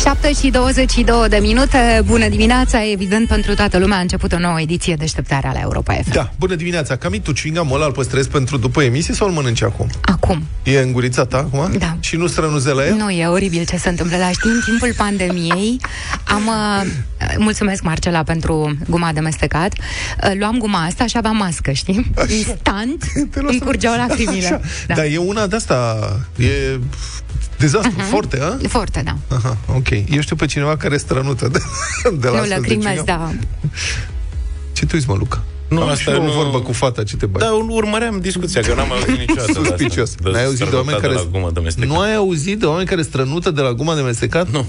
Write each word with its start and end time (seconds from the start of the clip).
7 0.00 0.32
și 0.32 0.50
22 0.50 1.28
de 1.28 1.36
minute. 1.36 2.02
Bună 2.04 2.28
dimineața, 2.28 2.90
evident 2.90 3.28
pentru 3.28 3.54
toată 3.54 3.78
lumea 3.78 3.98
a 3.98 4.00
început 4.00 4.32
o 4.32 4.38
nouă 4.38 4.60
ediție 4.60 4.94
deșteptarea 4.94 5.52
la 5.52 5.60
Europa 5.60 5.94
FM. 5.94 6.12
Da, 6.12 6.32
bună 6.38 6.54
dimineața. 6.54 6.96
Cam 6.96 7.12
tu 7.22 7.32
chewing 7.32 7.72
ăla 7.72 7.86
îl 7.86 7.92
păstrezi 7.92 8.28
pentru 8.28 8.56
după 8.56 8.82
emisie 8.82 9.14
sau 9.14 9.26
îl 9.26 9.32
mănânci 9.32 9.62
acum? 9.62 9.90
Acum. 10.00 10.42
E 10.62 10.78
îngurița 10.78 11.24
ta 11.24 11.36
acum? 11.36 11.78
Da. 11.78 11.96
Și 12.00 12.16
nu 12.16 12.26
strănuzelă 12.26 12.84
el? 12.84 12.94
Nu, 12.94 13.10
e 13.10 13.26
oribil 13.26 13.64
ce 13.64 13.76
se 13.76 13.88
întâmplă. 13.88 14.16
La 14.16 14.30
știi, 14.30 14.50
în 14.50 14.60
timpul 14.64 14.94
pandemiei 14.96 15.80
am... 16.24 16.46
Uh, 16.46 16.86
mulțumesc, 17.38 17.82
Marcela, 17.82 18.22
pentru 18.22 18.76
guma 18.88 19.12
de 19.12 19.20
mestecat. 19.20 19.72
Uh, 19.72 20.32
luam 20.38 20.58
guma 20.58 20.84
asta 20.84 21.06
și 21.06 21.16
aveam 21.16 21.36
mască, 21.36 21.72
știi? 21.72 22.10
Așa. 22.16 22.32
Instant 22.32 23.04
Te 23.30 23.40
îmi 23.40 23.58
curgeau 23.58 23.96
lacrimile. 23.96 24.46
Așa. 24.46 24.60
Da. 24.86 24.94
Dar 24.94 25.04
e 25.04 25.16
una 25.16 25.46
de 25.46 25.56
asta, 25.56 25.98
e 26.36 26.78
dezastru, 27.58 27.92
uh-huh. 28.00 28.10
forte, 28.10 28.40
a? 28.40 28.68
Foarte, 28.68 29.02
da. 29.04 29.36
Aha, 29.36 29.56
ok. 29.74 29.90
Eu 29.90 30.20
știu 30.20 30.36
pe 30.36 30.46
cineva 30.46 30.76
care 30.76 30.94
e 30.94 30.98
strănută 30.98 31.48
de, 31.48 31.58
de 32.18 32.26
la 32.28 32.32
Nu, 32.34 32.40
astfel 32.40 32.48
de 32.48 32.54
lacrimez, 32.74 32.98
chewing-gum. 32.98 33.04
da. 33.04 33.30
Ce 34.72 34.86
tu 34.86 34.90
uiți, 34.94 35.08
mă, 35.08 35.14
Luca? 35.18 35.42
Nu, 35.68 35.80
Am 35.82 35.88
asta 35.88 36.10
și 36.10 36.16
eu 36.16 36.22
nu- 36.24 36.30
o 36.30 36.32
vorbă 36.32 36.60
cu 36.60 36.72
fata, 36.72 37.02
ce 37.02 37.16
te 37.16 37.26
bai? 37.26 37.42
Da, 37.42 37.52
urmăream 37.52 38.20
discuția, 38.20 38.60
că 38.60 38.74
n-am 38.74 38.92
auzit 38.92 39.18
niciodată 39.18 39.52
de 39.52 39.58
asta. 39.58 39.74
Suspicios. 39.76 40.14
N-ai 40.22 40.44
auzit 40.44 40.66
de 40.68 40.76
oameni 40.76 40.98
care... 40.98 41.12
De 41.12 41.18
la 41.18 41.28
gumă 41.30 41.50
de 41.52 41.60
mestecat. 41.60 41.88
nu 41.88 41.98
ai 41.98 42.14
auzit 42.14 42.58
de 42.58 42.66
oameni 42.66 42.86
care 42.88 43.02
strănută 43.02 43.50
de 43.50 43.60
la 43.60 43.72
guma 43.72 43.94
de 43.94 44.00
mestecat? 44.00 44.48
Nu. 44.50 44.66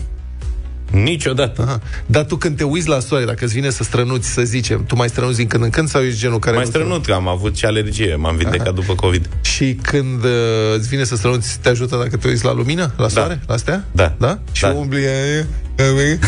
Niciodată. 0.92 1.62
Aha. 1.62 1.80
Dar 2.06 2.24
tu 2.24 2.36
când 2.36 2.58
te 2.58 2.64
uiți 2.64 2.88
la 2.88 3.00
soare, 3.00 3.26
dacă 3.26 3.46
îți 3.46 3.54
vine 3.54 3.70
să 3.70 3.84
strănuți, 3.84 4.30
să 4.30 4.42
zicem, 4.42 4.86
tu 4.86 4.96
mai 4.96 5.10
strănuți 5.10 5.38
din 5.38 5.48
când 5.48 5.64
în 5.64 5.70
când 5.70 5.90
sau 5.90 6.02
ești 6.02 6.20
genul 6.20 6.40
care... 6.40 6.56
Mai 6.56 6.66
nu 6.66 6.70
strănut, 6.70 7.06
că 7.06 7.14
am 7.14 7.28
avut 7.28 7.58
și 7.58 7.66
alergie. 7.66 8.16
M-am 8.16 8.36
vindecat 8.36 8.74
după 8.74 8.96
COVID. 8.96 9.30
Și 9.42 9.78
când 9.82 10.24
uh, 10.24 10.32
îți 10.78 10.88
vine 10.88 11.04
să 11.04 11.16
strănuți, 11.16 11.60
te 11.60 11.70
ajută 11.70 11.96
dacă 11.96 12.18
te 12.18 12.28
uiți 12.28 12.46
la 12.46 12.54
lumină, 12.54 12.94
la 12.98 13.08
soare, 13.08 13.40
la 13.48 13.54
astea? 13.54 13.86
Da. 13.92 14.16
Da? 14.18 14.40
Și 14.52 14.62
Da. 14.62 14.70
umbli... 14.70 15.04
e, 15.04 15.46
e, 15.76 15.84
e, 15.84 16.20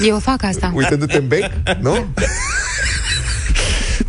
e, 0.00 0.06
Eu 0.06 0.18
fac 0.18 0.44
asta. 0.44 0.72
Uitându-te 0.74 1.16
în 1.16 1.26
bec, 1.28 1.50
nu? 1.80 1.94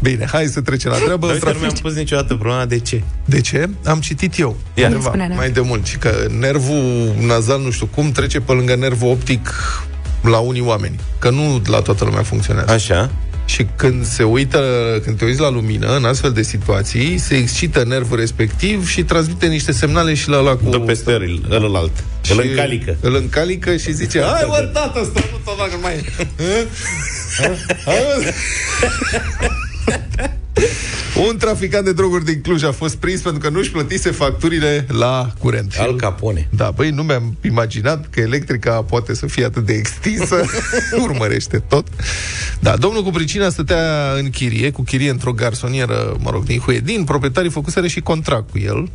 Bine, 0.02 0.28
hai 0.32 0.46
să 0.46 0.62
trecem 0.62 0.92
la 0.92 0.98
treabă. 0.98 1.26
Dar 1.26 1.36
uite, 1.36 1.46
nu 1.46 1.52
Trafic- 1.52 1.62
mi-am 1.62 1.80
pus 1.82 1.94
niciodată 1.96 2.34
problema 2.36 2.66
de 2.66 2.80
ce. 2.80 3.02
De 3.26 3.42
ce? 3.42 3.70
Am 3.86 4.00
citit 4.00 4.40
eu. 4.40 4.58
Ia. 4.74 4.86
undeva, 4.88 5.04
Spune-ne. 5.08 5.36
mai 5.36 5.50
de 5.50 5.60
mult. 5.60 5.86
Și 5.86 5.98
că 5.98 6.12
nervul 6.40 7.14
nazal, 7.20 7.62
nu 7.62 7.72
știu 7.72 7.86
cum, 7.86 8.12
trece 8.12 8.40
pe 8.40 8.52
lângă 8.52 8.76
nervul 8.76 9.10
optic 9.10 9.54
la 10.22 10.38
unii 10.38 10.62
oameni. 10.62 11.00
Că 11.20 11.30
nu 11.30 11.62
la 11.66 11.82
toată 11.82 12.04
lumea 12.04 12.24
funcționează. 12.24 12.72
Așa. 12.72 13.12
Și 13.46 13.68
când 13.76 14.06
se 14.06 14.24
uită, 14.24 14.60
când 15.04 15.18
te 15.18 15.26
uiți 15.26 15.40
la 15.40 15.50
lumină, 15.50 15.96
în 15.96 16.04
astfel 16.06 16.32
de 16.32 16.42
situații, 16.42 17.18
se 17.18 17.36
excită 17.36 17.84
nervul 17.88 18.18
respectiv 18.18 18.88
și 18.90 19.04
transmite 19.04 19.46
niște 19.46 19.72
semnale 19.72 20.14
și 20.14 20.30
la 20.30 20.38
ăla 20.38 20.56
cu... 20.56 20.70
Dă 20.70 20.80
peste 20.80 21.12
el, 21.12 21.46
ălălalt. 21.52 21.92
și 22.22 22.32
Îl 22.32 22.44
încalică. 22.50 22.98
Îl 23.00 23.16
încalică 23.16 23.76
și 23.76 23.92
zice, 23.92 24.22
hai 24.22 24.46
mă, 24.48 24.70
tată, 24.74 25.04
stă 25.04 25.24
nu 25.32 25.54
dacă 25.58 25.72
nu 25.72 25.80
mai 25.82 25.94
e. 25.94 26.04
Ha? 27.42 27.48
Hai, 27.86 27.96
mă. 28.24 28.32
Un 31.30 31.38
traficant 31.38 31.86
de 31.86 31.94
droguri 31.94 32.26
din 32.26 32.42
Cluj 32.42 32.64
a 32.64 32.72
fost 32.72 32.96
prins 32.96 33.22
pentru 33.22 33.42
că 33.42 33.50
nu-și 33.50 33.72
plătise 33.72 34.12
facturile 34.12 34.86
la 34.90 35.32
curent. 35.40 35.76
Al 35.80 35.96
Capone. 35.96 36.48
Da, 36.50 36.72
băi, 36.76 36.90
nu 36.90 37.04
mi-am 37.04 37.38
imaginat 37.44 38.10
că 38.10 38.20
electrica 38.20 38.82
poate 38.82 39.14
să 39.14 39.26
fie 39.26 39.46
atât 39.46 39.66
de 39.66 39.74
extinsă. 39.74 40.46
Urmărește 41.04 41.58
tot. 41.58 41.88
Da, 42.60 42.76
domnul 42.76 43.04
cu 43.04 43.10
pricina 43.10 43.50
stătea 43.50 44.14
în 44.18 44.30
chirie, 44.30 44.72
cu 44.72 44.82
chirie 44.82 45.10
într-o 45.10 45.32
garsonieră, 45.32 46.16
mă 46.20 46.30
rog, 46.30 46.44
din 46.44 46.60
Huedin. 46.60 47.04
Proprietarii 47.04 47.50
făcuseră 47.50 47.88
și 47.88 48.02
contract 48.02 48.50
cu 48.50 48.60
el. 48.60 48.90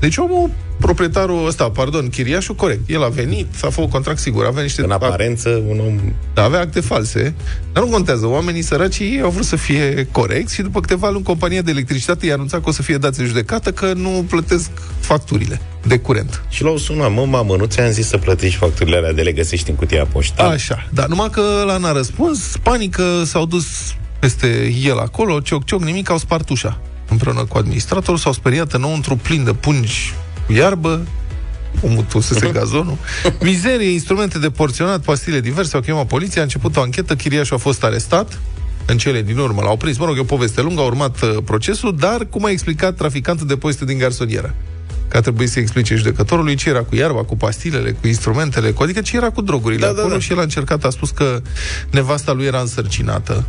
Deci 0.00 0.16
omul, 0.16 0.50
proprietarul 0.80 1.46
ăsta, 1.46 1.70
pardon, 1.70 2.08
chiriașul, 2.08 2.54
corect. 2.54 2.90
El 2.90 3.02
a 3.02 3.08
venit, 3.08 3.46
a 3.62 3.68
făcut 3.68 3.90
contract 3.90 4.18
sigur, 4.18 4.44
avea 4.44 4.62
niște... 4.62 4.82
În 4.82 4.90
aparență, 4.90 5.62
un 5.68 5.78
om... 5.78 6.00
Da, 6.34 6.42
avea 6.42 6.60
acte 6.60 6.80
false, 6.80 7.34
dar 7.72 7.82
nu 7.82 7.88
contează. 7.88 8.26
Oamenii 8.26 8.62
săraci 8.62 8.98
ei 8.98 9.20
au 9.22 9.30
vrut 9.30 9.44
să 9.44 9.56
fie 9.56 10.08
corecți 10.12 10.54
și 10.54 10.62
după 10.62 10.80
câteva 10.80 11.10
luni 11.10 11.24
compania 11.24 11.62
de 11.62 11.70
electricitate 11.70 12.26
i-a 12.26 12.34
anunțat 12.34 12.62
că 12.62 12.68
o 12.68 12.72
să 12.72 12.82
fie 12.82 12.96
dați 12.96 13.20
în 13.20 13.26
judecată 13.26 13.72
că 13.72 13.92
nu 13.92 14.24
plătesc 14.28 14.70
facturile 15.00 15.60
de 15.86 15.98
curent. 15.98 16.42
Și 16.48 16.62
l-au 16.62 16.76
sunat, 16.76 17.12
mă, 17.12 17.26
mamă, 17.26 17.56
nu 17.56 17.64
ți-am 17.64 17.90
zis 17.90 18.06
să 18.06 18.16
plătești 18.18 18.58
facturile 18.58 18.96
alea 18.96 19.12
de 19.12 19.22
le 19.22 19.32
găsești 19.32 19.70
în 19.70 19.76
cutia 19.76 20.04
poștală? 20.04 20.52
Așa, 20.52 20.88
da, 20.92 21.06
numai 21.06 21.30
că 21.30 21.42
la 21.66 21.76
n-a 21.76 21.92
răspuns, 21.92 22.56
panică, 22.62 23.22
s-au 23.24 23.46
dus 23.46 23.66
peste 24.18 24.74
el 24.84 24.98
acolo, 24.98 25.40
cioc, 25.40 25.64
cioc, 25.64 25.82
nimic, 25.82 26.10
au 26.10 26.18
spart 26.18 26.48
ușa 26.48 26.80
împreună 27.08 27.44
cu 27.44 27.58
administratorul, 27.58 28.18
s-au 28.18 28.32
speriat 28.32 28.72
înăuntru 28.72 29.16
plin 29.16 29.44
de 29.44 29.52
pungi 29.52 30.14
cu 30.46 30.52
iarbă, 30.52 31.06
omul 31.80 32.02
tusese 32.02 32.48
gazonul, 32.48 32.96
mizerie, 33.40 33.90
instrumente 33.90 34.38
de 34.38 34.50
porționat, 34.50 35.00
pastile 35.00 35.40
diverse, 35.40 35.76
au 35.76 35.82
chemat 35.82 36.06
poliția, 36.06 36.40
a 36.40 36.44
început 36.44 36.76
o 36.76 36.80
anchetă, 36.80 37.16
chiriașul 37.16 37.56
a 37.56 37.58
fost 37.58 37.84
arestat, 37.84 38.40
în 38.86 38.98
cele 38.98 39.22
din 39.22 39.38
urmă 39.38 39.62
l-au 39.62 39.76
prins. 39.76 39.96
Mă 39.96 40.04
rog, 40.04 40.16
e 40.16 40.20
o 40.20 40.24
poveste 40.24 40.60
lungă, 40.60 40.80
a 40.80 40.84
urmat 40.84 41.22
uh, 41.22 41.36
procesul, 41.44 41.96
dar, 41.96 42.26
cum 42.30 42.44
a 42.44 42.50
explicat 42.50 42.94
traficantul 42.94 43.46
de 43.46 43.56
pozite 43.56 43.84
din 43.84 43.98
garsonieră, 43.98 44.54
că 45.08 45.16
a 45.16 45.20
trebuit 45.20 45.50
să 45.50 45.58
explice 45.58 45.94
judecătorului 45.94 46.54
ce 46.54 46.68
era 46.68 46.82
cu 46.82 46.94
iarba, 46.94 47.22
cu 47.22 47.36
pastilele, 47.36 47.90
cu 47.90 48.06
instrumentele, 48.06 48.70
cu, 48.70 48.82
adică 48.82 49.00
ce 49.00 49.16
era 49.16 49.30
cu 49.30 49.40
drogurile 49.40 49.86
Da, 49.86 49.92
da, 49.92 49.98
acolo 49.98 50.14
da. 50.14 50.20
și 50.20 50.32
el 50.32 50.38
a 50.38 50.42
încercat, 50.42 50.84
a 50.84 50.90
spus 50.90 51.10
că 51.10 51.42
nevasta 51.90 52.32
lui 52.32 52.46
era 52.46 52.60
însărcinată. 52.60 53.44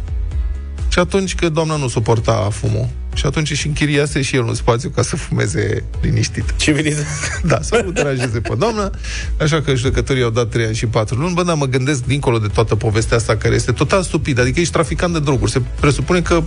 Și 0.87 0.99
atunci 0.99 1.35
că 1.35 1.49
doamna 1.49 1.75
nu 1.75 1.87
suporta 1.87 2.49
fumul 2.51 2.89
și 3.19 3.25
atunci 3.25 3.53
și 3.53 3.67
închiriase 3.67 4.21
și 4.21 4.35
el 4.35 4.43
un 4.43 4.53
spațiu 4.53 4.89
ca 4.89 5.01
să 5.01 5.15
fumeze 5.15 5.83
liniștit. 6.01 6.53
Civilizat. 6.57 7.05
Da, 7.43 7.61
să 7.61 7.81
nu 7.85 7.91
deranjeze 7.91 8.39
pe 8.39 8.55
doamnă, 8.57 8.91
așa 9.37 9.61
că 9.61 9.75
judecătorii 9.75 10.23
au 10.23 10.29
dat 10.29 10.49
3 10.49 10.65
ani 10.65 10.75
și 10.75 10.85
4 10.85 11.19
luni. 11.19 11.33
Bă, 11.33 11.43
dar 11.43 11.55
mă 11.55 11.65
gândesc 11.65 12.05
dincolo 12.05 12.37
de 12.37 12.47
toată 12.47 12.75
povestea 12.75 13.17
asta 13.17 13.35
care 13.37 13.55
este 13.55 13.71
total 13.71 14.03
stupidă, 14.03 14.41
adică 14.41 14.59
ești 14.59 14.73
traficant 14.73 15.13
de 15.13 15.19
droguri, 15.19 15.51
se 15.51 15.61
presupune 15.79 16.21
că 16.21 16.43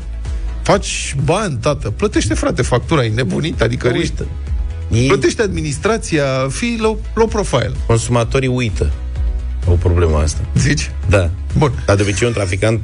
faci 0.62 1.14
bani, 1.24 1.58
tată, 1.60 1.90
plătește, 1.90 2.34
frate, 2.34 2.62
factura, 2.62 3.04
e 3.04 3.08
nebunit, 3.08 3.60
adică 3.60 3.88
riște. 3.88 4.26
Ei, 4.92 5.06
Plătește 5.06 5.42
administrația, 5.42 6.24
fii 6.48 6.78
low, 6.80 7.02
low 7.14 7.26
profile, 7.26 7.72
consumatorii 7.86 8.48
uită. 8.48 8.92
O 9.66 9.72
problemă 9.72 10.18
asta. 10.18 10.40
zici? 10.56 10.90
Da. 11.08 11.30
Bun. 11.58 11.72
Dar 11.86 11.96
de 11.96 12.02
obicei 12.02 12.26
un 12.26 12.32
traficant 12.32 12.80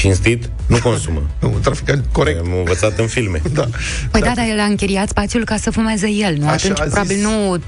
cinstit 0.00 0.50
nu 0.66 0.78
consumă. 0.78 1.22
Un 1.54 1.60
traficant 1.60 2.04
corect. 2.12 2.38
Am 2.40 2.52
învățat 2.58 2.98
în 2.98 3.06
filme. 3.06 3.42
Da. 3.52 3.68
Păi 4.10 4.20
da, 4.20 4.32
dar 4.34 4.46
el 4.50 4.58
a 4.60 4.64
închiriat 4.64 5.08
spațiul 5.08 5.44
ca 5.44 5.56
să 5.56 5.70
fumeze 5.70 6.08
el, 6.10 6.36
nu? 6.36 6.48
Așa 6.48 6.54
Atunci 6.54 6.80
a 6.80 6.84
zis. 6.84 6.92
probabil 6.92 7.18
nu 7.22 7.60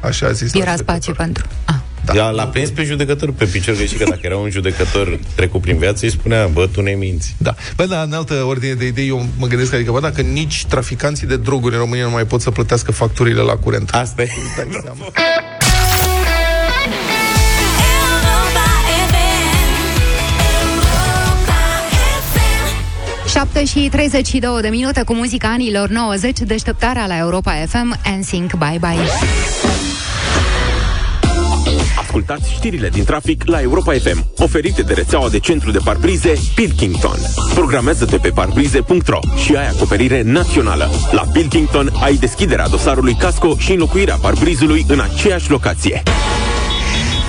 Așa 0.00 0.26
a 0.26 0.30
zis. 0.32 0.54
era 0.54 0.70
la 0.70 0.76
spațiu 0.76 1.12
judecător. 1.12 1.24
pentru... 1.24 1.46
Ah. 1.64 1.74
Da. 2.04 2.12
Da. 2.12 2.30
L-a 2.30 2.46
prins 2.46 2.70
pe 2.70 2.82
judecător 2.82 3.32
pe 3.32 3.44
picior 3.44 3.74
greșit, 3.74 3.98
că 3.98 4.04
dacă 4.08 4.20
era 4.22 4.36
un 4.36 4.50
judecător 4.50 5.18
trecut 5.34 5.60
prin 5.60 5.78
viață, 5.78 6.04
îi 6.04 6.10
spunea, 6.10 6.46
bă, 6.46 6.66
tu 6.66 6.80
ne 6.80 6.90
minți. 6.90 7.34
Da. 7.38 7.54
Bă, 7.76 7.86
dar 7.86 8.04
în 8.06 8.12
altă 8.12 8.34
ordine 8.34 8.72
de 8.72 8.86
idei, 8.86 9.08
eu 9.08 9.26
mă 9.38 9.46
gândesc, 9.46 9.74
adică, 9.74 9.90
bă, 9.90 10.00
dacă 10.00 10.20
nici 10.20 10.64
traficanții 10.64 11.26
de 11.26 11.36
droguri 11.36 11.74
în 11.74 11.80
România 11.80 12.04
nu 12.04 12.10
mai 12.10 12.24
pot 12.24 12.40
să 12.40 12.50
plătească 12.50 12.92
facturile 12.92 13.40
la 13.40 13.56
curent. 13.56 13.90
Asta 13.90 14.22
e. 14.22 14.28
7 23.34 23.64
și 23.64 23.88
32 23.90 24.60
de 24.60 24.68
minute 24.68 25.02
cu 25.02 25.14
muzica 25.14 25.48
anilor 25.48 25.88
90, 25.88 26.38
deșteptarea 26.40 27.06
la 27.06 27.18
Europa 27.18 27.52
FM, 27.52 28.00
NSYNC, 28.18 28.52
bye 28.52 28.78
bye. 28.80 29.08
Ascultați 31.98 32.52
știrile 32.52 32.88
din 32.88 33.04
trafic 33.04 33.42
la 33.46 33.60
Europa 33.60 33.92
FM, 33.92 34.24
oferite 34.36 34.82
de 34.82 34.92
rețeaua 34.92 35.28
de 35.28 35.38
centru 35.38 35.70
de 35.70 35.78
parbrize 35.84 36.32
Pilkington. 36.54 37.18
Programează-te 37.54 38.16
pe 38.16 38.28
parbrize.ro 38.28 39.18
și 39.44 39.56
ai 39.56 39.68
acoperire 39.68 40.22
națională. 40.22 40.90
La 41.10 41.22
Pilkington 41.32 41.90
ai 42.02 42.14
deschiderea 42.14 42.68
dosarului 42.68 43.14
casco 43.14 43.56
și 43.58 43.72
înlocuirea 43.72 44.16
parbrizului 44.20 44.84
în 44.88 45.00
aceeași 45.00 45.50
locație. 45.50 46.02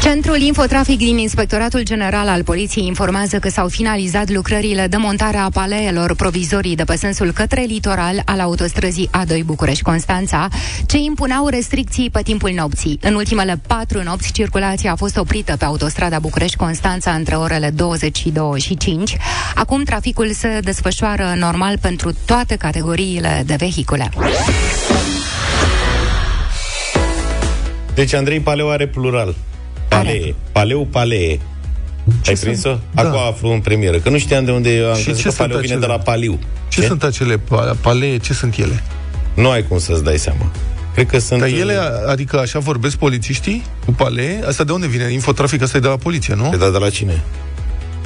Centrul 0.06 0.40
Infotrafic 0.40 0.98
din 0.98 1.18
Inspectoratul 1.18 1.84
General 1.84 2.28
al 2.28 2.44
Poliției 2.44 2.86
informează 2.86 3.40
că 3.40 3.50
s-au 3.50 3.68
finalizat 3.68 4.30
lucrările 4.30 4.88
de 4.88 4.98
montare 4.98 5.38
a 5.38 5.50
paleelor 5.50 6.16
provizorii 6.16 6.75
de 6.75 6.84
pe 6.84 6.96
sensul 6.96 7.31
către 7.31 7.62
litoral 7.62 8.22
al 8.25 8.40
autostrăzii 8.40 9.10
A2 9.10 9.46
București-Constanța, 9.46 10.48
ce 10.86 10.98
impuneau 10.98 11.48
restricții 11.48 12.10
pe 12.10 12.22
timpul 12.22 12.52
nopții. 12.56 13.00
În 13.02 13.13
ultimele 13.13 13.62
patru 13.68 14.04
nopți, 14.04 14.31
circulația 14.31 14.92
a 14.92 14.96
fost 14.96 15.18
oprită 15.18 15.56
pe 15.57 15.66
autostrada 15.66 16.19
București-Constanța 16.19 17.12
între 17.12 17.36
orele 17.36 17.69
22 17.69 18.60
și 18.60 18.78
5. 18.78 19.18
Acum 19.56 19.84
traficul 19.84 20.31
se 20.31 20.60
desfășoară 20.63 21.34
normal 21.38 21.78
pentru 21.81 22.12
toate 22.25 22.56
categoriile 22.56 23.44
de 23.46 23.56
vehicule. 23.57 24.10
Deci 27.96 28.13
Andrei 28.13 28.40
Paleu 28.40 28.69
are 28.69 28.88
plural. 28.88 29.36
Palee. 30.03 30.36
Paleu, 30.51 30.88
palee. 30.92 31.39
Ai 32.27 32.33
prins-o? 32.36 32.77
Da. 32.94 33.01
Acum 33.01 33.19
aflu 33.19 33.50
în 33.51 33.59
premieră. 33.59 33.97
Că 33.97 34.09
nu 34.09 34.18
știam 34.18 34.45
de 34.45 34.51
unde 34.51 34.86
am 34.89 34.95
Și 34.97 35.03
crezut 35.03 35.21
ce 35.21 35.27
că 35.27 35.33
sunt 35.33 35.47
paleu 35.47 35.62
vine 35.62 35.74
acele? 35.74 35.80
de 35.88 35.92
la 35.97 36.00
paliu. 36.00 36.39
Ce, 36.68 36.81
sunt 36.81 37.03
acele 37.03 37.38
pa- 37.38 37.75
palee? 37.81 38.18
Ce 38.18 38.33
sunt 38.33 38.56
ele? 38.57 38.83
Nu 39.33 39.50
ai 39.50 39.68
cum 39.68 39.80
să-ți 39.80 40.03
dai 40.03 40.18
seama. 40.18 40.51
Cred 40.94 41.07
că 41.07 41.19
sunt... 41.19 41.39
Dar 41.39 41.50
ele, 41.50 41.77
adică 42.07 42.39
așa 42.39 42.59
vorbesc 42.59 42.95
polițiștii 42.97 43.63
cu 43.86 43.92
palee? 43.92 44.44
Asta 44.47 44.63
de 44.63 44.71
unde 44.71 44.88
vine? 44.88 45.12
Infotrafic 45.12 45.62
asta 45.62 45.77
e 45.77 45.80
de 45.80 45.88
la 45.88 45.95
poliție, 45.97 46.33
nu? 46.36 46.44
Pe 46.50 46.57
da, 46.57 46.69
de 46.69 46.77
la 46.77 46.89
cine? 46.89 47.24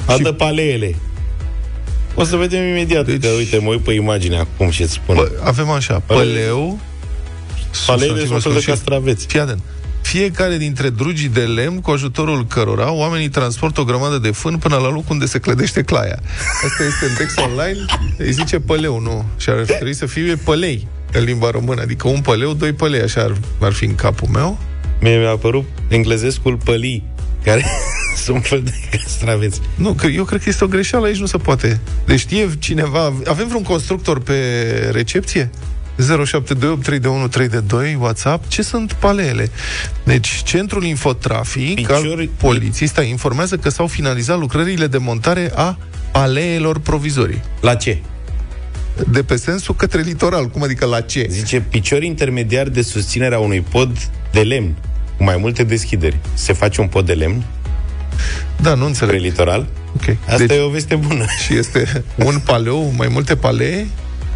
Adă 0.06 0.32
paleele. 0.32 0.94
O 2.14 2.24
să 2.24 2.36
vedem 2.36 2.64
imediat. 2.68 3.04
Deci... 3.04 3.16
Deci- 3.20 3.30
Că, 3.30 3.36
uite, 3.36 3.58
mă 3.58 3.68
uit 3.70 3.80
pe 3.80 3.92
imagine 3.92 4.36
acum 4.38 4.70
și 4.70 4.82
îți 4.82 4.92
spun. 4.92 5.14
Bă, 5.14 5.30
avem 5.44 5.70
așa, 5.70 6.02
păleu... 6.06 6.78
Paleele 7.86 8.16
substantiv 8.16 8.26
sunt 8.26 8.30
un 8.30 8.40
fel 8.40 8.40
de 8.40 8.48
masculin. 8.48 8.60
castraveți. 8.74 9.26
Fii 9.26 9.40
atent. 9.40 9.60
Fiecare 10.10 10.56
dintre 10.56 10.88
drugii 10.88 11.28
de 11.28 11.40
lemn 11.40 11.80
cu 11.80 11.90
ajutorul 11.90 12.46
cărora 12.46 12.92
oamenii 12.92 13.28
transportă 13.28 13.80
o 13.80 13.84
grămadă 13.84 14.18
de 14.18 14.30
fân 14.30 14.56
până 14.56 14.76
la 14.76 14.88
locul 14.88 15.06
unde 15.08 15.26
se 15.26 15.38
clădește 15.38 15.82
claia. 15.82 16.18
Asta 16.64 16.84
este 16.84 17.04
în 17.04 17.14
text 17.16 17.38
online, 17.38 17.84
îi 18.16 18.32
zice 18.32 18.60
păleu, 18.60 19.00
nu? 19.00 19.24
Și 19.36 19.48
ar 19.48 19.56
trebui 19.56 19.94
să 19.94 20.06
fie 20.06 20.34
pălei 20.34 20.88
în 21.12 21.24
limba 21.24 21.50
română, 21.50 21.80
adică 21.80 22.08
un 22.08 22.20
păleu, 22.20 22.52
doi 22.52 22.72
pălei, 22.72 23.00
așa 23.00 23.20
ar, 23.20 23.36
ar 23.60 23.72
fi 23.72 23.84
în 23.84 23.94
capul 23.94 24.28
meu. 24.28 24.58
Mie 25.00 25.18
mi-a 25.18 25.30
apărut 25.30 25.64
englezescul 25.88 26.56
pălii, 26.64 27.04
care 27.44 27.64
sunt 28.24 28.36
un 28.36 28.42
fel 28.42 28.62
de 28.62 28.72
castraveți. 28.90 29.60
Nu, 29.74 29.92
că 29.92 30.06
eu 30.06 30.24
cred 30.24 30.42
că 30.42 30.48
este 30.48 30.64
o 30.64 30.68
greșeală, 30.68 31.06
aici 31.06 31.20
nu 31.20 31.26
se 31.26 31.38
poate. 31.38 31.80
Deci 32.04 32.18
știe 32.18 32.50
cineva, 32.58 33.12
avem 33.26 33.48
vreun 33.48 33.62
constructor 33.62 34.20
pe 34.20 34.34
recepție? 34.92 35.50
0728 36.00 36.82
321 37.30 38.00
WhatsApp, 38.02 38.48
ce 38.48 38.62
sunt 38.62 38.92
paleele? 38.92 39.50
Deci, 40.04 40.42
Centrul 40.44 40.84
Infotrafic 40.84 41.74
Piciori- 41.80 41.86
al 42.18 42.28
poliției 42.36 42.88
stai, 42.88 43.08
informează 43.08 43.56
că 43.56 43.68
s-au 43.68 43.86
finalizat 43.86 44.38
lucrările 44.38 44.86
de 44.86 44.98
montare 44.98 45.52
a 45.54 45.78
paleelor 46.12 46.78
provizorii. 46.78 47.42
La 47.60 47.74
ce? 47.74 47.98
De 49.10 49.22
pe 49.22 49.36
sensul 49.36 49.74
către 49.74 50.00
litoral. 50.00 50.46
Cum 50.46 50.62
adică 50.62 50.86
la 50.86 51.00
ce? 51.00 51.26
Zice, 51.30 51.60
picior 51.60 52.02
intermediar 52.02 52.68
de 52.68 52.82
susținere 52.82 53.34
a 53.34 53.38
unui 53.38 53.60
pod 53.60 54.10
de 54.32 54.40
lemn 54.40 54.74
cu 55.16 55.24
mai 55.24 55.36
multe 55.36 55.62
deschideri. 55.64 56.18
Se 56.34 56.52
face 56.52 56.80
un 56.80 56.86
pod 56.86 57.06
de 57.06 57.12
lemn 57.12 57.44
Da, 58.60 58.70
nu 58.74 58.80
pe 58.80 58.86
înțeleg. 58.86 59.20
litoral? 59.20 59.66
Ok. 59.96 60.16
Asta 60.26 60.36
Deci, 60.36 60.56
e 60.56 60.60
o 60.60 60.68
veste 60.68 60.94
bună. 60.96 61.24
și 61.44 61.54
este 61.56 62.04
un 62.16 62.38
paleu, 62.44 62.92
mai 62.96 63.08
multe 63.08 63.36
palee, 63.36 63.86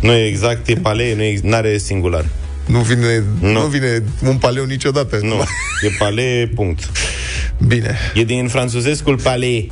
Nu 0.04 0.12
e 0.12 0.26
exact, 0.26 0.68
e 0.68 0.74
palee, 0.74 1.40
nu 1.42 1.54
are 1.54 1.78
singular. 1.78 2.24
nu 2.66 2.78
vine, 2.78 3.22
nu. 3.40 3.48
Nu. 3.52 3.60
nu 3.60 3.66
vine 3.66 4.02
un 4.26 4.36
paleu 4.36 4.64
niciodată. 4.64 5.18
Nu, 5.22 5.34
e 5.82 5.88
palee, 5.98 6.46
punct. 6.46 6.90
Bine. 7.66 7.96
E 8.14 8.24
din 8.24 8.48
franțuzescul 8.48 9.18
palee. 9.22 9.66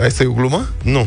Asta 0.00 0.22
e 0.22 0.26
o 0.26 0.32
glumă? 0.32 0.68
Nu. 0.82 1.06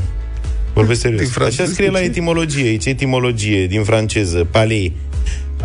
Vorbesc 0.74 1.02
Din 1.02 1.12
serios. 1.12 1.32
franceză, 1.32 1.62
Așa 1.62 1.72
scrie 1.72 1.90
la 1.90 1.98
ce? 2.00 2.04
etimologie. 2.06 2.68
Aici 2.68 2.86
etimologie 2.86 3.68
din 3.68 3.84
franceză. 3.84 4.48
Palais. 4.52 4.92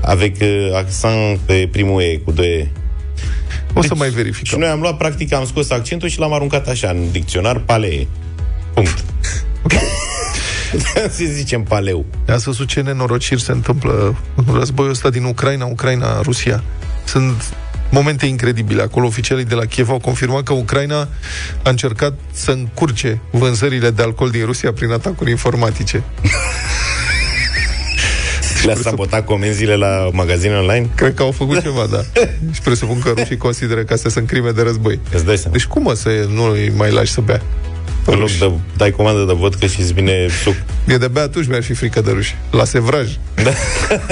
Avec 0.02 0.36
uh, 0.40 0.70
accent 0.74 1.38
pe 1.38 1.68
primul 1.72 2.02
E, 2.02 2.20
cu 2.24 2.30
doi 2.32 2.46
E. 2.46 2.68
O 3.74 3.82
să 3.82 3.94
mai 3.94 4.08
Și 4.08 4.14
verificăm. 4.14 4.58
noi 4.58 4.68
am 4.68 4.80
luat, 4.80 4.96
practic, 4.96 5.32
am 5.32 5.46
scos 5.46 5.70
accentul 5.70 6.08
și 6.08 6.18
l-am 6.18 6.32
aruncat 6.32 6.68
așa, 6.68 6.88
în 6.90 7.10
dicționar, 7.12 7.58
palei. 7.58 8.08
Punct. 8.74 9.04
să 11.16 11.24
zicem 11.32 11.62
paleu. 11.62 12.04
Ați 12.28 12.44
văzut 12.44 12.68
ce 12.68 12.80
nenorociri 12.80 13.42
se 13.42 13.52
întâmplă 13.52 14.16
în 14.34 14.54
războiul 14.54 14.90
ăsta 14.90 15.10
din 15.10 15.24
Ucraina, 15.24 15.64
Ucraina-Rusia. 15.64 16.62
Sunt 17.04 17.54
momente 17.90 18.26
incredibile. 18.26 18.82
Acolo 18.82 19.06
oficialii 19.06 19.44
de 19.44 19.54
la 19.54 19.64
Kiev 19.64 19.88
au 19.88 19.98
confirmat 19.98 20.42
că 20.42 20.52
Ucraina 20.52 21.08
a 21.62 21.70
încercat 21.70 22.14
să 22.32 22.50
încurce 22.50 23.20
vânzările 23.30 23.90
de 23.90 24.02
alcool 24.02 24.30
din 24.30 24.44
Rusia 24.44 24.72
prin 24.72 24.90
atacuri 24.90 25.30
informatice. 25.30 26.02
Le-a 28.64 28.74
sabotat 28.74 29.24
comenzile 29.24 29.74
la 29.74 30.08
magazine 30.12 30.54
online? 30.54 30.88
Cred 30.94 31.14
că 31.14 31.22
au 31.22 31.30
făcut 31.30 31.60
ceva, 31.60 31.86
da. 31.90 32.00
Și 32.54 32.60
presupun 32.60 32.98
că 32.98 33.12
rușii 33.16 33.36
consideră 33.36 33.82
că 33.82 33.92
astea 33.92 34.10
sunt 34.10 34.26
crime 34.26 34.50
de 34.50 34.62
război. 34.62 35.00
Îți 35.12 35.24
dai 35.24 35.36
seama. 35.36 35.56
Deci 35.56 35.66
cum 35.66 35.82
mă 35.82 35.94
să 35.94 36.08
nu 36.28 36.50
îi 36.50 36.72
mai 36.76 36.90
lași 36.90 37.12
să 37.12 37.20
bea? 37.20 37.42
În 38.04 38.18
loc 38.18 38.30
de, 38.30 38.52
dai 38.76 38.90
comandă 38.90 39.24
de 39.24 39.32
vodcă 39.32 39.66
și 39.66 39.80
îți 39.80 39.92
vine 39.92 40.26
suc. 40.42 40.54
E 40.86 40.96
de 40.96 41.08
bea 41.08 41.22
atunci 41.22 41.46
mi-ar 41.46 41.62
fi 41.62 41.74
frică 41.74 42.00
de 42.00 42.10
ruși. 42.10 42.34
La 42.50 42.64
sevraj. 42.64 43.08
Da. 43.42 43.50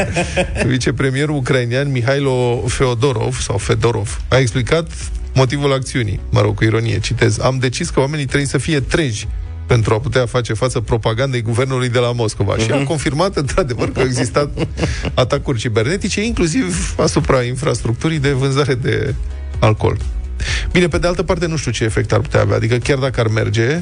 Vicepremierul 0.67 1.37
ucrainean 1.37 1.91
Mihailo 1.91 2.65
Feodorov 2.67 3.41
sau 3.41 3.59
Fedorov 3.59 4.21
a 4.29 4.37
explicat 4.37 4.91
motivul 5.35 5.73
acțiunii. 5.73 6.21
Mă 6.31 6.41
rog, 6.41 6.55
cu 6.55 6.65
ironie, 6.65 6.99
citez. 6.99 7.39
Am 7.39 7.59
decis 7.59 7.91
că 7.91 8.01
oamenii 8.01 8.27
trebuie 8.27 8.49
să 8.49 8.59
fie 8.59 8.81
treji 8.81 9.29
pentru 9.67 9.95
a 9.95 9.99
putea 9.99 10.27
face 10.27 10.53
față 10.53 10.81
propagandei 10.81 11.43
guvernului 11.43 11.89
de 11.89 11.99
la 11.99 12.13
Moscova. 12.13 12.57
Și 12.57 12.71
a 12.71 12.85
confirmat, 12.85 13.37
într-adevăr, 13.37 13.93
că 13.93 14.01
au 14.01 14.07
existat 14.07 14.51
atacuri 15.15 15.59
cibernetice, 15.59 16.25
inclusiv 16.25 16.95
asupra 16.99 17.43
infrastructurii 17.43 18.19
de 18.19 18.31
vânzare 18.31 18.75
de 18.75 19.15
alcool. 19.59 19.97
Bine, 20.73 20.89
pe 20.89 20.99
de 20.99 21.07
altă 21.07 21.23
parte, 21.23 21.47
nu 21.47 21.57
știu 21.57 21.71
ce 21.71 21.85
efect 21.85 22.13
ar 22.13 22.21
putea 22.21 22.41
avea. 22.41 22.57
Adică 22.57 22.77
chiar 22.77 22.99
dacă 22.99 23.21
ar 23.21 23.27
merge, 23.27 23.81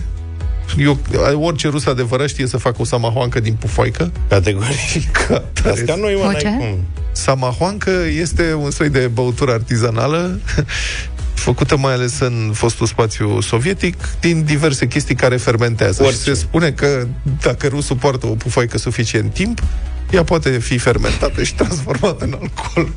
eu, 0.79 0.99
orice 1.35 1.69
rus 1.69 1.87
adevărat 1.87 2.29
știe 2.29 2.47
să 2.47 2.57
facă 2.57 2.77
o 2.81 2.85
samahoancă 2.85 3.41
din 3.41 3.55
pufoaică. 3.55 4.13
Categoric. 4.29 5.13
Ca 5.13 5.45
tare. 5.53 5.71
Asta 5.71 5.95
nu 5.95 6.09
e 6.09 6.15
O 6.15 6.25
mă, 6.25 6.33
ce? 6.33 6.49
n-ai 6.49 6.57
cum. 6.59 6.85
Samahoancă 7.13 7.91
este 8.21 8.55
un 8.55 8.71
soi 8.71 8.89
de 8.89 9.11
băutură 9.13 9.53
artizanală 9.53 10.41
făcută 11.49 11.77
mai 11.77 11.93
ales 11.93 12.19
în 12.19 12.51
fostul 12.55 12.87
spațiu 12.87 13.41
sovietic 13.41 13.95
din 14.21 14.45
diverse 14.45 14.87
chestii 14.87 15.15
care 15.15 15.37
fermentează. 15.37 16.03
Orice. 16.03 16.19
Și 16.19 16.25
se 16.25 16.35
spune 16.35 16.71
că 16.71 17.07
dacă 17.43 17.69
nu 17.73 17.81
suportă 17.81 18.27
o 18.27 18.35
pufoică 18.35 18.79
suficient 18.79 19.33
timp, 19.33 19.63
ea 20.11 20.25
poate 20.25 20.51
fi 20.51 20.79
fermentată 20.79 21.43
și 21.43 21.55
transformată 21.55 22.25
în 22.25 22.39
alcool. 22.41 22.93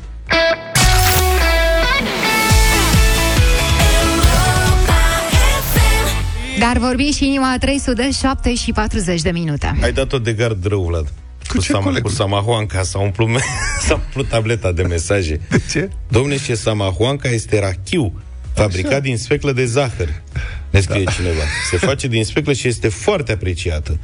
Dar 6.62 6.78
vorbi 6.78 7.10
și 7.10 7.26
inima 7.26 7.56
307 7.60 8.54
și 8.54 8.72
40 8.72 9.20
de 9.22 9.30
minute. 9.30 9.78
Ai 9.82 9.92
dat-o 9.92 10.18
de 10.18 10.32
gard 10.32 10.64
rău, 10.66 10.82
Vlad. 10.84 11.12
Cu 11.48 11.58
ce, 11.58 11.72
Sama- 11.72 11.82
coleg? 11.84 12.02
cu 12.02 12.08
Samahoanca 12.08 12.82
s-a 12.82 12.98
umplut, 12.98 13.28
me- 13.28 13.40
s-a 13.86 13.94
umplut 13.94 14.28
tableta 14.28 14.72
de 14.72 14.82
mesaje. 14.82 15.40
De 15.50 15.62
ce? 15.70 15.90
Domne, 16.08 16.38
și 16.38 16.56
Samahoanca 16.56 17.28
este 17.28 17.60
rachiu, 17.60 18.22
fabricat 18.54 18.90
Așa. 18.90 19.00
din 19.00 19.16
speclă 19.16 19.52
de 19.52 19.64
zahăr. 19.64 20.08
Ne 20.70 20.80
scrie 20.80 21.02
da. 21.04 21.10
cineva. 21.10 21.42
Se 21.70 21.76
face 21.76 22.08
din 22.08 22.24
speclă 22.24 22.52
și 22.52 22.68
este 22.68 22.88
foarte 22.88 23.32
apreciată. 23.32 23.98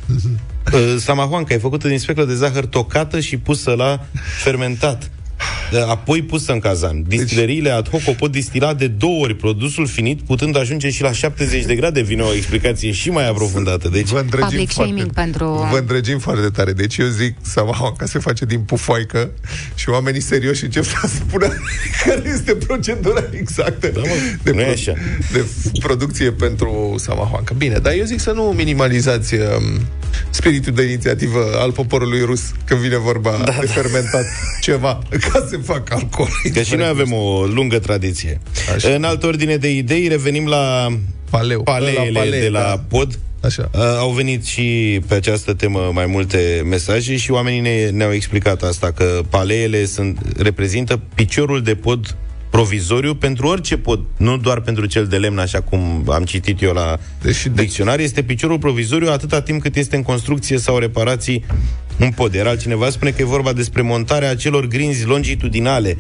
Uh, 0.73 0.97
Samahoanca 0.99 1.55
e 1.55 1.59
făcută 1.59 1.89
din 1.89 1.99
speclă 1.99 2.25
de 2.25 2.35
zahăr 2.35 2.67
tocată 2.67 3.21
și 3.21 3.37
pusă 3.37 3.71
la 3.71 4.05
fermentat. 4.43 5.11
Uh, 5.73 5.79
Apoi 5.89 6.23
pusă 6.23 6.53
în 6.53 6.59
cazan. 6.59 7.05
Distileriile 7.09 7.71
ad 7.71 7.89
hoc 7.89 8.01
o 8.07 8.13
pot 8.13 8.31
distila 8.31 8.75
de 8.75 8.87
două 8.87 9.21
ori 9.23 9.35
produsul 9.35 9.87
finit, 9.87 10.21
putând 10.21 10.57
ajunge 10.57 10.91
și 10.91 11.03
la 11.03 11.13
70 11.13 11.65
de 11.65 11.75
grade. 11.75 12.01
Vine 12.03 12.23
o 12.23 12.33
explicație 12.35 12.91
și 12.93 13.11
mai 13.11 13.29
aprofundată. 13.29 13.89
Deci, 13.89 14.09
Vă 14.09 14.19
îndrăgim 14.19 14.49
Public 14.49 14.71
foarte, 14.73 14.93
shaming 14.93 15.13
pentru- 15.13 15.69
Vă 15.71 15.79
îndrăgim 15.79 16.19
foarte 16.19 16.49
tare. 16.49 16.73
Deci 16.73 16.97
eu 16.97 17.07
zic 17.07 17.35
Samahoanca 17.41 18.07
se 18.07 18.19
face 18.19 18.45
din 18.45 18.61
pufoică 18.61 19.31
și 19.75 19.89
oamenii 19.89 20.21
serioși 20.21 20.65
încep 20.65 20.85
să 20.85 20.97
spună 21.27 21.49
care 22.05 22.23
este 22.35 22.55
procedura 22.55 23.25
exactă 23.33 23.87
Da, 23.89 24.01
mă, 24.01 24.07
de, 24.43 24.51
nu 24.51 24.61
e 24.61 24.71
așa. 24.71 24.93
de 25.33 25.45
f- 25.45 25.81
producție 25.83 26.31
pentru 26.33 26.95
Samahoanca. 26.99 27.55
Bine, 27.59 27.79
dar 27.79 27.93
eu 27.93 28.05
zic 28.05 28.21
să 28.21 28.31
nu 28.33 28.43
minimalizați 28.57 29.35
um, 29.35 29.41
spiritul 30.31 30.73
de 30.73 30.83
inițiativă 30.83 31.45
al 31.59 31.73
poporului 31.73 32.21
rus 32.25 32.41
când 32.65 32.81
vine 32.81 32.97
vorba 32.97 33.31
da, 33.45 33.57
de 33.61 33.67
fermentat 33.67 34.25
ceva 34.61 34.99
ca 35.33 35.47
să 35.49 35.57
facă 35.65 35.95
alcool. 35.95 36.29
Că 36.55 36.63
și 36.63 36.75
noi 36.75 36.87
avem 36.87 37.13
o 37.13 37.45
lungă 37.45 37.79
tradiție. 37.79 38.41
Așa. 38.75 38.89
În 38.89 39.05
altă 39.05 39.27
ordine 39.27 39.57
de 39.57 39.71
idei, 39.77 40.09
revenim 40.09 40.47
la 40.47 40.89
Paleu. 41.31 41.63
paleele 41.63 42.11
La 42.13 42.19
palee, 42.21 42.41
de 42.41 42.49
la 42.49 42.61
da. 42.61 42.85
pod. 42.89 43.19
Așa. 43.45 43.71
Uh, 43.75 43.81
au 43.99 44.11
venit 44.11 44.45
și 44.45 45.01
pe 45.07 45.15
această 45.15 45.55
temă 45.55 45.91
mai 45.93 46.07
multe 46.07 46.63
mesaje 46.69 47.17
și 47.17 47.31
oamenii 47.31 47.61
ne, 47.61 47.89
ne-au 47.91 48.13
explicat 48.13 48.63
asta, 48.63 48.91
că 48.93 49.21
paleele 49.31 49.85
sunt, 49.85 50.19
reprezintă 50.39 51.01
piciorul 51.15 51.63
de 51.63 51.75
pod 51.75 52.17
provizoriu 52.51 53.15
pentru 53.15 53.47
orice 53.47 53.77
pod, 53.77 54.01
nu 54.17 54.37
doar 54.37 54.61
pentru 54.61 54.87
cel 54.87 55.07
de 55.07 55.17
lemn, 55.17 55.39
așa 55.39 55.61
cum 55.61 56.05
am 56.09 56.25
citit 56.25 56.63
eu 56.63 56.73
la 56.73 56.99
Deci 57.23 57.43
de- 57.47 57.63
dicționar, 57.63 57.99
este 57.99 58.23
piciorul 58.23 58.59
provizoriu 58.59 59.09
atâta 59.11 59.41
timp 59.43 59.63
cât 59.63 59.77
este 59.77 59.97
în 59.97 60.03
construcție 60.03 60.59
sau 60.59 60.79
reparații 60.79 61.45
un 62.01 62.11
pod. 62.11 62.35
Iar 62.35 62.47
altcineva 62.47 62.91
spune 62.91 63.11
că 63.11 63.23
e 63.23 63.25
vorba 63.25 63.53
despre 63.53 63.83
montarea 63.83 64.31
acelor 64.31 64.67
grinzi 64.67 65.05
longitudinale 65.05 65.97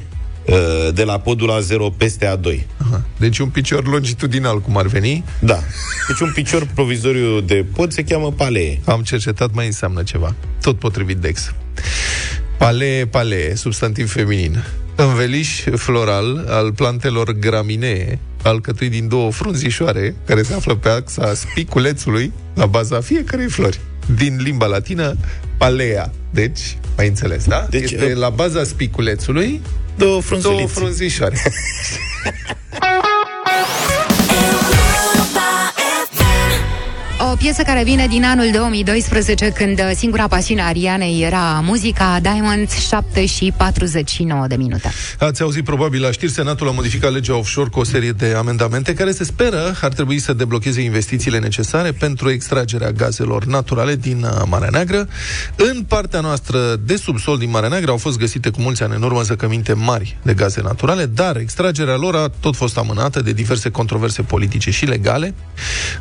uh, 0.47 0.95
de 0.95 1.05
la 1.05 1.19
podul 1.19 1.62
A0 1.62 1.97
peste 1.97 2.26
A2. 2.26 2.61
Aha. 2.76 3.02
Deci 3.17 3.38
un 3.38 3.49
picior 3.49 3.87
longitudinal, 3.87 4.61
cum 4.61 4.76
ar 4.76 4.87
veni. 4.87 5.25
Da. 5.38 5.59
Deci 6.09 6.21
un 6.21 6.31
picior 6.35 6.69
provizoriu 6.75 7.40
de 7.40 7.64
pod 7.73 7.93
se 7.93 8.05
cheamă 8.05 8.33
palee. 8.33 8.81
Am 8.85 9.02
cercetat, 9.02 9.55
mai 9.55 9.67
înseamnă 9.67 10.02
ceva. 10.02 10.35
Tot 10.62 10.78
potrivit 10.78 11.17
Dex. 11.17 11.55
Palee, 12.59 13.07
palee, 13.07 13.55
substantiv 13.55 14.12
feminin. 14.12 14.64
Înveliș 14.97 15.64
floral 15.76 16.47
al 16.49 16.73
plantelor 16.73 17.33
graminee, 17.33 18.19
alcătuit 18.43 18.90
din 18.90 19.09
două 19.09 19.31
frunzișoare, 19.31 20.14
care 20.26 20.43
se 20.43 20.55
află 20.55 20.75
pe 20.75 20.88
axa 20.88 21.35
spiculețului, 21.35 22.33
la 22.55 22.67
baza 22.67 23.00
fiecarei 23.00 23.49
flori. 23.49 23.81
Din 24.17 24.38
limba 24.43 24.67
latină, 24.67 25.17
Palea. 25.59 26.11
Deci, 26.31 26.79
ai 26.97 27.07
înțeles, 27.09 27.45
da? 27.45 27.67
Deci, 27.71 27.91
este 27.91 28.05
uh, 28.12 28.17
la 28.19 28.29
baza 28.29 28.65
spiculețului 28.65 29.61
Două 29.97 30.11
două 30.11 30.21
frunzulițe. 30.21 30.67
frunzișoare. 30.73 31.37
O 37.32 37.37
piesă 37.37 37.62
care 37.62 37.85
vine 37.85 38.06
din 38.06 38.25
anul 38.25 38.50
2012, 38.52 39.50
când 39.50 39.80
singura 39.94 40.28
pasiune 40.28 40.61
a 40.61 40.66
Arianei 40.66 41.23
era 41.23 41.61
muzica 41.64 42.18
Diamond, 42.23 42.70
7 42.70 43.26
și 43.26 43.52
49 43.56 44.47
de 44.47 44.56
minute. 44.56 44.92
Ați 45.18 45.42
auzit 45.42 45.64
probabil 45.64 46.00
la 46.02 46.11
știri, 46.11 46.32
Senatul 46.32 46.68
a 46.68 46.70
modificat 46.70 47.12
legea 47.12 47.37
offshore 47.37 47.68
cu 47.68 47.80
o 47.80 47.85
serie 47.85 48.11
de 48.11 48.35
amendamente 48.37 48.94
care 48.94 49.11
se 49.11 49.25
speră 49.25 49.75
ar 49.80 49.92
trebui 49.92 50.18
să 50.18 50.32
deblocheze 50.32 50.80
investițiile 50.80 51.38
necesare 51.38 51.92
pentru 51.92 52.30
extragerea 52.30 52.90
gazelor 52.90 53.44
naturale 53.44 53.97
din 53.97 54.23
uh, 54.23 54.42
Marea 54.49 54.68
Neagră. 54.73 55.08
În 55.56 55.82
partea 55.82 56.20
noastră 56.20 56.58
de 56.85 56.97
subsol 56.97 57.38
din 57.38 57.50
Marea 57.50 57.68
Neagră 57.68 57.90
au 57.90 57.97
fost 57.97 58.18
găsite 58.18 58.50
cu 58.50 58.61
mulți 58.61 58.82
ani 58.82 58.94
în 58.94 59.02
urmă 59.02 59.23
zăcăminte 59.23 59.73
mari 59.73 60.18
de 60.23 60.35
gaze 60.35 60.61
naturale, 60.62 61.06
dar 61.06 61.37
extragerea 61.37 61.97
lor 61.97 62.14
a 62.14 62.28
tot 62.40 62.56
fost 62.56 62.78
amânată 62.78 63.20
de 63.20 63.32
diverse 63.32 63.70
controverse 63.70 64.23
politice 64.23 64.70
și 64.70 64.85
legale. 64.85 65.35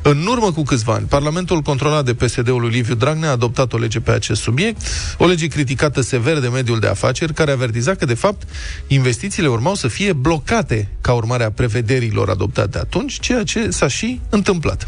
În 0.02 0.26
urmă 0.30 0.52
cu 0.52 0.64
câțiva 0.64 0.94
ani, 0.94 1.06
Parlamentul 1.18 1.62
controlat 1.62 2.06
de 2.06 2.14
PSD-ul 2.14 2.62
lui 2.62 2.70
Liviu 2.70 2.96
Dragnea 2.96 3.30
a 3.30 3.32
adoptat 3.32 3.74
o 3.74 3.78
lege 3.78 4.00
pe 4.00 4.12
acest 4.12 4.42
subiect, 4.42 4.82
o 5.18 5.26
lege 5.26 5.48
criticată 5.48 6.02
sever 6.02 6.40
de 6.40 6.48
mediul 6.48 6.80
de 6.80 6.88
afaceri, 6.88 7.34
care 7.34 7.52
avertiza 7.52 7.96
că, 7.96 8.06
de 8.06 8.14
fapt, 8.14 8.48
investițiile 8.88 9.48
urmau 9.48 9.76
să 9.76 9.88
fie 9.88 10.14
blocate 10.14 10.88
ca 11.02 11.14
urmare 11.14 11.44
a 11.44 11.52
prevederilor 11.52 12.30
adoptate 12.30 12.78
atunci, 12.78 13.20
ceea 13.20 13.44
ce 13.44 13.70
s-a 13.70 13.88
și 13.88 14.20
întâmplat. 14.30 14.88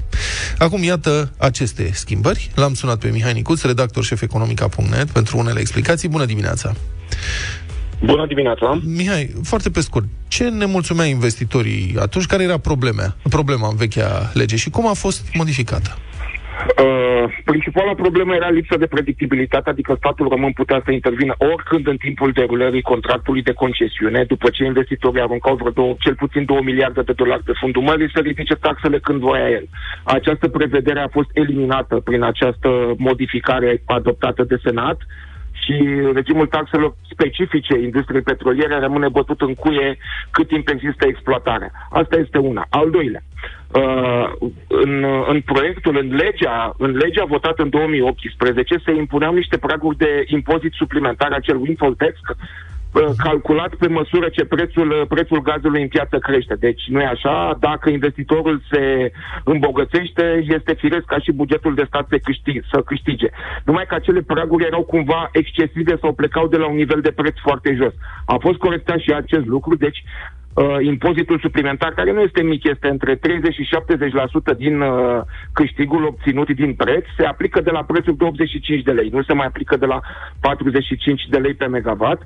Acum, 0.57 0.83
iată 0.83 1.31
aceste 1.37 1.89
schimbări. 1.93 2.51
L-am 2.55 2.73
sunat 2.73 2.99
pe 2.99 3.07
Mihai 3.07 3.33
Nicuț, 3.33 3.61
redactor 3.61 4.03
șef 4.03 4.21
economica.net, 4.21 5.09
pentru 5.09 5.37
unele 5.37 5.59
explicații. 5.59 6.09
Bună 6.09 6.25
dimineața! 6.25 6.75
Bună 8.03 8.25
dimineața! 8.27 8.81
Mihai, 8.83 9.33
foarte 9.43 9.69
pe 9.69 9.81
scurt, 9.81 10.05
ce 10.27 10.43
nemulțumea 10.43 11.05
investitorii 11.05 11.95
atunci? 11.99 12.25
Care 12.25 12.43
era 12.43 12.57
problema, 12.57 13.15
problema 13.29 13.67
în 13.67 13.75
vechea 13.75 14.31
lege 14.33 14.55
și 14.55 14.69
cum 14.69 14.87
a 14.87 14.93
fost 14.93 15.25
modificată? 15.33 15.97
Uh, 16.59 17.23
principala 17.45 17.93
problemă 17.93 18.35
era 18.35 18.49
lipsa 18.49 18.77
de 18.77 18.87
predictibilitate, 18.87 19.69
adică 19.69 19.95
statul 19.97 20.27
român 20.27 20.51
putea 20.51 20.81
să 20.85 20.91
intervină 20.91 21.33
oricând 21.37 21.87
în 21.87 21.97
timpul 21.97 22.31
derulării 22.31 22.81
contractului 22.81 23.41
de 23.41 23.53
concesiune, 23.53 24.23
după 24.23 24.49
ce 24.49 24.63
investitorii 24.63 25.21
aruncau 25.21 25.55
vreo 25.55 25.71
două, 25.71 25.95
cel 25.99 26.15
puțin 26.15 26.45
2 26.45 26.59
miliarde 26.63 27.01
de 27.01 27.13
dolari 27.13 27.43
pe 27.43 27.51
fundul 27.59 27.81
mării, 27.81 28.11
să 28.13 28.19
ridice 28.19 28.55
taxele 28.55 28.99
când 28.99 29.19
voia 29.19 29.49
el. 29.49 29.65
Această 30.03 30.47
prevedere 30.47 30.99
a 30.99 31.07
fost 31.07 31.29
eliminată 31.33 31.95
prin 31.95 32.23
această 32.23 32.93
modificare 32.97 33.81
adoptată 33.85 34.43
de 34.43 34.59
Senat 34.63 34.97
și 35.69 36.09
regimul 36.13 36.47
taxelor 36.47 36.95
specifice 37.11 37.77
industriei 37.77 38.21
petroliere 38.21 38.79
rămâne 38.79 39.09
bătut 39.09 39.41
în 39.41 39.53
cuie 39.53 39.97
cât 40.31 40.47
timp 40.47 40.67
există 40.69 41.07
exploatarea. 41.07 41.71
Asta 41.89 42.15
este 42.15 42.37
una. 42.37 42.65
Al 42.69 42.89
doilea, 42.89 43.21
uh, 43.73 44.29
în, 44.67 45.05
în 45.27 45.41
proiectul, 45.41 45.97
în 45.97 46.15
legea, 46.15 46.73
în 46.77 46.91
legea 46.91 47.25
votată 47.25 47.61
în 47.61 47.69
2018 47.69 48.75
se 48.85 48.91
impuneau 48.91 49.33
niște 49.33 49.57
praguri 49.57 49.97
de 49.97 50.23
impozit 50.27 50.73
suplimentar, 50.73 51.31
acel 51.31 51.55
windfall 51.55 51.95
tax, 51.95 52.13
uh, 52.13 52.35
calculat 53.17 53.75
pe 53.75 53.87
măsură 53.87 54.29
ce 54.29 54.45
prețul, 54.45 54.89
uh, 54.89 55.07
prețul 55.07 55.41
gazului 55.41 55.81
în 55.81 55.87
piață 55.87 56.17
crește. 56.17 56.55
Deci 56.55 56.81
nu 56.87 57.01
e 57.01 57.05
așa, 57.05 57.57
dacă 57.59 57.89
investitorul 57.89 58.61
se 58.71 59.11
îmbogățește, 59.43 60.43
este 60.47 60.73
firesc 60.73 61.05
ca 61.05 61.19
și 61.19 61.31
bugetul 61.31 61.75
de 61.75 61.83
stat 61.87 62.05
să 62.09 62.17
câștige. 62.17 62.61
Să 62.71 62.81
câștige. 62.81 63.27
Numai 63.65 63.85
că 63.87 63.95
acele 63.95 64.21
praguri 64.21 64.65
erau 64.65 64.83
cumva 64.83 65.29
excesive 65.31 65.97
sau 66.01 66.13
plecau 66.13 66.47
de 66.47 66.57
la 66.57 66.67
un 66.67 66.75
nivel 66.75 67.01
de 67.01 67.11
preț 67.11 67.37
foarte 67.41 67.73
jos. 67.75 67.93
A 68.25 68.37
fost 68.39 68.57
corectat 68.57 68.99
și 68.99 69.11
acest 69.13 69.45
lucru, 69.45 69.75
deci 69.75 70.03
uh, 70.53 70.77
impozitul 70.81 71.39
suplimentar, 71.39 71.93
care 71.93 72.11
nu 72.11 72.21
este 72.21 72.41
mic, 72.41 72.63
este 72.63 72.87
între 72.87 73.15
30 73.15 73.53
și 73.53 73.69
70% 74.53 74.57
din 74.57 74.81
uh, 74.81 75.21
câștigul 75.53 76.05
obținut 76.05 76.49
din 76.49 76.73
preț, 76.73 77.05
se 77.17 77.25
aplică 77.25 77.61
de 77.61 77.71
la 77.71 77.83
prețul 77.83 78.15
de 78.17 78.23
85 78.23 78.83
de 78.83 78.91
lei, 78.91 79.09
nu 79.09 79.23
se 79.23 79.33
mai 79.33 79.45
aplică 79.45 79.77
de 79.77 79.85
la 79.85 79.99
45 80.39 81.27
de 81.29 81.37
lei 81.37 81.53
pe 81.53 81.65
megawatt. 81.67 82.21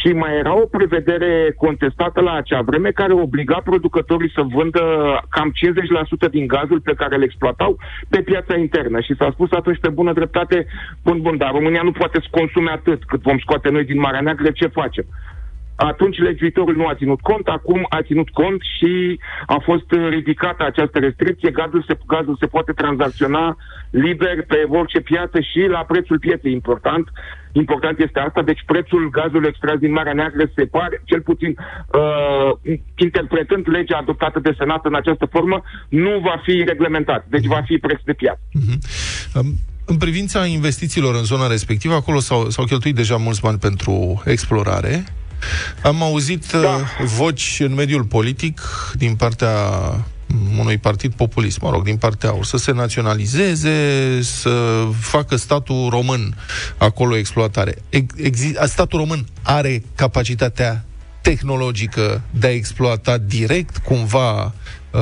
Și 0.00 0.12
mai 0.12 0.36
era 0.36 0.54
o 0.56 0.66
prevedere 0.66 1.54
contestată 1.56 2.20
la 2.20 2.32
acea 2.32 2.62
vreme 2.62 2.90
care 2.90 3.12
obliga 3.12 3.60
producătorii 3.64 4.32
să 4.34 4.42
vândă 4.42 4.82
cam 5.28 5.52
50% 6.26 6.30
din 6.30 6.46
gazul 6.46 6.80
pe 6.80 6.94
care 6.94 7.14
îl 7.14 7.22
exploatau 7.22 7.78
pe 8.08 8.22
piața 8.22 8.56
internă. 8.56 9.00
Și 9.00 9.14
s-a 9.18 9.30
spus 9.32 9.50
atunci 9.52 9.78
pe 9.80 9.88
bună 9.88 10.12
dreptate, 10.12 10.66
bun, 11.04 11.20
bun, 11.20 11.36
dar 11.36 11.50
România 11.50 11.82
nu 11.82 11.92
poate 11.92 12.18
să 12.20 12.28
consume 12.30 12.70
atât 12.70 13.04
cât 13.04 13.22
vom 13.22 13.38
scoate 13.38 13.68
noi 13.70 13.84
din 13.84 14.00
Marea 14.00 14.20
Neagră, 14.20 14.50
ce 14.50 14.66
facem? 14.66 15.04
Atunci 15.76 16.18
legiuitorul 16.18 16.76
nu 16.76 16.86
a 16.86 16.94
ținut 16.94 17.20
cont, 17.20 17.46
acum 17.46 17.86
a 17.88 18.02
ținut 18.02 18.28
cont 18.30 18.60
și 18.78 19.20
a 19.46 19.58
fost 19.64 19.92
uh, 19.92 20.08
ridicată 20.08 20.64
această 20.64 20.98
restricție. 20.98 21.50
Gazul 21.50 21.84
se, 21.88 21.98
gazul 22.06 22.36
se 22.40 22.46
poate 22.46 22.72
tranzacționa 22.72 23.56
liber 23.90 24.44
pe 24.46 24.66
orice 24.68 25.00
piață 25.00 25.40
și 25.40 25.60
la 25.68 25.78
prețul 25.78 26.18
pieței. 26.18 26.52
Important, 26.52 27.08
important 27.52 27.98
este 27.98 28.18
asta. 28.18 28.42
Deci 28.42 28.62
prețul 28.66 29.10
gazului 29.10 29.48
extras 29.48 29.78
din 29.78 29.92
Marea 29.92 30.12
Neagră 30.12 30.50
se 30.54 30.64
pare, 30.64 31.02
cel 31.04 31.20
puțin 31.20 31.56
uh, 31.58 32.76
interpretând 32.96 33.68
legea 33.68 33.96
adoptată 33.96 34.38
de 34.40 34.54
Senat 34.58 34.84
în 34.84 34.94
această 34.94 35.26
formă, 35.26 35.62
nu 35.88 36.18
va 36.22 36.40
fi 36.44 36.64
reglementat. 36.66 37.26
Deci 37.28 37.46
va 37.46 37.62
fi 37.66 37.78
preț 37.78 38.00
de 38.04 38.12
piață. 38.12 38.40
Um, 39.34 39.46
În 39.86 39.96
privința 39.96 40.46
investițiilor 40.46 41.14
în 41.14 41.24
zona 41.24 41.46
respectivă, 41.46 41.94
acolo 41.94 42.18
s-au, 42.18 42.50
s-au 42.50 42.64
cheltuit 42.64 42.94
deja 42.94 43.16
mulți 43.16 43.40
bani 43.40 43.58
pentru 43.58 44.22
explorare. 44.24 45.04
Am 45.82 46.02
auzit 46.02 46.50
da. 46.52 46.60
Da. 46.60 47.04
voci 47.04 47.56
în 47.60 47.74
mediul 47.74 48.04
politic 48.04 48.60
din 48.96 49.14
partea 49.14 49.50
unui 50.58 50.78
partid 50.78 51.12
populist, 51.14 51.60
mă 51.60 51.70
rog, 51.70 51.82
din 51.84 51.96
partea 51.96 52.28
AUR, 52.30 52.44
să 52.44 52.56
se 52.56 52.72
naționalizeze, 52.72 54.18
să 54.22 54.84
facă 55.00 55.36
statul 55.36 55.88
român 55.90 56.36
acolo 56.76 57.16
exploatare. 57.16 57.74
Ex- 57.88 58.14
exi- 58.22 58.64
statul 58.64 58.98
român 58.98 59.26
are 59.42 59.82
capacitatea 59.94 60.84
tehnologică 61.20 62.22
de 62.30 62.46
a 62.46 62.50
exploata 62.50 63.18
direct 63.18 63.76
cumva 63.76 64.42
uh, 64.44 65.00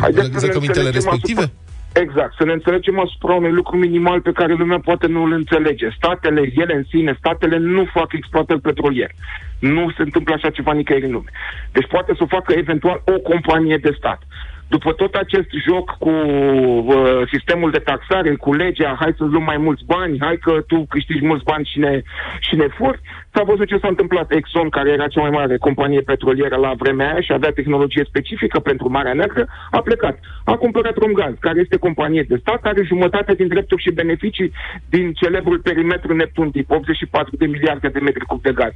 Haideți 0.00 0.26
să 0.26 0.32
ne 0.32 0.38
zăcămintele 0.38 0.86
înțelegem 0.86 0.92
respective? 0.92 1.40
asupra- 1.40 1.52
Exact, 1.92 2.34
să 2.38 2.44
ne 2.44 2.52
înțelegem 2.52 2.98
asupra 2.98 3.34
unui 3.34 3.52
lucru 3.52 3.76
minimal 3.76 4.20
pe 4.20 4.32
care 4.32 4.52
lumea 4.52 4.78
poate 4.78 5.06
nu 5.06 5.22
îl 5.22 5.32
înțelege. 5.32 5.88
Statele, 5.96 6.52
ele 6.54 6.74
în 6.74 6.84
sine, 6.88 7.16
statele 7.18 7.56
nu 7.56 7.84
fac 7.84 8.12
exploatări 8.12 8.60
petroliere. 8.60 9.14
Nu 9.58 9.90
se 9.96 10.02
întâmplă 10.02 10.34
așa 10.34 10.50
ceva 10.50 10.72
nicăieri 10.72 11.06
în 11.06 11.12
lume. 11.12 11.30
Deci 11.72 11.86
poate 11.86 12.12
să 12.16 12.22
o 12.22 12.26
facă 12.26 12.52
eventual 12.52 13.02
o 13.04 13.18
companie 13.18 13.76
de 13.76 13.94
stat. 13.96 14.22
După 14.68 14.92
tot 14.92 15.14
acest 15.14 15.50
joc 15.66 15.96
cu 15.98 16.10
uh, 16.10 17.22
sistemul 17.32 17.70
de 17.70 17.78
taxare, 17.78 18.34
cu 18.34 18.52
legea, 18.54 18.96
hai 19.00 19.14
să-ți 19.16 19.30
luăm 19.30 19.42
mai 19.42 19.56
mulți 19.56 19.84
bani, 19.84 20.16
hai 20.20 20.36
că 20.36 20.52
tu 20.66 20.86
câștigi 20.88 21.26
mulți 21.26 21.44
bani 21.44 21.68
și 21.72 21.78
ne, 21.78 22.02
și 22.40 22.54
ne 22.56 22.66
furți, 22.66 23.02
s-a 23.32 23.42
văzut 23.42 23.66
ce 23.66 23.78
s-a 23.78 23.88
întâmplat. 23.88 24.32
Exxon, 24.32 24.68
care 24.68 24.90
era 24.90 25.06
cea 25.08 25.20
mai 25.20 25.30
mare 25.30 25.56
companie 25.56 26.00
petrolieră 26.00 26.56
la 26.56 26.72
vremea 26.78 27.10
aia 27.10 27.20
și 27.20 27.32
avea 27.32 27.50
tehnologie 27.50 28.04
specifică 28.08 28.58
pentru 28.60 28.90
Marea 28.90 29.12
Neagră, 29.12 29.46
a 29.70 29.80
plecat. 29.80 30.18
A 30.44 30.54
cumpărat 30.56 30.96
Romgaz, 30.96 31.34
care 31.40 31.60
este 31.60 31.76
companie 31.76 32.22
de 32.28 32.36
stat, 32.36 32.64
are 32.64 32.82
jumătate 32.82 33.34
din 33.34 33.48
drepturi 33.48 33.82
și 33.82 33.90
beneficii 33.90 34.52
din 34.88 35.12
celebrul 35.12 35.58
perimetru 35.58 36.14
Neptun 36.14 36.50
tip, 36.50 36.70
84 36.70 37.36
de 37.36 37.46
miliarde 37.46 37.88
de 37.88 37.98
metri 37.98 38.24
cub 38.24 38.42
de 38.42 38.52
gaz. 38.52 38.72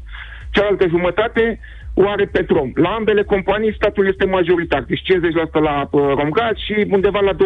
Cealaltă 0.50 0.88
jumătate 0.88 1.60
o 1.94 2.08
are 2.08 2.26
Petrom. 2.26 2.70
La 2.74 2.88
ambele 2.88 3.22
companii 3.22 3.74
statul 3.74 4.06
este 4.06 4.24
majoritar, 4.24 4.82
deci 4.82 5.02
50% 5.02 5.04
la 5.52 5.88
uh, 5.90 6.12
Romgaz 6.14 6.56
și 6.56 6.86
undeva 6.90 7.20
la 7.20 7.32
20% 7.32 7.36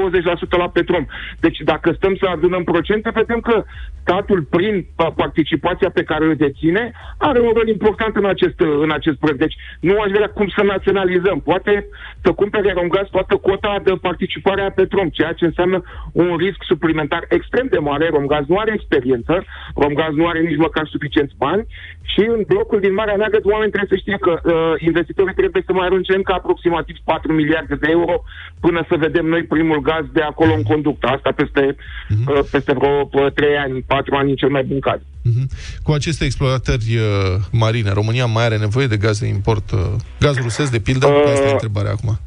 la 0.58 0.68
Petrom. 0.68 1.06
Deci 1.40 1.58
dacă 1.58 1.92
stăm 1.92 2.16
să 2.16 2.26
adunăm 2.26 2.64
procente, 2.64 3.10
vedem 3.14 3.40
că 3.40 3.64
statul, 4.00 4.42
prin 4.42 4.82
pa- 4.82 5.14
participația 5.16 5.90
pe 5.90 6.02
care 6.02 6.26
o 6.26 6.34
deține, 6.34 6.92
are 7.18 7.40
un 7.40 7.52
rol 7.54 7.68
important 7.68 8.16
în 8.16 8.24
acest, 8.24 8.60
uh, 8.60 8.78
în 8.80 8.90
acest 8.90 9.16
proiect. 9.16 9.40
Deci 9.40 9.56
nu 9.80 10.00
aș 10.00 10.10
vrea 10.10 10.28
cum 10.28 10.48
să 10.56 10.62
naționalizăm. 10.62 11.40
Poate 11.40 11.86
să 12.22 12.32
cumpere 12.32 12.72
Romgaz 12.72 13.06
toată 13.10 13.36
cota 13.36 13.80
de 13.84 13.92
participare 14.00 14.62
a 14.62 14.70
Petrom, 14.70 15.08
ceea 15.08 15.32
ce 15.32 15.44
înseamnă 15.44 15.82
un 16.12 16.36
risc 16.36 16.60
suplimentar 16.60 17.24
extrem 17.28 17.66
de 17.70 17.78
mare. 17.78 18.08
Romgaz 18.08 18.44
nu 18.46 18.56
are 18.56 18.72
experiență, 18.74 19.44
Romgaz 19.74 20.14
nu 20.14 20.26
are 20.26 20.40
nici 20.40 20.56
măcar 20.56 20.86
suficienți 20.86 21.34
bani 21.38 21.66
și 22.02 22.20
în 22.20 22.42
blocul 22.46 22.80
din 22.80 22.94
Marea 22.94 23.16
Neagră 23.16 23.40
oamenii 23.42 23.72
trebuie 23.72 23.98
să 23.98 24.02
știe 24.02 24.16
că 24.20 24.35
uh, 24.44 24.74
investitorii 24.78 25.34
trebuie 25.34 25.62
să 25.66 25.72
mai 25.72 25.86
arunce 25.86 26.12
încă 26.14 26.32
aproximativ 26.32 26.96
4 27.04 27.32
miliarde 27.32 27.74
de 27.74 27.88
euro 27.90 28.22
până 28.60 28.84
să 28.88 28.96
vedem 28.98 29.26
noi 29.26 29.42
primul 29.42 29.80
gaz 29.80 30.04
de 30.12 30.20
acolo 30.20 30.52
în 30.54 30.62
conductă. 30.62 31.06
Asta 31.06 31.32
peste, 31.36 31.76
uh, 32.26 32.40
peste 32.50 32.72
vreo 32.72 33.08
uh, 33.12 33.32
3 33.34 33.56
ani, 33.56 33.82
4 33.82 34.16
ani 34.16 34.30
în 34.30 34.36
cel 34.36 34.48
mai 34.48 34.64
bun 34.64 34.80
caz. 34.80 35.00
Mhm. 35.22 35.48
Cu 35.82 35.92
aceste 35.92 36.24
exploatări 36.24 36.96
uh, 36.96 37.02
marine, 37.52 37.90
România 37.92 38.26
mai 38.26 38.44
are 38.44 38.56
nevoie 38.56 38.86
de 38.86 38.96
gaz 38.96 39.18
de 39.18 39.26
import, 39.26 39.70
uh, 39.70 39.78
gaz 40.20 40.36
rusesc, 40.36 40.70
de 40.70 40.78
pildă? 40.78 41.06
Uh, 41.06 41.32
Asta 41.32 41.48
e 41.48 41.50
întrebarea 41.50 41.90
acum. 41.90 42.18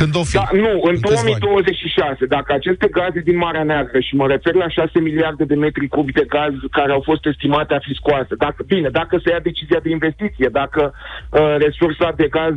Când 0.00 0.16
o 0.20 0.22
fi? 0.30 0.36
Da, 0.36 0.48
nu, 0.64 0.72
în 0.90 0.96
câțiva 1.00 1.20
ani. 1.20 1.38
2026, 1.38 2.26
dacă 2.36 2.52
aceste 2.52 2.86
gaze 2.96 3.20
din 3.28 3.36
Marea 3.36 3.62
Neagră, 3.62 4.00
și 4.00 4.14
mă 4.14 4.26
refer 4.26 4.54
la 4.54 4.68
6 4.68 5.00
miliarde 5.00 5.44
de 5.44 5.54
metri 5.54 5.88
cubi 5.88 6.12
de 6.12 6.24
gaz 6.28 6.54
care 6.70 6.92
au 6.92 7.02
fost 7.04 7.26
estimate 7.26 7.74
a 7.74 7.78
fi 7.86 7.94
scoase, 7.94 8.34
dacă, 8.44 8.60
bine, 8.66 8.88
dacă 8.88 9.14
se 9.22 9.30
ia 9.30 9.40
decizia 9.50 9.80
de 9.82 9.90
investiție, 9.90 10.48
dacă 10.60 10.82
uh, 10.92 11.54
resursa 11.64 12.12
de 12.16 12.26
gaz 12.36 12.56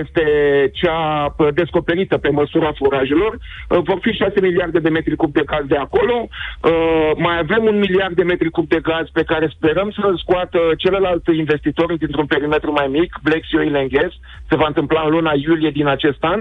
este 0.00 0.24
cea 0.72 1.34
uh, 1.38 1.48
descoperită 1.54 2.16
pe 2.18 2.28
măsura 2.28 2.72
furajelor, 2.80 3.32
uh, 3.34 3.78
vor 3.88 3.98
fi 4.00 4.12
6 4.12 4.40
miliarde 4.40 4.78
de 4.78 4.88
metri 4.88 5.16
cubi 5.16 5.38
de 5.38 5.48
gaz 5.52 5.64
de 5.66 5.76
acolo, 5.76 6.16
uh, 6.28 7.10
mai 7.16 7.38
avem 7.38 7.62
un 7.64 7.78
miliard 7.78 8.14
de 8.14 8.22
metri 8.22 8.50
cubi 8.50 8.74
de 8.74 8.80
gaz 8.82 9.06
pe 9.12 9.22
care 9.22 9.52
sperăm 9.56 9.90
să-l 10.00 10.18
scoată 10.18 10.58
celălalt 10.78 11.26
investitor 11.26 11.96
dintr-un 11.96 12.26
perimetru 12.26 12.72
mai 12.72 12.86
mic, 12.98 13.10
Black 13.22 13.44
Sea 13.50 13.60
Oil 13.60 13.76
and 13.76 13.90
Gas, 13.90 14.12
se 14.48 14.56
va 14.56 14.66
întâmpla 14.66 15.02
în 15.04 15.10
luna 15.10 15.32
iulie 15.46 15.70
din 15.70 15.86
acest 15.86 16.22
an. 16.24 16.40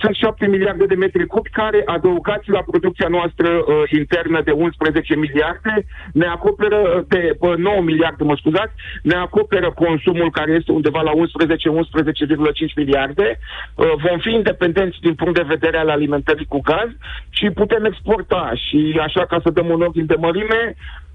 Sunt 0.00 0.14
7 0.14 0.46
miliarde 0.46 0.86
de 0.86 0.94
metri 0.94 1.26
cubi 1.26 1.50
care, 1.50 1.82
adăugați 1.86 2.50
la 2.50 2.62
producția 2.70 3.08
noastră 3.08 3.48
uh, 3.48 3.90
internă 3.98 4.40
de 4.44 4.50
11 4.50 5.16
miliarde, 5.16 5.86
ne 6.12 6.26
acoperă, 6.26 6.76
uh, 6.76 7.04
de 7.08 7.36
uh, 7.38 7.56
9 7.56 7.80
miliarde, 7.80 8.24
mă 8.24 8.36
scuzați, 8.36 8.74
ne 9.02 9.14
acoperă 9.14 9.70
consumul 9.70 10.30
care 10.30 10.52
este 10.52 10.72
undeva 10.72 11.00
la 11.02 11.12
11-11,5 11.12 11.18
miliarde. 12.76 13.38
Uh, 13.74 13.92
vom 14.08 14.18
fi 14.18 14.30
independenți 14.30 14.98
din 15.00 15.14
punct 15.14 15.34
de 15.34 15.52
vedere 15.54 15.78
al 15.78 15.88
alimentării 15.88 16.46
cu 16.46 16.60
gaz 16.60 16.90
și 17.30 17.50
putem 17.50 17.84
exporta. 17.84 18.52
Și 18.54 19.00
așa, 19.02 19.26
ca 19.26 19.40
să 19.42 19.50
dăm 19.50 19.68
un 19.68 19.80
ordin 19.80 20.06
de 20.06 20.16
mărime, 20.18 20.76
Uh, 20.76 21.05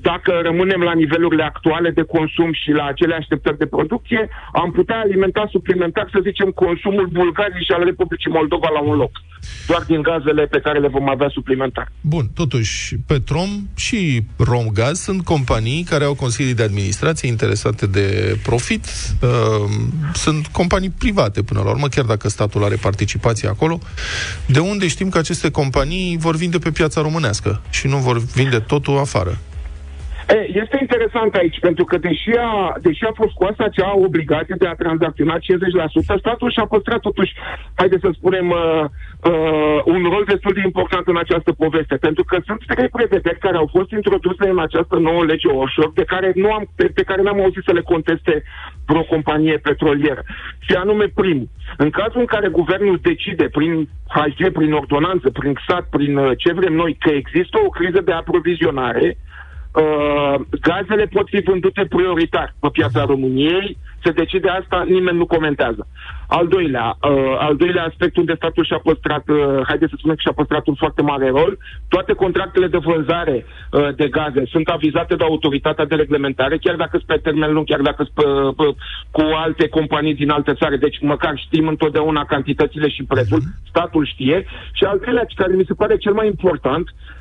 dacă 0.00 0.32
rămânem 0.42 0.80
la 0.80 0.92
nivelurile 0.92 1.42
actuale 1.42 1.90
de 1.90 2.02
consum 2.02 2.52
și 2.52 2.70
la 2.70 2.84
acele 2.84 3.14
așteptări 3.14 3.58
de 3.58 3.66
producție, 3.66 4.28
am 4.52 4.70
putea 4.70 4.98
alimenta 4.98 5.48
suplimentar, 5.50 6.08
să 6.12 6.18
zicem, 6.22 6.50
consumul 6.50 7.06
Bulgariei 7.06 7.64
și 7.64 7.72
al 7.72 7.84
Republicii 7.84 8.30
Moldova 8.30 8.68
la 8.72 8.80
un 8.80 8.96
loc. 8.96 9.10
Doar 9.66 9.82
din 9.82 10.02
gazele 10.02 10.46
pe 10.46 10.60
care 10.60 10.78
le 10.78 10.88
vom 10.88 11.08
avea 11.08 11.28
suplimentar. 11.28 11.92
Bun, 12.00 12.24
totuși, 12.34 12.96
Petrom 13.06 13.48
și 13.76 14.22
Romgaz 14.38 14.98
sunt 15.00 15.24
companii 15.24 15.82
care 15.82 16.04
au 16.04 16.14
consilii 16.14 16.54
de 16.54 16.62
administrație 16.62 17.28
interesate 17.28 17.86
de 17.86 18.36
profit. 18.42 18.84
Uh, 19.22 19.28
sunt 20.12 20.46
companii 20.46 20.90
private 20.98 21.42
până 21.42 21.60
la 21.64 21.70
urmă, 21.70 21.88
chiar 21.88 22.04
dacă 22.04 22.28
statul 22.28 22.64
are 22.64 22.76
participație 22.76 23.48
acolo. 23.48 23.78
De 24.46 24.58
unde 24.58 24.88
știm 24.88 25.08
că 25.08 25.18
aceste 25.18 25.50
companii 25.50 26.16
vor 26.18 26.36
vinde 26.36 26.58
pe 26.58 26.70
piața 26.70 27.00
românească 27.00 27.62
și 27.70 27.86
nu 27.86 27.96
vor 27.96 28.18
vinde 28.34 28.58
totul 28.58 28.98
afară? 28.98 29.31
E, 30.32 30.38
este 30.62 30.76
interesant 30.80 31.34
aici, 31.34 31.58
pentru 31.60 31.84
că 31.84 31.96
deși 31.98 32.30
a, 32.38 32.74
deși 32.80 33.04
a 33.04 33.12
fost 33.14 33.30
scoasă 33.30 33.62
acea 33.64 33.92
obligație 33.96 34.54
de 34.58 34.66
a 34.66 34.80
tranzacționa 34.82 35.36
50%, 35.38 35.40
statul 36.18 36.50
și-a 36.50 36.66
păstrat 36.66 37.00
totuși, 37.00 37.32
haideți 37.74 38.04
să 38.06 38.10
spunem, 38.12 38.46
uh, 38.50 38.84
uh, 39.30 39.78
un 39.84 40.02
rol 40.12 40.24
destul 40.26 40.52
de 40.54 40.62
important 40.64 41.06
în 41.06 41.16
această 41.16 41.52
poveste, 41.52 41.96
pentru 41.96 42.24
că 42.24 42.36
sunt 42.46 42.60
trei 42.66 42.88
prevederi 42.88 43.38
care 43.38 43.56
au 43.56 43.68
fost 43.76 43.90
introduse 43.90 44.48
în 44.48 44.58
această 44.58 44.96
nouă 44.96 45.24
lege 45.24 45.48
offshore, 45.48 45.90
de 45.94 46.04
care 46.04 46.32
nu 46.34 46.52
am, 46.52 46.64
pe, 46.76 46.84
pe 46.94 47.02
care 47.02 47.22
n-am 47.22 47.40
auzit 47.40 47.62
să 47.64 47.72
le 47.72 47.80
conteste 47.92 48.42
vreo 48.86 49.02
companie 49.02 49.56
petrolieră. 49.56 50.22
Și 50.58 50.72
anume, 50.74 51.06
primul, 51.14 51.48
în 51.76 51.90
cazul 51.90 52.20
în 52.20 52.26
care 52.34 52.48
guvernul 52.48 52.98
decide 53.02 53.48
prin 53.48 53.88
HG, 54.08 54.52
prin 54.52 54.72
ordonanță, 54.72 55.30
prin 55.30 55.52
XAT, 55.52 55.84
prin 55.90 56.16
uh, 56.16 56.30
ce 56.36 56.52
vrem 56.52 56.72
noi, 56.72 56.96
că 57.00 57.10
există 57.10 57.58
o 57.66 57.68
criză 57.68 58.00
de 58.00 58.12
aprovizionare, 58.12 59.16
uh, 59.16 59.30
gazele 60.60 61.06
pot 61.06 61.28
fi 61.28 61.40
vândute 61.40 61.86
prioritar 61.88 62.54
pe 62.60 62.68
piața 62.72 63.04
României, 63.04 63.76
se 64.04 64.10
decide 64.10 64.48
asta, 64.48 64.84
nimeni 64.88 65.16
nu 65.16 65.26
comentează. 65.26 65.86
Al 66.26 66.46
doilea, 66.48 66.96
uh, 67.10 67.36
al 67.38 67.56
doilea 67.56 67.84
aspect 67.84 68.16
unde 68.16 68.34
statul 68.34 68.64
și-a 68.64 68.78
păstrat, 68.78 69.28
uh, 69.28 69.60
haideți 69.66 69.90
să 69.90 69.96
spunem 69.98 70.16
că 70.16 70.22
și-a 70.24 70.32
păstrat 70.32 70.66
un 70.66 70.74
foarte 70.74 71.02
mare 71.02 71.28
rol, 71.28 71.58
toate 71.88 72.12
contractele 72.12 72.66
de 72.66 72.78
vânzare 72.78 73.44
uh, 73.44 73.94
de 73.94 74.08
gaze 74.08 74.42
sunt 74.44 74.68
avizate 74.68 75.14
de 75.14 75.24
autoritatea 75.24 75.84
de 75.84 75.94
reglementare, 75.94 76.58
chiar 76.58 76.76
dacă 76.76 76.96
sunt 76.96 77.06
pe 77.06 77.16
termen 77.22 77.52
lung, 77.52 77.66
chiar 77.66 77.80
dacă 77.80 78.02
sunt 78.02 78.14
pe- 78.14 78.62
pe- 78.62 78.76
cu 79.10 79.22
alte 79.44 79.68
companii 79.68 80.14
din 80.14 80.30
alte 80.30 80.54
țări, 80.54 80.78
deci 80.78 80.98
măcar 81.00 81.32
știm 81.36 81.68
întotdeauna 81.68 82.24
cantitățile 82.24 82.88
și 82.88 83.04
prețul, 83.04 83.40
statul 83.68 84.06
știe. 84.06 84.46
Și 84.72 84.84
al 84.84 84.98
treilea, 84.98 85.26
care 85.34 85.54
mi 85.54 85.64
se 85.64 85.74
pare 85.74 85.96
cel 85.96 86.12
mai 86.12 86.26
important, 86.26 86.88
uh, 86.88 87.11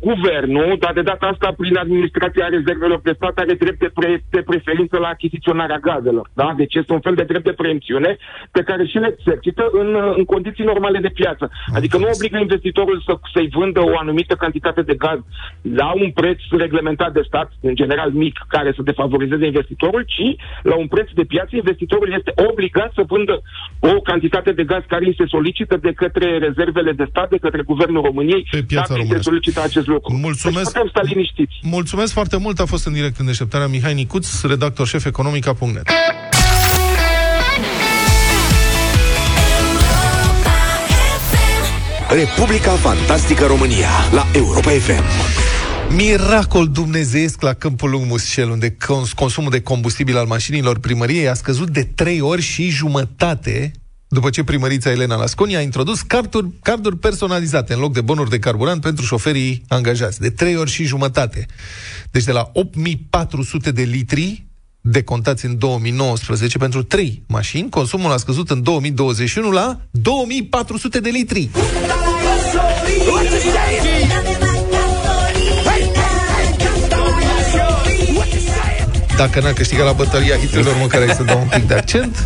guvernul, 0.00 0.76
dar 0.78 0.92
de 0.92 1.02
data 1.02 1.26
asta 1.26 1.54
prin 1.56 1.76
administrația 1.76 2.46
rezervelor 2.48 3.00
de 3.02 3.12
stat 3.16 3.38
are 3.38 3.54
drept 3.54 3.78
de, 3.78 3.90
pre, 3.94 4.24
de 4.30 4.42
preferință 4.42 4.96
la 4.98 5.08
achiziționarea 5.08 5.78
gazelor. 5.78 6.30
Da? 6.34 6.54
Deci 6.56 6.74
este 6.74 6.92
un 6.92 7.00
fel 7.00 7.14
de 7.14 7.22
drept 7.22 7.44
de 7.44 7.52
preemțiune 7.52 8.16
pe 8.50 8.62
care 8.62 8.86
și 8.86 8.96
le 8.96 9.16
exercită 9.18 9.68
în, 9.72 9.94
uh, 9.94 10.12
în 10.16 10.24
condiții 10.24 10.64
normale 10.64 10.98
de 10.98 11.08
piață. 11.08 11.50
Adică 11.74 11.98
nu 11.98 12.08
obligă 12.14 12.38
investitorul 12.38 13.02
să, 13.06 13.12
să-i 13.32 13.48
vândă 13.52 13.80
o 13.80 13.98
anumită 13.98 14.34
cantitate 14.34 14.82
de 14.82 14.94
gaz 14.94 15.18
la 15.62 15.92
un 16.02 16.10
preț 16.10 16.38
reglementat 16.50 17.12
de 17.12 17.22
stat, 17.26 17.48
în 17.60 17.74
general 17.74 18.10
mic, 18.10 18.36
care 18.48 18.72
să 18.76 18.82
defavorizeze 18.82 19.46
investitorul, 19.46 20.02
ci 20.06 20.36
la 20.62 20.76
un 20.76 20.86
preț 20.86 21.08
de 21.10 21.24
piață 21.24 21.56
investitorul 21.56 22.14
este 22.18 22.32
obligat 22.50 22.90
să 22.94 23.02
vândă 23.06 23.42
o 23.80 24.00
cantitate 24.00 24.52
de 24.52 24.64
gaz 24.64 24.82
care 24.86 25.04
îi 25.06 25.14
se 25.18 25.24
solicită 25.26 25.76
de 25.76 25.92
către 25.92 26.38
rezervele 26.38 26.92
de 26.92 27.06
stat, 27.08 27.28
de 27.30 27.38
către 27.38 27.62
Guvernul 27.62 28.02
României, 28.02 28.46
Pe 28.50 28.62
piața 28.66 28.94
dacă 28.94 29.00
îi 29.00 29.08
se 29.08 29.30
românească. 29.30 29.57
Solicită 29.58 29.78
acest 29.78 29.86
lucru. 29.86 30.16
Mulțumesc. 30.16 30.72
Deci 30.72 30.72
putem 30.72 30.88
sta 30.88 31.00
liniștiți. 31.02 31.54
Mulțumesc 31.62 32.12
foarte 32.12 32.36
mult, 32.36 32.60
a 32.60 32.64
fost 32.64 32.86
în 32.86 32.92
direct 32.92 33.18
în 33.18 33.26
deșteptarea 33.26 33.66
Mihai 33.66 33.94
Nicuț, 33.94 34.42
redactor 34.42 34.86
șef 34.86 35.04
economica.net. 35.04 35.88
Republica 42.10 42.70
Fantastică 42.70 43.46
România 43.46 43.88
la 44.12 44.26
Europa 44.32 44.70
FM. 44.70 45.02
Miracol 45.96 46.68
dumnezeiesc 46.68 47.42
la 47.42 47.52
Câmpul 47.52 47.90
Lung 47.90 48.06
Muscel, 48.06 48.50
unde 48.50 48.76
cons- 48.86 49.12
consumul 49.12 49.50
de 49.50 49.60
combustibil 49.60 50.16
al 50.16 50.26
mașinilor 50.26 50.78
primăriei 50.78 51.28
a 51.28 51.34
scăzut 51.34 51.70
de 51.70 51.82
trei 51.94 52.20
ori 52.20 52.42
și 52.42 52.68
jumătate 52.68 53.72
după 54.08 54.30
ce 54.30 54.44
primărița 54.44 54.90
Elena 54.90 55.16
Lasconi 55.16 55.56
a 55.56 55.60
introdus 55.60 56.00
carduri, 56.00 56.50
carduri 56.62 56.96
personalizate 56.96 57.72
în 57.72 57.80
loc 57.80 57.92
de 57.92 58.00
bonuri 58.00 58.30
de 58.30 58.38
carburant 58.38 58.80
pentru 58.80 59.04
șoferii 59.04 59.64
angajați. 59.68 60.20
De 60.20 60.30
trei 60.30 60.56
ori 60.56 60.70
și 60.70 60.84
jumătate. 60.84 61.46
Deci 62.10 62.24
de 62.24 62.32
la 62.32 62.50
8400 62.52 63.70
de 63.70 63.82
litri 63.82 64.46
decontați 64.80 65.44
în 65.44 65.58
2019 65.58 66.58
pentru 66.58 66.82
3 66.82 67.22
mașini, 67.26 67.68
consumul 67.68 68.12
a 68.12 68.16
scăzut 68.16 68.50
în 68.50 68.62
2021 68.62 69.50
la 69.50 69.80
2400 69.90 71.00
de 71.00 71.08
litri. 71.08 71.50
Dacă 79.16 79.40
n-a 79.40 79.52
câștigat 79.52 79.84
la 79.84 79.92
bătălia 79.92 80.36
hiturilor, 80.36 80.76
măcar 80.80 81.00
ai 81.00 81.14
să 81.14 81.22
dau 81.22 81.40
un 81.40 81.48
pic 81.48 81.66
de 81.66 81.74
accent. 81.74 82.24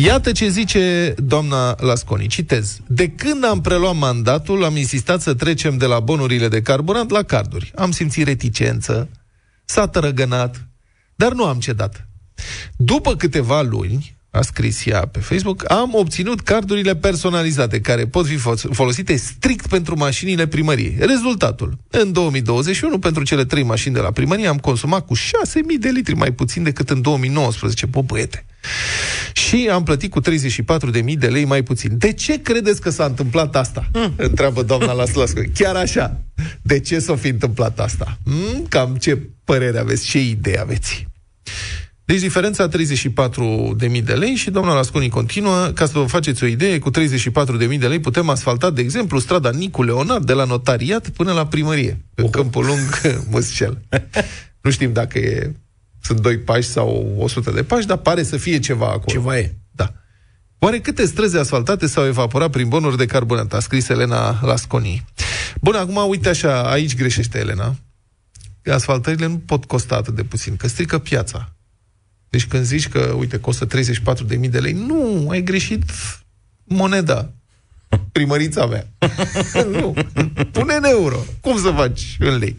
Iată 0.00 0.32
ce 0.32 0.48
zice 0.48 1.14
doamna 1.16 1.76
Lasconi. 1.80 2.26
Citez. 2.26 2.80
De 2.86 3.08
când 3.08 3.44
am 3.44 3.60
preluat 3.60 3.96
mandatul, 3.96 4.64
am 4.64 4.76
insistat 4.76 5.20
să 5.20 5.34
trecem 5.34 5.76
de 5.76 5.86
la 5.86 6.00
bonurile 6.00 6.48
de 6.48 6.62
carburant 6.62 7.10
la 7.10 7.22
carduri. 7.22 7.72
Am 7.76 7.90
simțit 7.90 8.26
reticență, 8.26 9.08
s-a 9.64 9.88
tărăgănat, 9.88 10.68
dar 11.14 11.32
nu 11.32 11.44
am 11.44 11.58
cedat. 11.58 12.08
După 12.76 13.16
câteva 13.16 13.62
luni, 13.62 14.17
a 14.30 14.40
scris 14.42 14.86
ea 14.86 15.00
pe 15.00 15.18
Facebook, 15.18 15.70
am 15.70 15.90
obținut 15.94 16.40
cardurile 16.40 16.96
personalizate, 16.96 17.80
care 17.80 18.06
pot 18.06 18.26
fi 18.26 18.36
fo- 18.36 18.70
folosite 18.72 19.16
strict 19.16 19.66
pentru 19.66 19.96
mașinile 19.96 20.46
primăriei. 20.46 20.96
Rezultatul, 20.98 21.78
în 21.90 22.12
2021, 22.12 22.98
pentru 22.98 23.22
cele 23.22 23.44
trei 23.44 23.62
mașini 23.62 23.94
de 23.94 24.00
la 24.00 24.10
primărie, 24.10 24.46
am 24.46 24.58
consumat 24.58 25.06
cu 25.06 25.16
6.000 25.16 25.22
de 25.78 25.88
litri 25.88 26.14
mai 26.14 26.32
puțin 26.32 26.62
decât 26.62 26.90
în 26.90 27.02
2019, 27.02 27.86
bă, 27.86 28.02
băiete. 28.02 28.44
Și 29.32 29.68
am 29.72 29.82
plătit 29.82 30.10
cu 30.10 30.20
34.000 30.20 31.14
de 31.18 31.26
lei 31.26 31.44
mai 31.44 31.62
puțin. 31.62 31.98
De 31.98 32.12
ce 32.12 32.40
credeți 32.42 32.80
că 32.80 32.90
s-a 32.90 33.04
întâmplat 33.04 33.56
asta? 33.56 33.88
Mm. 33.92 34.12
Întreabă 34.28 34.62
doamna 34.62 34.92
Laslascu. 34.92 35.42
Chiar 35.54 35.74
așa. 35.74 36.20
De 36.62 36.80
ce 36.80 36.98
s-a 36.98 37.16
fi 37.16 37.28
întâmplat 37.28 37.80
asta? 37.80 38.18
Mm? 38.24 38.66
Cam 38.68 38.96
ce 38.96 39.18
părere 39.44 39.78
aveți, 39.78 40.04
ce 40.04 40.20
idee 40.20 40.60
aveți? 40.60 41.06
Deci 42.08 42.20
diferența 42.20 42.68
34.000 42.68 44.02
de 44.04 44.12
lei 44.12 44.34
și 44.34 44.50
doamna 44.50 44.74
Lasconi 44.74 45.08
continuă, 45.08 45.66
ca 45.66 45.86
să 45.86 45.98
vă 45.98 46.04
faceți 46.04 46.44
o 46.44 46.46
idee, 46.46 46.78
cu 46.78 46.90
34.000 46.90 47.78
de 47.78 47.86
lei 47.86 48.00
putem 48.00 48.28
asfalta, 48.28 48.70
de 48.70 48.80
exemplu, 48.80 49.18
strada 49.18 49.50
Nicu 49.50 49.82
Leonard 49.82 50.26
de 50.26 50.32
la 50.32 50.44
notariat 50.44 51.08
până 51.08 51.32
la 51.32 51.46
primărie, 51.46 52.04
în 52.14 52.30
Câmpul 52.30 52.64
Lung, 52.64 53.00
Măscel. 53.30 53.82
nu 54.62 54.70
știm 54.70 54.92
dacă 54.92 55.18
e, 55.18 55.56
sunt 56.02 56.20
2 56.20 56.38
pași 56.38 56.68
sau 56.68 57.14
100 57.18 57.50
de 57.50 57.62
pași, 57.62 57.86
dar 57.86 57.96
pare 57.96 58.22
să 58.22 58.36
fie 58.36 58.58
ceva 58.58 58.86
acolo. 58.86 59.04
Ceva 59.06 59.38
e. 59.38 59.54
Da. 59.70 59.92
Oare 60.58 60.78
câte 60.78 61.06
străzi 61.06 61.36
asfaltate 61.36 61.86
s-au 61.86 62.06
evaporat 62.06 62.50
prin 62.50 62.68
bonuri 62.68 62.96
de 62.96 63.06
carburant? 63.06 63.52
A 63.52 63.60
scris 63.60 63.88
Elena 63.88 64.38
Lasconi. 64.42 65.04
Bun, 65.60 65.74
acum 65.74 66.08
uite 66.08 66.28
așa, 66.28 66.62
aici 66.62 66.96
greșește 66.96 67.38
Elena. 67.38 67.74
Asfaltările 68.72 69.26
nu 69.26 69.38
pot 69.38 69.64
costa 69.64 69.94
atât 69.94 70.14
de 70.14 70.22
puțin, 70.22 70.56
că 70.56 70.68
strică 70.68 70.98
piața. 70.98 71.52
Deci 72.38 72.46
când 72.46 72.64
zici 72.64 72.88
că, 72.88 73.14
uite, 73.18 73.38
costă 73.38 73.66
34.000 73.66 74.50
de 74.50 74.58
lei, 74.58 74.72
nu, 74.72 75.26
ai 75.30 75.42
greșit 75.42 75.82
moneda. 76.64 77.30
Primărița 78.12 78.66
mea. 78.66 78.86
nu. 79.80 79.94
Pune 80.52 80.74
în 80.74 80.84
euro. 80.84 81.16
Cum 81.40 81.58
să 81.58 81.72
faci 81.76 82.16
în 82.18 82.36
lei? 82.36 82.56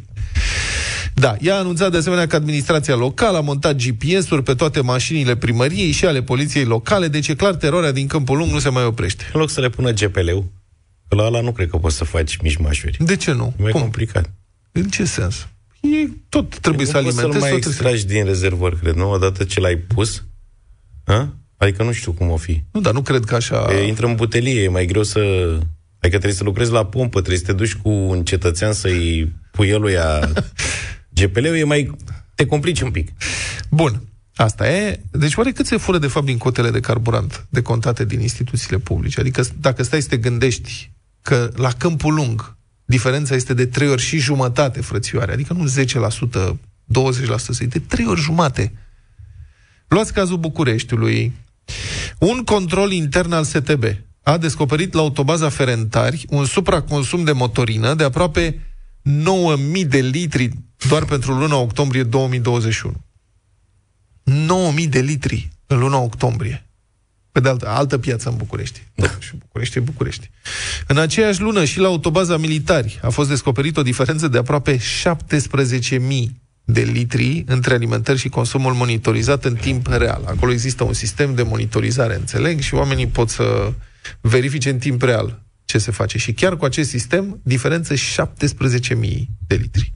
Da, 1.14 1.36
ea 1.42 1.56
a 1.56 1.58
anunțat 1.58 1.92
de 1.92 1.98
asemenea 1.98 2.28
că 2.28 2.36
administrația 2.36 2.96
locală 2.96 3.38
a 3.38 3.42
montat 3.42 3.76
GPS-uri 3.76 4.44
pe 4.44 4.54
toate 4.54 4.82
mașinile 4.82 5.36
primăriei 5.36 5.92
și 5.92 6.06
ale 6.06 6.22
poliției 6.22 6.66
locale, 6.66 7.08
deci 7.08 7.28
e 7.28 7.36
clar, 7.36 7.56
teroarea 7.56 7.92
din 7.92 8.08
Câmpul 8.08 8.38
Lung 8.38 8.52
nu 8.52 8.60
se 8.60 8.70
mai 8.70 8.84
oprește. 8.84 9.30
În 9.34 9.40
loc 9.40 9.50
să 9.50 9.62
le 9.62 9.70
pună 9.70 9.92
GPL-ul, 9.92 10.52
că 11.08 11.16
la 11.16 11.24
ăla 11.24 11.42
nu 11.42 11.52
cred 11.52 11.70
că 11.70 11.78
poți 11.78 11.96
să 11.96 12.04
faci 12.04 12.38
mișmașuri. 12.38 12.98
De 13.00 13.16
ce 13.16 13.32
nu? 13.32 13.54
E 13.58 13.62
mai 13.62 13.72
Cum? 13.72 13.82
complicat. 13.82 14.30
În 14.72 14.88
ce 14.90 15.06
sens? 15.06 15.48
E, 15.82 16.10
tot 16.30 16.60
trebuie 16.60 16.86
să 16.86 16.98
nu 16.98 17.04
poți 17.04 17.18
alimentezi, 17.18 17.46
să-l 17.46 17.52
mai 17.52 17.52
tot 17.52 17.60
trebuie 17.60 17.62
să... 17.62 17.70
extragi 17.70 18.06
din 18.06 18.26
rezervor, 18.26 18.80
cred, 18.80 18.96
nu? 18.96 19.10
Odată 19.10 19.44
ce 19.44 19.60
l-ai 19.60 19.76
pus, 19.76 20.26
ha? 21.06 21.34
Adică 21.58 21.84
nu 21.84 21.92
știu 21.92 22.12
cum 22.12 22.30
o 22.30 22.38
fi. 22.38 22.64
Nu, 22.72 22.80
dar 22.80 22.94
nu 22.94 23.02
cred 23.02 23.24
că 23.24 23.36
așa... 23.36 23.68
E, 23.74 23.88
intră 23.88 24.06
în 24.06 24.16
butelie, 24.16 24.62
e 24.62 24.70
mai 24.70 24.86
greu 24.86 25.04
să... 25.04 25.20
Adică 26.00 26.18
trebuie 26.18 26.34
să 26.34 26.44
lucrezi 26.44 26.72
la 26.72 26.86
pompă, 26.86 27.20
trebuie 27.20 27.38
să 27.38 27.46
te 27.46 27.54
duci 27.54 27.76
cu 27.76 27.90
un 27.90 28.24
cetățean 28.24 28.74
să-i 28.74 29.34
pui 29.52 29.68
eluia 29.68 30.32
GPL-ul, 31.14 31.56
e 31.62 31.64
mai... 31.64 31.96
te 32.36 32.46
complici 32.46 32.82
un 32.82 32.92
pic. 32.92 33.12
Bun. 33.70 34.02
Asta 34.36 34.70
e. 34.70 35.00
Deci 35.12 35.36
oare 35.36 35.52
cât 35.52 35.66
se 35.66 35.78
fură 35.78 35.98
de 35.98 36.08
fapt 36.08 36.26
din 36.26 36.38
cotele 36.38 36.70
de 36.70 36.80
carburant 36.80 37.46
decontate 37.50 38.06
din 38.06 38.20
instituțiile 38.20 38.78
publice? 38.78 39.20
Adică 39.20 39.44
dacă 39.60 39.84
stai 39.84 40.02
să 40.02 40.08
te 40.08 40.18
gândești 40.18 40.92
că 41.22 41.52
la 41.56 41.72
câmpul 41.72 42.14
lung 42.14 42.58
diferența 42.90 43.36
este 43.36 43.54
de 43.54 43.66
trei 43.66 43.90
ori 43.90 44.02
și 44.02 44.18
jumătate, 44.18 44.82
frățioare, 44.82 45.32
adică 45.32 45.54
nu 45.54 45.66
10%, 45.66 46.58
20%, 46.58 47.36
să 47.38 47.64
de 47.66 47.80
trei 47.80 48.06
ori 48.06 48.20
jumate. 48.20 48.74
Luați 49.88 50.14
cazul 50.14 50.38
Bucureștiului. 50.38 51.34
Un 52.20 52.44
control 52.44 52.92
intern 52.92 53.32
al 53.32 53.44
STB 53.44 53.84
a 54.24 54.38
descoperit 54.38 54.94
la 54.94 55.02
autobaza 55.02 55.50
Ferentari 55.50 56.26
un 56.30 56.46
supraconsum 56.46 57.24
de 57.24 57.32
motorină 57.32 57.94
de 57.94 58.04
aproape 58.04 58.60
9.000 59.82 59.88
de 59.88 60.00
litri 60.00 60.50
doar 60.88 61.06
pentru 61.06 61.34
luna 61.34 61.56
octombrie 61.56 62.04
2021. 62.04 62.96
9.000 64.84 64.90
de 64.90 65.00
litri 65.00 65.50
în 65.68 65.80
luna 65.80 65.98
octombrie. 65.98 66.69
Pe 67.32 67.40
de 67.40 67.50
altă, 67.50 67.68
altă 67.68 67.98
piață 67.98 68.30
în 68.30 68.36
București. 68.36 68.84
Da. 68.96 69.10
Și 69.20 69.36
București 69.36 69.78
e 69.78 69.82
București. 69.82 70.30
În 70.88 70.98
aceeași 70.98 71.42
lună 71.42 71.66
și 71.66 71.80
la 71.80 71.88
autobaza 71.88 72.38
militari 72.38 73.00
a 73.04 73.10
fost 73.10 73.30
descoperit 73.30 73.78
o 73.78 73.82
diferență 73.82 74.28
de 74.28 74.38
aproape 74.38 74.78
17.000 74.78 74.82
de 76.64 76.82
litri 76.82 77.44
între 77.48 77.74
alimentări 77.74 78.18
și 78.18 78.30
consumul 78.30 78.74
monitorizat 78.74 79.46
în 79.46 79.56
timp 79.56 79.88
real. 79.88 80.24
Acolo 80.26 80.52
există 80.52 80.84
un 80.84 80.94
sistem 80.94 81.36
de 81.36 81.44
monitorizare, 81.44 82.16
înțeleg, 82.16 82.60
și 82.60 82.74
oamenii 82.74 83.08
pot 83.08 83.30
să 83.30 83.74
verifice 84.22 84.70
în 84.70 84.78
timp 84.78 85.02
real 85.02 85.44
ce 85.66 85.78
se 85.78 85.92
face. 85.92 86.18
Și 86.18 86.34
chiar 86.34 86.58
cu 86.58 86.66
acest 86.66 86.90
sistem, 86.90 87.40
diferență 87.44 87.94
17.000 87.94 88.00
de 89.48 89.56
litri. 89.56 89.94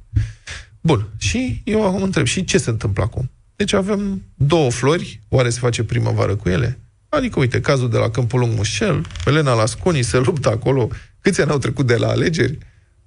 Bun. 0.82 1.08
Și 1.18 1.62
eu 1.64 1.86
acum 1.86 2.02
întreb, 2.02 2.26
și 2.26 2.44
ce 2.44 2.58
se 2.58 2.70
întâmplă 2.70 3.04
acum? 3.04 3.32
Deci 3.56 3.74
avem 3.74 4.22
două 4.36 4.72
flori, 4.72 5.22
oare 5.30 5.50
se 5.50 5.60
face 5.60 5.84
primăvară 5.84 6.36
cu 6.36 6.50
ele? 6.50 6.80
Adică, 7.16 7.40
uite, 7.40 7.60
cazul 7.60 7.90
de 7.90 7.98
la 7.98 8.10
Câmpul 8.10 8.40
Lung 8.40 8.54
Mușel, 8.56 9.06
Elena 9.26 9.54
Lasconi 9.54 10.02
se 10.02 10.18
luptă 10.18 10.50
acolo. 10.50 10.90
Câți 11.22 11.42
ani 11.42 11.52
au 11.52 11.58
trecut 11.58 11.88
de 11.88 11.96
la 11.96 12.08
alegeri? 12.08 12.58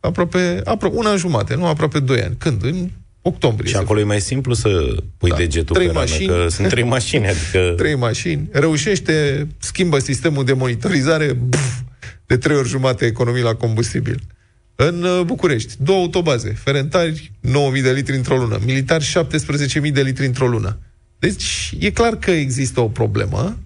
Aproape, 0.00 0.60
apro- 0.64 0.90
una 0.92 1.16
jumate, 1.16 1.54
nu? 1.54 1.66
Aproape 1.66 1.98
doi 1.98 2.22
ani. 2.22 2.34
Când? 2.38 2.64
În 2.64 2.88
octombrie. 3.22 3.68
Și 3.68 3.74
se 3.74 3.80
acolo 3.80 4.00
e 4.00 4.04
mai 4.04 4.20
simplu 4.20 4.54
să 4.54 4.96
pui 5.18 5.30
Da. 5.30 5.36
degetul 5.36 5.74
Trei 5.74 5.86
pe 5.86 5.92
rană, 5.92 6.06
mașini. 6.08 6.26
că 6.28 6.46
sunt 6.48 6.68
trei 6.68 6.82
mașini, 6.84 7.26
adică... 7.26 7.72
trei 7.82 7.94
mașini, 7.94 8.48
reușește, 8.52 9.46
schimbă 9.58 9.98
sistemul 9.98 10.44
de 10.44 10.52
monitorizare, 10.52 11.32
buf, 11.32 11.78
de 12.26 12.36
trei 12.36 12.56
ori 12.56 12.68
jumate 12.68 13.04
economii 13.04 13.42
la 13.42 13.54
combustibil. 13.54 14.20
În 14.74 15.02
uh, 15.02 15.20
București, 15.24 15.74
două 15.82 16.00
autobaze, 16.00 16.52
ferentari, 16.62 17.32
9.000 17.76 17.82
de 17.82 17.92
litri 17.92 18.16
într-o 18.16 18.36
lună, 18.36 18.58
militari, 18.64 19.12
17.000 19.84 19.92
de 19.92 20.02
litri 20.02 20.26
într-o 20.26 20.46
lună. 20.48 20.78
Deci, 21.18 21.74
e 21.78 21.90
clar 21.90 22.16
că 22.16 22.30
există 22.30 22.80
o 22.80 22.88
problemă. 22.88 23.58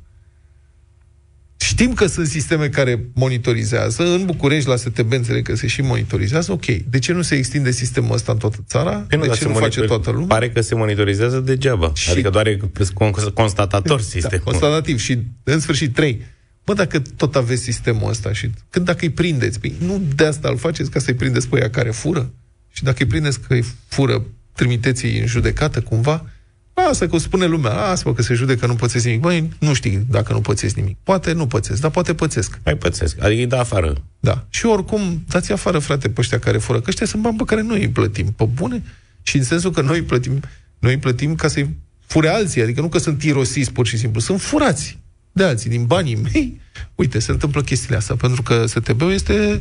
Știm 1.70 1.92
că 1.94 2.06
sunt 2.06 2.26
sisteme 2.26 2.68
care 2.68 3.04
monitorizează. 3.14 4.02
În 4.02 4.24
București, 4.24 4.68
la 4.68 4.76
STB, 4.76 5.12
înțeleg 5.12 5.44
că 5.44 5.56
se 5.56 5.66
și 5.66 5.80
monitorizează. 5.82 6.52
Ok. 6.52 6.64
De 6.66 6.98
ce 6.98 7.12
nu 7.12 7.22
se 7.22 7.34
extinde 7.34 7.70
sistemul 7.70 8.12
ăsta 8.14 8.32
în 8.32 8.38
toată 8.38 8.64
țara? 8.66 8.90
Păi 8.90 9.18
de 9.18 9.26
dar 9.26 9.36
ce 9.36 9.42
se 9.42 9.48
nu 9.48 9.54
face 9.54 9.80
monitor- 9.80 9.86
toată 9.86 10.10
lumea? 10.10 10.26
Pare 10.26 10.50
că 10.50 10.60
se 10.60 10.74
monitorizează 10.74 11.40
degeaba. 11.40 11.92
Și- 11.94 12.10
Adică 12.10 12.30
doar 12.30 12.46
e 12.46 12.56
con- 12.56 13.32
constatator 13.34 14.00
sistemul. 14.00 14.38
Da, 14.44 14.50
constatativ. 14.50 14.98
Și, 14.98 15.18
în 15.42 15.60
sfârșit, 15.60 15.94
trei. 15.94 16.20
Bă, 16.64 16.74
dacă 16.74 17.02
tot 17.16 17.36
aveți 17.36 17.62
sistemul 17.62 18.08
ăsta 18.10 18.32
și 18.32 18.50
când 18.70 18.84
dacă 18.84 18.98
îi 19.00 19.10
prindeți, 19.10 19.60
păi 19.60 19.74
nu 19.78 20.02
de 20.14 20.24
asta 20.24 20.48
îl 20.48 20.56
faceți 20.58 20.90
ca 20.90 20.98
să-i 20.98 21.14
prindeți 21.14 21.48
pe 21.48 21.56
aia 21.58 21.70
care 21.70 21.90
fură? 21.90 22.32
Și 22.72 22.82
dacă 22.82 22.96
îi 23.00 23.06
prindeți 23.06 23.40
că 23.40 23.54
îi 23.54 23.64
fură, 23.88 24.26
trimiteți-i 24.54 25.18
în 25.20 25.26
judecată 25.26 25.80
cumva? 25.80 26.26
Asta 26.74 27.06
că 27.06 27.14
o 27.14 27.18
spune 27.18 27.46
lumea, 27.46 27.72
asta 27.72 28.14
că 28.14 28.22
se 28.22 28.34
judecă, 28.34 28.66
nu 28.66 28.74
pățesc 28.74 29.04
nimic. 29.04 29.20
Băi, 29.20 29.48
nu 29.58 29.74
știi 29.74 30.04
dacă 30.08 30.32
nu 30.32 30.40
pățesc 30.40 30.74
nimic. 30.74 30.96
Poate 31.02 31.32
nu 31.32 31.46
pățesc, 31.46 31.80
dar 31.80 31.90
poate 31.90 32.14
pățesc. 32.14 32.58
Mai 32.64 32.76
pățesc. 32.76 33.22
Adică 33.22 33.40
îi 33.40 33.46
dă 33.46 33.56
afară. 33.56 33.94
Da. 34.20 34.46
Și 34.48 34.66
oricum, 34.66 35.24
dați 35.28 35.52
afară, 35.52 35.78
frate, 35.78 36.08
pe 36.08 36.20
ăștia 36.20 36.38
care 36.38 36.58
fură, 36.58 36.80
că 36.80 36.84
ăștia 36.88 37.06
sunt 37.06 37.22
bani 37.22 37.36
pe 37.36 37.44
care 37.44 37.62
noi 37.62 37.80
îi 37.80 37.88
plătim. 37.88 38.26
Pe 38.26 38.44
bune? 38.44 38.82
Și 39.22 39.36
în 39.36 39.44
sensul 39.44 39.70
că 39.70 39.80
noi 39.80 39.98
îi 39.98 40.04
plătim, 40.04 40.40
noi 40.78 40.92
îi 40.92 40.98
plătim 40.98 41.34
ca 41.34 41.48
să-i 41.48 41.76
fure 42.06 42.28
alții, 42.28 42.62
adică 42.62 42.80
nu 42.80 42.88
că 42.88 42.98
sunt 42.98 43.22
irosiți 43.22 43.72
pur 43.72 43.86
și 43.86 43.96
simplu, 43.96 44.20
sunt 44.20 44.40
furați 44.40 44.98
de 45.32 45.44
alții, 45.44 45.70
din 45.70 45.86
banii 45.86 46.16
mei. 46.16 46.60
Uite, 46.94 47.18
se 47.18 47.30
întâmplă 47.30 47.62
chestiile 47.62 47.96
astea, 47.96 48.16
pentru 48.16 48.42
că 48.42 48.66
STB-ul 48.66 49.12
este, 49.12 49.60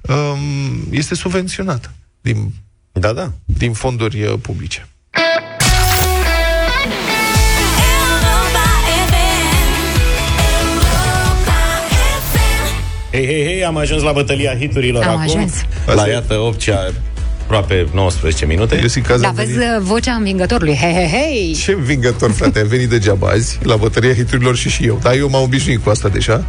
um, 0.00 0.86
este 0.90 1.14
subvenționat 1.14 1.94
din, 2.20 2.52
Da, 2.92 3.12
da. 3.12 3.32
din 3.44 3.72
fonduri 3.72 4.22
uh, 4.22 4.34
publice. 4.40 4.88
Hei, 13.16 13.26
hei, 13.26 13.44
hei, 13.44 13.64
am 13.64 13.76
ajuns 13.76 14.02
la 14.02 14.12
bătălia 14.12 14.56
hiturilor 14.58 15.02
Am 15.02 15.08
acum. 15.08 15.22
ajuns. 15.22 15.52
La 15.86 15.92
Asta 15.92 16.08
e. 16.08 16.12
iată 16.12 16.34
8 16.38 16.58
cea 16.58 16.90
aproape 17.42 17.86
19 17.94 18.46
minute. 18.46 18.78
Eu 18.82 18.88
simt 18.88 19.06
că 19.06 19.12
azi 19.12 19.22
Da, 19.22 19.28
am 19.28 19.34
vezi 19.34 19.52
venit- 19.52 19.76
uh, 19.76 19.82
vocea 19.82 20.12
învingătorului. 20.12 20.76
Hei, 20.76 20.92
hei, 20.92 21.08
hei! 21.08 21.56
Ce 21.64 21.72
învingător, 21.72 22.30
frate, 22.32 22.60
am 22.60 22.66
venit 22.66 22.88
degeaba 22.88 23.28
azi 23.28 23.58
la 23.62 23.76
bătăria 23.76 24.14
hiturilor 24.14 24.56
și 24.56 24.68
și 24.68 24.84
eu. 24.86 24.98
Dar 25.02 25.14
eu 25.14 25.28
m-am 25.28 25.42
obișnuit 25.42 25.82
cu 25.84 25.90
asta 25.90 26.08
deja. 26.08 26.44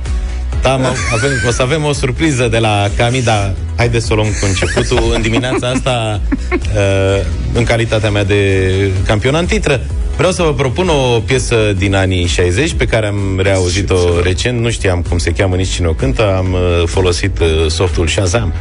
Da, 0.61 0.73
am, 0.73 0.81
avem, 1.13 1.29
o 1.47 1.51
să 1.51 1.61
avem 1.61 1.83
o 1.83 1.93
surpriză 1.93 2.47
de 2.47 2.57
la 2.57 2.89
Cami, 2.97 3.21
dar 3.23 3.53
haideți 3.75 4.05
să 4.05 4.13
o 4.13 4.15
luăm 4.15 4.27
cu 4.27 4.45
începutul. 4.45 5.11
În 5.15 5.21
dimineața 5.21 5.67
asta, 5.67 6.21
uh, 6.51 7.25
în 7.53 7.63
calitatea 7.63 8.09
mea 8.09 8.23
de 8.23 8.71
campion 9.05 9.35
în 9.35 9.45
titră, 9.45 9.81
vreau 10.17 10.31
să 10.31 10.43
vă 10.43 10.53
propun 10.53 10.87
o 10.87 11.19
piesă 11.19 11.73
din 11.77 11.95
anii 11.95 12.25
60 12.25 12.73
pe 12.73 12.85
care 12.85 13.07
am 13.07 13.39
reauzit-o 13.43 14.21
recent. 14.23 14.59
Nu 14.59 14.69
știam 14.69 15.01
cum 15.09 15.17
se 15.17 15.31
cheamă 15.31 15.55
nici 15.55 15.67
cine 15.67 15.87
o 15.87 15.93
cântă. 15.93 16.35
Am 16.35 16.53
uh, 16.53 16.83
folosit 16.85 17.39
uh, 17.39 17.65
softul 17.67 18.07
Shazam 18.07 18.53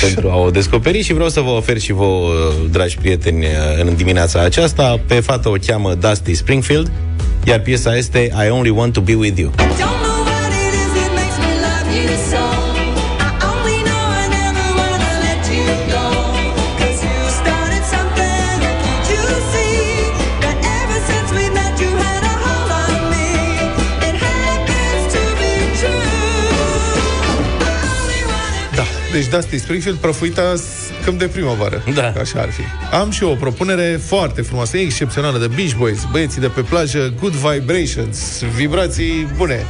pentru 0.00 0.30
a 0.30 0.36
o 0.36 0.50
descoperi 0.50 1.02
și 1.02 1.12
vreau 1.12 1.28
să 1.28 1.40
vă 1.40 1.50
ofer 1.50 1.78
și 1.78 1.92
vouă, 1.92 2.28
uh, 2.28 2.70
dragi 2.70 2.96
prieteni, 2.96 3.44
uh, 3.44 3.84
în 3.84 3.96
dimineața 3.96 4.40
aceasta. 4.40 5.00
Pe 5.06 5.14
fată 5.14 5.48
o 5.48 5.54
cheamă 5.66 5.94
Dusty 5.94 6.34
Springfield, 6.34 6.90
iar 7.44 7.60
piesa 7.60 7.96
este 7.96 8.32
I 8.46 8.50
Only 8.50 8.70
Want 8.70 8.92
to 8.92 9.00
Be 9.00 9.14
With 9.14 9.38
You. 9.38 9.52
Don't 9.56 10.05
deci 29.28 29.34
Dusty 29.34 29.58
Springfield 29.58 29.98
prăfuita 29.98 30.54
câmp 31.04 31.18
de 31.18 31.26
primăvară. 31.26 31.82
Da. 31.94 32.12
Așa 32.20 32.40
ar 32.40 32.50
fi. 32.50 32.62
Am 32.94 33.10
și 33.10 33.22
eu 33.22 33.30
o 33.30 33.34
propunere 33.34 34.00
foarte 34.06 34.42
frumoasă, 34.42 34.76
excepțională 34.76 35.38
de 35.38 35.46
Beach 35.46 35.74
Boys, 35.78 36.06
băieții 36.10 36.40
de 36.40 36.46
pe 36.46 36.60
plajă, 36.60 37.14
Good 37.20 37.32
Vibrations, 37.32 38.42
vibrații 38.54 39.28
bune. 39.36 39.66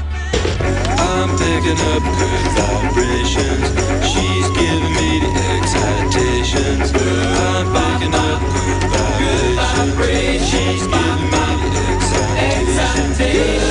I'm 1.16 1.30
picking 1.40 1.80
up 1.94 2.04
good 2.18 2.46
vibrations. 2.56 3.66
She's 4.10 4.48
giving 4.58 4.94
me 4.98 5.10
the 5.24 5.32
excitations. 5.56 6.86
I'm 6.92 7.66
picking 7.76 8.14
up 8.28 8.40
good 8.54 8.82
vibrations. 8.94 10.40
She's 10.50 10.84
giving 10.94 11.30
me 11.34 11.46
the 11.74 11.82
excitations. 12.84 13.65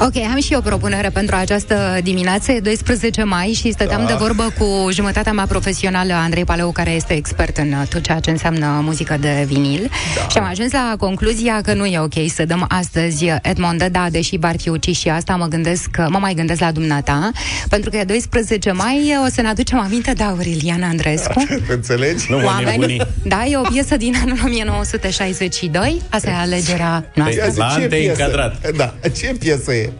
Ok, 0.00 0.16
am 0.32 0.40
și 0.40 0.52
eu 0.52 0.58
o 0.58 0.62
propunere 0.62 1.08
pentru 1.08 1.34
această 1.36 1.98
dimineață. 2.02 2.52
E 2.52 2.60
12 2.60 3.22
mai 3.22 3.46
și 3.60 3.72
stăteam 3.72 4.00
Da. 4.00 4.06
de 4.06 4.14
vorbă 4.18 4.52
cu 4.58 4.88
jumătatea 4.92 5.32
mea 5.32 5.46
profesională, 5.46 6.12
Andrei 6.12 6.44
Paleu, 6.44 6.70
care 6.72 6.90
este 6.90 7.12
expert 7.14 7.56
în 7.56 7.72
uh, 7.72 7.86
tot 7.88 8.02
ceea 8.02 8.18
ce 8.20 8.30
înseamnă 8.30 8.80
muzică 8.84 9.16
de 9.20 9.44
vinil. 9.46 9.90
Da. 10.16 10.28
Și 10.28 10.38
am 10.38 10.44
ajuns 10.50 10.72
la 10.72 10.94
concluzia 10.98 11.60
că 11.62 11.74
nu 11.74 11.84
e 11.84 11.98
ok 11.98 12.12
să 12.34 12.44
dăm 12.44 12.64
astăzi 12.68 13.24
Edmond 13.42 13.82
da, 13.84 14.06
deși 14.10 14.36
Bartiuci 14.36 14.96
și 14.96 15.08
asta 15.08 15.34
mă 15.36 15.46
gândesc, 15.46 15.88
mă 16.08 16.18
mai 16.18 16.34
gândesc 16.34 16.60
la 16.60 16.72
dumneata, 16.72 17.30
pentru 17.68 17.90
că 17.90 17.96
e 17.96 18.04
12 18.04 18.72
mai, 18.72 19.14
o 19.26 19.28
să 19.34 19.40
ne 19.40 19.48
aducem 19.48 19.78
aminte 19.78 20.12
de 20.12 20.22
Aurelian 20.22 20.82
Andrescu. 20.82 21.44
Înțelegi? 21.76 22.24
Nu 22.30 22.38
mă 22.38 22.50
nebuni. 22.64 22.96
Da, 23.24 23.44
e 23.44 23.56
o 23.56 23.62
piesă 23.70 23.96
din 23.96 24.14
anul 24.22 24.38
1962. 24.44 26.02
Asta 26.08 26.30
e 26.30 26.34
alegerea 26.34 27.04
noastră. 27.14 27.44
Ia 27.44 27.50
zi, 27.50 27.58
La 27.58 27.66
ce 27.66 27.74
ante 27.82 27.96
piesă? 27.96 28.10
încadrat. 28.22 28.70
Da, 28.70 28.94
ce 29.16 29.34
piesă 29.38 29.72
e? 29.72 29.91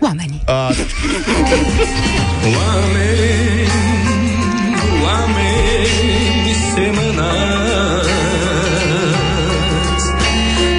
Oamenii. 0.00 0.42
A, 0.44 0.70
Oameni, 2.56 3.68
oameni 5.04 6.54
semănați 6.74 8.10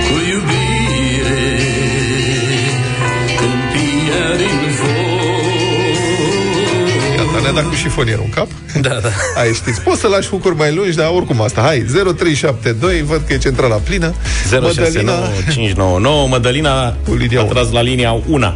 cu 0.08 0.15
iubire 0.30 1.45
câmpia 3.38 4.36
din 4.38 4.71
foc. 4.80 4.86
gata, 7.17 7.39
ne-a 7.41 7.51
dat 7.51 7.67
cu 7.69 7.75
șifonierul 7.75 8.23
în 8.25 8.30
cap. 8.32 8.47
Da, 8.82 8.99
da. 9.01 9.10
Hai, 9.36 9.51
știți, 9.53 9.82
poți 9.82 9.99
să 9.99 10.08
lași 10.08 10.30
hucuri 10.30 10.56
mai 10.56 10.73
lungi, 10.75 10.95
dar 10.95 11.10
oricum 11.13 11.41
asta. 11.41 11.62
Hai, 11.62 11.80
0372, 11.80 13.01
văd 13.01 13.21
că 13.27 13.34
e 13.34 13.38
centrala 13.38 13.75
plină. 13.75 14.13
069 14.49 15.17
599 15.51 16.27
Mădălina 16.27 16.91
Cu 17.08 17.13
linia 17.13 17.39
a 17.39 17.43
unu. 17.43 17.51
tras 17.53 17.71
la 17.71 17.82
linia 17.82 18.12
1. 18.27 18.53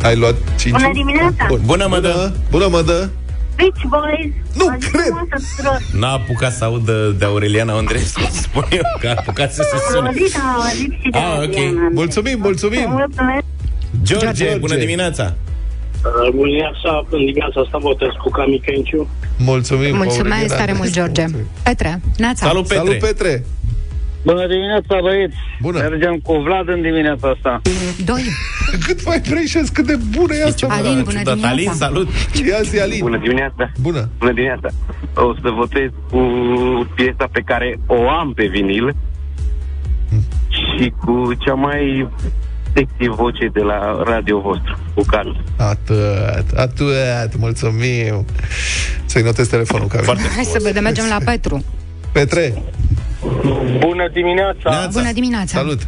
Oh, 0.00 0.06
ai 0.06 0.16
luat 0.16 0.34
5 0.58 0.74
Bună 0.76 0.90
dimineața! 0.92 1.44
Bun. 1.48 1.60
Bună, 1.64 1.86
Mădă. 1.88 2.08
Bună, 2.10 2.32
bună, 2.50 2.68
Mădă! 2.76 3.10
Beach 3.56 3.82
Boys! 3.88 4.32
Nu 4.56 4.64
Vă 4.64 4.76
zic 4.80 4.90
cred. 4.90 5.04
frumos 5.04 5.54
tuturor. 5.56 5.78
N-a 6.00 6.12
apucat 6.12 6.52
să 6.52 6.64
audă 6.64 7.14
de 7.18 7.24
Aureliana 7.24 7.76
Andreescu 7.76 8.20
Spun 8.42 8.64
eu 8.70 8.82
că 9.00 9.06
a 9.08 9.14
apucat 9.18 9.52
să 9.52 9.62
se 9.70 9.74
Am 9.74 9.80
sune 9.94 10.06
auzit, 10.08 10.36
am 10.36 10.60
auzit 10.60 10.92
și 11.02 11.10
de 11.10 11.18
Ah, 11.18 11.36
ok. 11.36 11.42
Adriana. 11.42 11.88
Mulțumim, 11.92 12.38
mulțumim! 12.42 12.84
Mulțumesc! 12.88 13.44
George, 14.02 14.44
George. 14.44 14.58
bună 14.58 14.76
dimineața 14.76 15.34
Bună 16.34 16.46
dimineața, 16.46 17.04
în 17.10 17.24
dimineața 17.24 17.60
asta 17.60 17.78
votez 17.78 18.08
cu 18.22 18.30
Cami 18.30 18.60
Kenciu. 18.64 19.08
Mulțumim, 19.38 19.96
Mulțumesc 19.96 20.30
Aureliana. 20.30 20.56
tare 20.56 20.72
mult, 20.72 20.90
George. 20.90 21.24
Petre, 21.62 22.00
Neața. 22.16 22.46
Salut, 22.46 22.66
Petre 22.68 22.76
Salut, 22.84 22.98
Petre! 22.98 23.44
Bună 24.22 24.46
dimineața, 24.46 24.98
băieți! 25.02 25.34
Bună! 25.60 25.78
Mergem 25.78 26.16
cu 26.22 26.32
Vlad 26.36 26.68
în 26.68 26.82
dimineața 26.82 27.28
asta. 27.28 27.60
Doi. 28.04 28.22
Cât 28.86 29.06
mai 29.06 29.20
preșez, 29.20 29.68
cât 29.68 29.86
de 29.86 29.96
bună 30.16 30.34
e 30.34 30.44
asta, 30.44 30.66
Alin, 30.70 30.96
mă. 30.96 31.02
bună 31.02 31.18
Ciudat. 31.18 31.34
dimineața. 31.34 31.48
Alin, 31.48 31.70
salut 31.72 32.08
Ia 32.48 32.60
zi, 32.62 32.78
Alin! 32.80 32.98
Bună 33.00 33.18
dimineața! 33.18 33.70
Bună! 33.80 34.08
Bună 34.18 34.32
dimineața! 34.32 34.68
O 35.14 35.34
să 35.42 35.48
votez 35.56 35.88
cu 36.10 36.20
piesa 36.94 37.28
pe 37.32 37.40
care 37.44 37.78
o 37.86 38.08
am 38.08 38.32
pe 38.32 38.46
vinil 38.46 38.94
și 40.48 40.92
cu 41.04 41.34
cea 41.38 41.54
mai 41.54 42.08
sexy 42.74 43.08
voce 43.08 43.46
de 43.52 43.60
la 43.60 44.02
radio 44.04 44.40
vostru, 44.40 44.78
cu 44.94 45.02
Carl. 45.06 45.30
Atât, 45.56 46.56
atât, 46.56 47.36
mulțumim! 47.38 48.24
Să-i 49.04 49.22
notez 49.22 49.48
telefonul, 49.48 49.86
Cami. 49.88 50.04
Foarte 50.04 50.22
Hai 50.34 50.44
să 50.44 50.58
vedem, 50.62 50.82
mergem 50.82 51.04
la 51.08 51.18
Petru. 51.24 51.64
Petre, 52.12 52.62
Bună 53.78 54.08
dimineața! 54.12 54.70
Neața. 54.70 54.88
Bună 54.92 55.12
dimineața. 55.12 55.58
salut! 55.58 55.80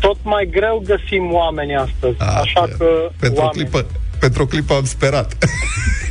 Tot 0.00 0.16
mai 0.22 0.48
greu 0.50 0.82
găsim 0.86 1.32
oameni 1.32 1.74
astăzi, 1.76 2.14
A, 2.18 2.24
așa 2.24 2.60
că 2.78 2.84
pentru 3.20 3.40
o, 3.40 3.44
oameni. 3.44 3.68
clipă, 3.68 3.86
pentru 4.20 4.42
o 4.42 4.46
clipă 4.46 4.74
am 4.74 4.84
sperat. 4.84 5.36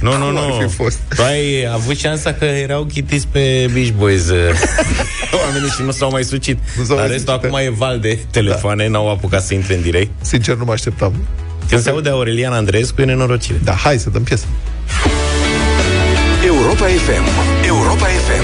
Nu, 0.02 0.18
nu, 0.18 0.26
Cum 0.26 0.38
ar 0.38 0.48
nu 0.48 0.68
fi 0.68 0.76
fost? 0.76 1.00
Tu 1.16 1.22
ai 1.22 1.68
avut 1.74 1.98
șansa 1.98 2.34
că 2.34 2.46
erau 2.46 2.84
chitiți 2.84 3.28
pe 3.28 3.70
Beach 3.74 3.90
Boys 3.98 4.30
uh, 4.30 4.38
Oamenii 5.46 5.70
și 5.70 5.82
nu 5.82 5.92
s-au 5.92 6.10
mai 6.12 6.24
sucit 6.24 6.58
Nu 6.78 6.84
s-au 6.84 6.96
Dar 6.96 7.06
mai 7.06 7.16
restul 7.16 7.34
sucit, 7.34 7.54
acum 7.54 7.66
e 7.66 7.70
val 7.70 8.00
de 8.00 8.20
telefoane 8.32 8.88
N-au 8.88 9.10
apucat 9.10 9.44
să 9.44 9.54
intre 9.54 9.76
în 9.76 9.82
direct 9.82 10.12
Sincer, 10.22 10.56
nu 10.56 10.66
mă 10.66 10.72
așteptam. 10.72 11.14
Când 11.70 11.82
se 11.82 11.90
aude 11.90 12.10
Aureliana 12.10 12.56
Andreescu 12.56 13.02
e 13.02 13.06
nenorocire 13.06 13.58
Da, 13.64 13.72
hai 13.74 13.98
să 13.98 14.10
dăm 14.10 14.24
piesă. 14.24 14.46
Europa 16.46 16.86
FM. 16.86 17.24
Europa 17.66 18.06
FM. 18.06 18.44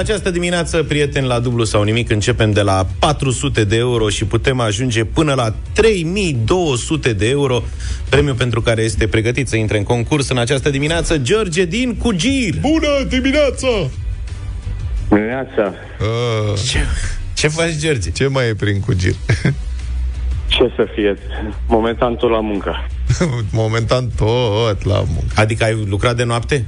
Această 0.00 0.30
dimineață, 0.30 0.82
prieteni, 0.82 1.26
la 1.26 1.38
dublu 1.38 1.64
sau 1.64 1.82
nimic, 1.82 2.10
începem 2.10 2.52
de 2.52 2.60
la 2.60 2.86
400 2.98 3.64
de 3.64 3.76
euro 3.76 4.08
și 4.08 4.24
putem 4.24 4.60
ajunge 4.60 5.04
până 5.04 5.34
la 5.34 5.54
3200 5.72 7.12
de 7.12 7.28
euro, 7.28 7.62
premiu 8.08 8.34
pentru 8.34 8.60
care 8.60 8.82
este 8.82 9.06
pregătit 9.06 9.48
să 9.48 9.56
intre 9.56 9.78
în 9.78 9.84
concurs 9.84 10.28
în 10.28 10.38
această 10.38 10.70
dimineață 10.70 11.18
George 11.18 11.64
din 11.64 11.96
Cugir. 11.96 12.54
Bună 12.60 13.04
dimineața! 13.08 13.68
Dimineața. 15.08 15.74
Uh, 16.00 16.58
Ce, 16.70 16.78
ce 17.34 17.48
faci, 17.48 17.76
George? 17.78 18.10
ce 18.10 18.26
mai 18.26 18.48
e 18.48 18.54
prin 18.54 18.80
cugir? 18.80 19.14
Ce 20.46 20.72
să 20.76 20.86
fie? 20.94 21.16
Momentan 21.66 22.14
tot 22.16 22.30
la 22.30 22.40
muncă. 22.40 22.86
Momentan 23.62 24.10
tot 24.16 24.84
la 24.84 25.02
muncă. 25.06 25.34
Adică 25.34 25.64
ai 25.64 25.84
lucrat 25.88 26.16
de 26.16 26.24
noapte? 26.24 26.64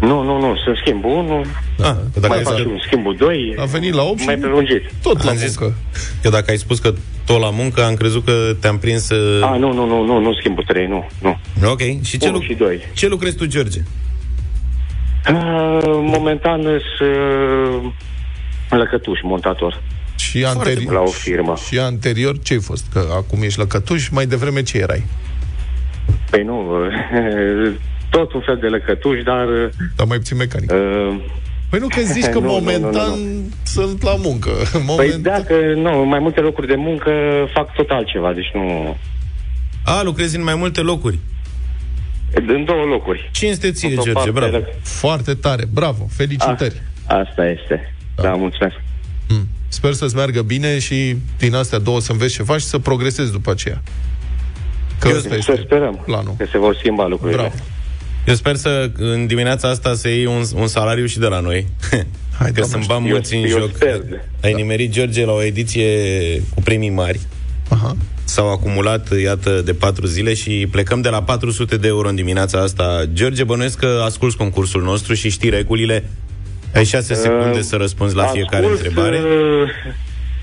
Nu, 0.00 0.22
nu, 0.22 0.38
nu, 0.40 0.56
sunt 0.64 0.76
schimb 0.76 1.04
unul, 1.04 1.46
Ah, 1.82 1.94
că 2.12 2.20
dacă 2.20 2.26
mai 2.28 2.36
ai 2.36 2.42
fac 2.44 2.52
zis 2.52 2.60
și 2.60 2.66
că, 2.66 2.72
un 2.72 2.80
schimbul 2.86 3.16
doi, 3.16 3.54
A 3.58 3.64
venit 3.64 3.92
la 3.94 4.02
8 4.02 4.24
mai 4.24 4.34
și 4.34 4.40
prelungit. 4.40 4.82
tot 5.02 5.22
la 5.24 5.30
Am 5.30 5.36
zis 5.36 5.58
muncă. 5.58 5.76
că 6.22 6.28
dacă 6.28 6.50
ai 6.50 6.56
spus 6.58 6.78
că 6.78 6.92
tot 7.26 7.40
la 7.40 7.50
muncă, 7.50 7.84
am 7.84 7.94
crezut 7.94 8.24
că 8.24 8.32
te-am 8.60 8.78
prins... 8.78 9.10
Uh... 9.10 9.42
A, 9.42 9.56
nu, 9.56 9.72
nu, 9.72 9.86
nu, 9.86 10.04
nu, 10.04 10.20
nu 10.20 10.34
schimbul 10.34 10.64
trei, 10.66 10.86
nu, 10.86 11.06
nu. 11.22 11.38
Ok. 11.70 11.80
Și 12.02 12.18
ce, 12.18 12.28
Unu 12.28 12.36
luc- 12.38 12.42
și 12.46 12.54
doi. 12.54 12.80
ce 12.94 13.08
lucrezi 13.08 13.36
tu, 13.36 13.46
George? 13.46 13.78
Uh, 15.30 15.82
momentan 15.86 16.60
sunt 16.62 17.08
uh, 18.70 18.78
lăcătuș, 18.78 19.18
montator, 19.22 19.82
Și, 20.16 20.44
anteri- 20.46 20.84
la 20.90 21.00
o 21.00 21.06
firmă. 21.06 21.54
și 21.68 21.78
anterior 21.78 22.38
ce 22.42 22.52
ai 22.52 22.60
fost? 22.60 22.84
Că 22.92 23.04
acum 23.12 23.42
ești 23.42 23.58
la 23.58 23.66
cătuș, 23.66 24.08
mai 24.08 24.26
devreme 24.26 24.62
ce 24.62 24.78
erai? 24.78 25.04
Păi 26.30 26.42
nu, 26.42 26.66
uh, 26.70 27.72
tot 28.10 28.32
un 28.32 28.40
fel 28.40 28.56
de 28.60 28.66
lăcătuș, 28.66 29.22
dar... 29.22 29.46
Dar 29.96 30.06
mai 30.06 30.16
puțin 30.18 30.36
mecanic. 30.36 30.70
Uh, 30.72 31.16
Păi 31.70 31.78
nu 31.78 31.86
că 31.88 32.00
zici 32.00 32.24
că 32.34 32.38
Nu, 32.38 32.40
nu, 32.40 32.46
nu, 32.46 32.52
momentan 32.52 33.10
nu, 33.10 33.48
sunt 33.64 34.02
la 34.02 34.14
muncă. 34.14 34.50
păi 34.72 34.82
Moment... 34.86 35.14
dacă, 35.22 35.54
nu, 35.76 36.04
mai 36.04 36.18
multe 36.18 36.40
locuri 36.40 36.66
de 36.66 36.74
muncă 36.76 37.10
fac 37.54 37.74
tot 37.74 37.90
altceva, 37.90 38.32
deci 38.32 38.50
nu... 38.54 38.96
A, 39.84 40.02
lucrezi 40.02 40.36
în 40.36 40.42
mai 40.42 40.54
multe 40.54 40.80
locuri. 40.80 41.18
În 42.34 42.64
două 42.64 42.84
locuri. 42.84 43.30
Cinste 43.32 43.70
ție, 43.72 43.88
Într-o 43.88 44.02
George, 44.02 44.30
parte 44.30 44.48
bravo. 44.50 44.56
lă- 44.56 44.78
Foarte 44.82 45.34
tare, 45.34 45.64
bravo, 45.72 46.06
felicitări. 46.10 46.82
A, 47.06 47.18
asta 47.18 47.46
este. 47.48 47.94
Da, 48.14 48.22
da 48.22 48.34
mulțumesc. 48.34 48.74
Mm. 49.28 49.46
Sper 49.68 49.92
să-ți 49.92 50.14
meargă 50.16 50.42
bine 50.42 50.78
și 50.78 51.16
din 51.38 51.54
astea 51.54 51.78
două 51.78 52.00
să 52.00 52.12
înveți 52.12 52.34
ce 52.34 52.42
faci 52.42 52.60
și 52.60 52.66
să 52.66 52.78
progresezi 52.78 53.32
după 53.32 53.50
aceea. 53.50 53.82
Că 54.98 55.08
Eu 55.08 55.16
ăsta 55.16 55.28
Să 55.28 55.34
este 55.36 55.62
sperăm 55.64 56.02
planul. 56.06 56.34
că 56.38 56.44
se 56.50 56.58
vor 56.58 56.76
schimba 56.76 57.06
lucrurile. 57.06 57.36
Bravo. 57.40 57.54
Eu 58.30 58.36
sper 58.36 58.54
să 58.56 58.90
în 58.98 59.26
dimineața 59.26 59.68
asta 59.68 59.94
să 59.94 60.08
iei 60.08 60.26
un, 60.26 60.42
un 60.54 60.66
salariu 60.66 61.06
și 61.06 61.18
de 61.18 61.26
la 61.26 61.40
noi. 61.40 61.66
Hai, 62.38 62.50
că 62.52 62.60
Doamne, 62.60 62.64
sunt 62.64 62.86
bani 62.86 63.06
eu- 63.06 63.12
mulți 63.12 63.34
în 63.34 63.42
eu 63.42 63.48
joc. 63.58 63.70
sper. 63.74 64.02
Ai 64.42 64.52
nimerit, 64.52 64.90
George, 64.90 65.24
la 65.24 65.32
o 65.32 65.42
ediție 65.42 65.86
cu 66.54 66.60
premii 66.62 66.90
mari. 66.90 67.20
Aha. 67.68 67.96
S-au 68.24 68.50
acumulat, 68.52 69.20
iată, 69.20 69.60
de 69.64 69.72
patru 69.72 70.06
zile 70.06 70.34
și 70.34 70.68
plecăm 70.70 71.00
de 71.00 71.08
la 71.08 71.22
400 71.22 71.76
de 71.76 71.86
euro 71.86 72.08
în 72.08 72.14
dimineața 72.14 72.58
asta. 72.60 73.02
George, 73.12 73.44
bănuiesc 73.44 73.78
că 73.78 74.02
asculți 74.04 74.36
concursul 74.36 74.82
nostru 74.82 75.14
și 75.14 75.30
știi 75.30 75.50
regulile. 75.50 76.04
Ai 76.74 76.84
șase 76.84 77.14
secunde 77.14 77.62
să 77.62 77.76
răspunzi 77.76 78.14
la 78.14 78.24
fiecare 78.24 78.64
ascult, 78.64 78.84
întrebare. 78.84 79.16
uh, 79.18 79.68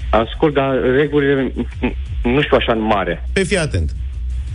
Ascult, 0.10 0.54
dar 0.54 0.70
regulile 0.96 1.52
mm, 1.82 1.94
nu 2.24 2.42
știu 2.42 2.58
așa 2.60 2.72
în 2.72 2.82
mare. 2.82 3.28
Pe 3.34 3.44
fii 3.44 3.58
atent. 3.58 3.92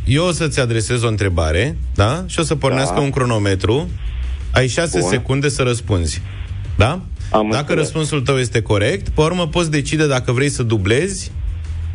Eu 0.05 0.25
o 0.27 0.33
să-ți 0.33 0.61
adresez 0.61 1.03
o 1.03 1.09
întrebare, 1.09 1.77
da? 1.95 2.25
Și 2.27 2.41
o 2.41 2.43
să 2.43 2.55
pornească 2.57 2.95
Da. 2.95 3.01
un 3.01 3.11
cronometru. 3.11 3.89
Ai 4.51 4.69
șase 4.69 4.99
Bun. 5.01 5.09
secunde 5.09 5.49
să 5.49 5.63
răspunzi. 5.63 6.23
Da? 6.77 6.89
Am 7.31 7.49
dacă 7.51 7.57
înțeles. 7.59 7.79
răspunsul 7.83 8.21
tău 8.21 8.39
este 8.39 8.63
corect, 8.63 9.09
pe 9.09 9.21
urmă 9.21 9.47
poți 9.49 9.71
decide 9.71 10.07
dacă 10.07 10.33
vrei 10.33 10.49
să 10.49 10.63
dublezi 10.63 11.31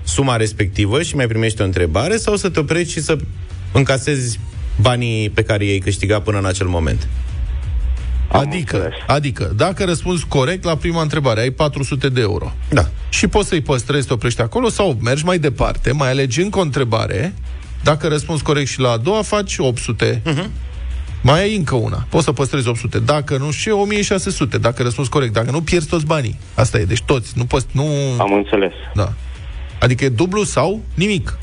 suma 0.04 0.36
respectivă 0.36 1.02
și 1.02 1.16
mai 1.16 1.28
primești 1.28 1.62
o 1.62 1.66
întrebare 1.66 2.18
sau 2.18 2.36
să 2.36 2.50
te 2.50 2.60
oprești 2.60 2.92
și 2.92 3.02
să 3.02 3.18
încasezi 3.72 4.40
banii 4.82 5.30
pe 5.30 5.44
care 5.44 5.66
i-ai 5.66 5.78
câștigat 5.78 6.24
până 6.24 6.38
în 6.38 6.46
acel 6.46 6.68
moment. 6.68 7.08
Am 8.32 8.40
Adică, 8.40 8.76
înțeles. 8.76 8.98
adică, 9.08 9.54
dacă 9.56 9.86
răspunzi 9.86 10.26
corect 10.28 10.64
la 10.64 10.76
prima 10.76 11.02
întrebare, 11.02 11.42
ai 11.42 11.52
400 11.52 12.10
de 12.10 12.22
euro. 12.22 12.54
Da. 12.70 12.90
Și 13.10 13.28
poți 13.28 13.48
să-i 13.48 13.62
păstrezi, 13.62 14.08
te 14.08 14.14
oprești 14.14 14.42
acolo 14.42 14.70
sau 14.70 14.98
mergi 15.02 15.26
mai 15.26 15.40
departe, 15.40 15.92
mai 15.92 16.10
alegi 16.10 16.42
încă 16.42 16.60
o 16.60 16.62
întrebare. 16.62 17.34
Dacă 17.84 18.08
răspunzi 18.08 18.44
corect 18.44 18.68
și 18.68 18.80
la 18.80 18.92
a 18.92 18.98
doua, 18.98 19.22
faci 19.22 19.58
800. 19.58 20.22
Mhm. 20.26 20.42
Uh-huh. 20.42 20.50
Mai 21.22 21.42
ai 21.42 21.56
încă 21.56 21.76
una. 21.76 22.06
Poți 22.10 22.24
să 22.24 22.32
păstrezi 22.32 22.68
800. 22.68 23.00
Dacă 23.00 23.38
nu 23.38 23.52
știu, 23.52 23.80
1600. 23.80 24.58
Dacă 24.58 24.84
răspunzi 24.84 25.10
corect. 25.10 25.34
Dacă 25.34 25.52
nu, 25.52 25.62
pierzi 25.62 25.88
toți 25.88 26.06
banii. 26.06 26.40
Asta 26.54 26.80
e. 26.80 26.84
Deci 26.84 27.02
toți. 27.02 27.34
Nu 27.38 27.46
poți... 27.46 27.66
Nu... 27.72 27.84
Am 28.20 28.34
înțeles. 28.34 28.72
Da. 28.94 29.14
Adică 29.80 30.06
e 30.06 30.10
dublu 30.10 30.44
sau 30.44 30.82
nimic. 30.94 31.38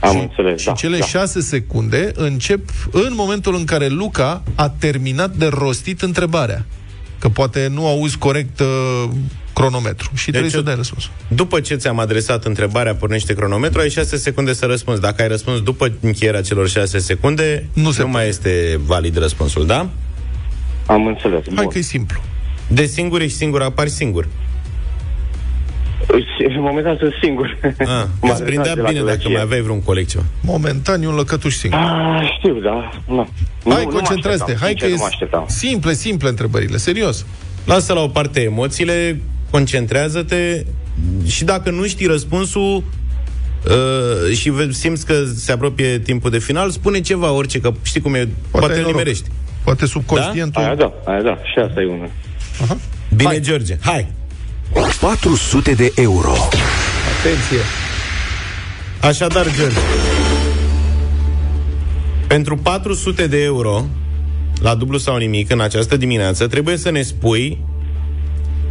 Am 0.00 0.10
și, 0.10 0.20
înțeles, 0.20 0.60
și 0.60 0.66
da. 0.66 0.72
cele 0.72 0.98
da. 0.98 1.04
șase 1.04 1.40
secunde 1.40 2.12
încep 2.14 2.60
în 2.90 3.12
momentul 3.14 3.54
în 3.54 3.64
care 3.64 3.86
Luca 3.86 4.42
a 4.54 4.68
terminat 4.68 5.30
de 5.30 5.46
rostit 5.46 6.02
întrebarea. 6.02 6.64
Că 7.18 7.28
poate 7.28 7.68
nu 7.72 7.86
auzi 7.86 8.18
corect 8.18 8.60
uh, 8.60 9.10
cronometru 9.60 10.10
și 10.14 10.22
trebuie 10.30 10.42
Deci 10.42 10.50
să 10.50 10.56
eu- 10.56 10.62
dai 10.62 10.74
răspunsul. 10.74 11.10
După 11.28 11.60
ce 11.60 11.74
ți-am 11.74 11.98
adresat 11.98 12.44
întrebarea, 12.44 12.94
pornește 12.94 13.34
cronometru, 13.34 13.80
ai 13.80 13.90
6 13.90 14.16
secunde 14.16 14.52
să 14.52 14.66
răspunzi. 14.66 15.00
Dacă 15.00 15.22
ai 15.22 15.28
răspuns 15.28 15.60
după 15.62 15.92
încheierea 16.00 16.40
celor 16.42 16.68
6 16.68 16.98
secunde, 16.98 17.66
Nu 17.72 17.82
nu, 17.82 17.90
se 17.90 18.02
nu 18.02 18.08
mai 18.08 18.28
este 18.28 18.80
valid 18.86 19.16
răspunsul, 19.16 19.66
da? 19.66 19.88
Am 20.86 21.06
înțeles. 21.06 21.42
Hai 21.54 21.54
Bun. 21.64 21.68
că 21.72 21.78
e 21.78 21.80
simplu. 21.80 22.20
De 22.68 22.84
singur 22.84 23.20
ești 23.20 23.36
singur, 23.36 23.62
apari 23.62 23.90
singur. 23.90 24.26
În 26.56 26.60
momentan 26.60 26.96
sunt 26.98 27.12
singur. 27.22 27.58
Ah, 27.78 27.86
M-a 28.22 28.32
îți 28.32 28.42
prindea 28.42 28.70
adresat 28.72 28.74
de 28.74 28.80
la 28.80 28.88
bine 28.88 28.98
dacă 29.00 29.04
gălăgie. 29.16 29.32
mai 29.32 29.42
aveai 29.42 29.60
vreun 29.60 29.82
coleg 29.82 30.06
ceva. 30.06 30.24
Momentan 30.40 31.02
e 31.02 31.06
un 31.06 31.14
lăcătuș 31.14 31.54
singur. 31.54 31.78
Ah, 31.80 32.28
știu, 32.38 32.54
da. 32.54 32.90
Nu. 33.06 33.28
Hai, 33.74 33.84
nu, 33.84 33.90
concentrează-te. 33.90 34.52
Nu 34.52 34.58
mă 34.60 34.64
Hai 34.64 34.74
că 34.74 34.84
așteptam, 34.84 34.88
e 34.90 34.92
nu 34.94 34.98
mă 34.98 35.04
așteptam. 35.10 35.44
simple, 35.48 35.92
simple 35.92 36.28
întrebările. 36.28 36.76
Serios. 36.76 37.26
Lasă 37.64 37.92
la 37.92 38.00
o 38.00 38.08
parte 38.08 38.40
emoțiile, 38.42 39.20
concentrează-te 39.50 40.64
și 41.26 41.44
dacă 41.44 41.70
nu 41.70 41.86
știi 41.86 42.06
răspunsul 42.06 42.76
uh, 42.76 44.36
și 44.36 44.50
ve- 44.50 44.72
simți 44.72 45.06
că 45.06 45.24
se 45.36 45.52
apropie 45.52 45.98
timpul 45.98 46.30
de 46.30 46.38
final, 46.38 46.70
spune 46.70 47.00
ceva, 47.00 47.30
orice, 47.32 47.60
că 47.60 47.72
știi 47.82 48.00
cum 48.00 48.14
e, 48.14 48.28
poate, 48.50 48.66
ai 48.66 48.72
îl 48.72 48.76
noroc. 48.78 48.90
nimerești. 48.90 49.28
Poate 49.64 49.86
subconștientul... 49.86 50.62
Aia 50.62 50.74
da, 50.74 50.92
aia 51.04 51.22
da. 51.22 51.38
Și 51.52 51.58
asta 51.58 51.80
e 51.80 51.86
una. 51.86 52.08
Bine, 53.14 53.28
Hai. 53.28 53.40
George, 53.40 53.76
hai! 53.80 54.06
400 55.00 55.72
de 55.72 55.92
euro. 55.96 56.32
Atenție. 57.18 57.58
Așadar, 59.00 59.46
George, 59.56 59.78
pentru 62.26 62.56
400 62.56 63.26
de 63.26 63.42
euro, 63.42 63.84
la 64.60 64.74
dublu 64.74 64.98
sau 64.98 65.16
nimic, 65.16 65.50
în 65.50 65.60
această 65.60 65.96
dimineață, 65.96 66.46
trebuie 66.46 66.76
să 66.76 66.90
ne 66.90 67.02
spui 67.02 67.58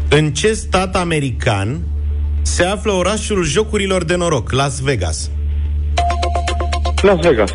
În 0.10 0.34
ce 0.34 0.54
stat 0.54 0.96
american 0.96 1.80
se 2.42 2.64
află 2.64 2.92
orașul 2.92 3.44
jocurilor 3.44 4.04
de 4.04 4.16
noroc, 4.16 4.52
Las 4.52 4.80
Vegas? 4.80 5.30
Las 7.02 7.20
Vegas. 7.22 7.52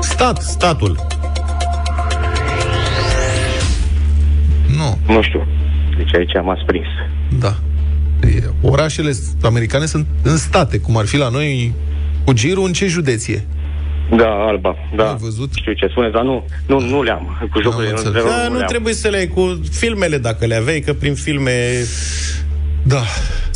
Stat, 0.00 0.40
statul. 0.42 1.06
Nu, 4.76 4.98
Nu 5.14 5.22
știu. 5.22 5.46
Deci 5.96 6.14
aici 6.14 6.32
m-ați 6.44 6.64
prins. 6.64 6.86
da. 7.38 7.56
E, 8.28 8.42
Orașele 8.60 9.12
americane 9.42 9.86
sunt 9.86 10.06
în 10.22 10.36
state, 10.36 10.78
cum 10.78 10.96
ar 10.96 11.06
fi 11.06 11.16
la 11.16 11.28
noi 11.28 11.72
cu 12.24 12.32
girul, 12.32 12.66
în 12.66 12.72
ce 12.72 12.86
județ 12.86 13.26
e? 13.26 13.44
Da, 14.16 14.28
Alba, 14.48 14.76
da. 14.96 15.08
Ai 15.10 15.16
văzut? 15.20 15.50
Știu 15.54 15.72
ce 15.72 15.86
spuneți, 15.90 16.12
dar 16.12 16.22
nu, 16.22 16.44
nu, 16.66 16.80
nu 16.80 17.02
le-am. 17.02 17.48
Cu 17.52 17.60
jocurile 17.62 17.90
înțeles. 17.90 18.22
nu, 18.22 18.28
Da, 18.28 18.42
nu 18.42 18.48
nu 18.50 18.56
le-am. 18.56 18.68
trebuie 18.68 18.94
să 18.94 19.08
le 19.08 19.16
ai 19.16 19.26
cu 19.28 19.60
filmele 19.72 20.18
dacă 20.18 20.46
le 20.46 20.54
aveai, 20.54 20.80
că 20.80 20.92
prin 20.92 21.14
filme 21.14 21.52
Da. 22.82 23.02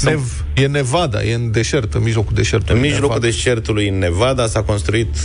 Nev, 0.02 0.44
e 0.54 0.66
Nevada, 0.66 1.22
e 1.22 1.34
în 1.34 1.50
deșert, 1.50 1.94
în 1.94 2.02
mijlocul 2.02 2.32
deșertului. 2.34 2.74
În 2.80 2.80
mijlocul 2.86 3.08
Nevada. 3.08 3.26
deșertului 3.26 3.88
în 3.88 3.98
Nevada 3.98 4.46
s-a 4.46 4.62
construit 4.62 5.16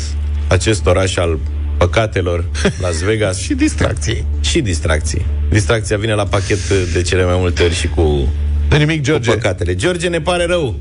acest 0.48 0.86
oraș 0.86 1.16
al 1.16 1.40
păcatelor, 1.78 2.46
Las 2.82 3.02
Vegas 3.04 3.40
Și 3.42 3.54
distracții. 3.54 4.26
și 4.42 4.62
distracții. 4.62 5.26
Distracția 5.50 5.98
vine 5.98 6.14
la 6.14 6.24
pachet 6.26 6.70
de 6.94 7.02
cele 7.02 7.26
mai 7.26 7.36
multe 7.38 7.64
ori 7.64 7.74
și 7.74 7.88
cu, 7.88 8.28
De 8.70 8.78
nimic, 8.78 8.98
cu 8.98 9.04
George. 9.04 9.30
păcatele. 9.32 9.76
George, 9.76 10.08
ne 10.08 10.22
pare 10.22 10.46
rău. 10.46 10.80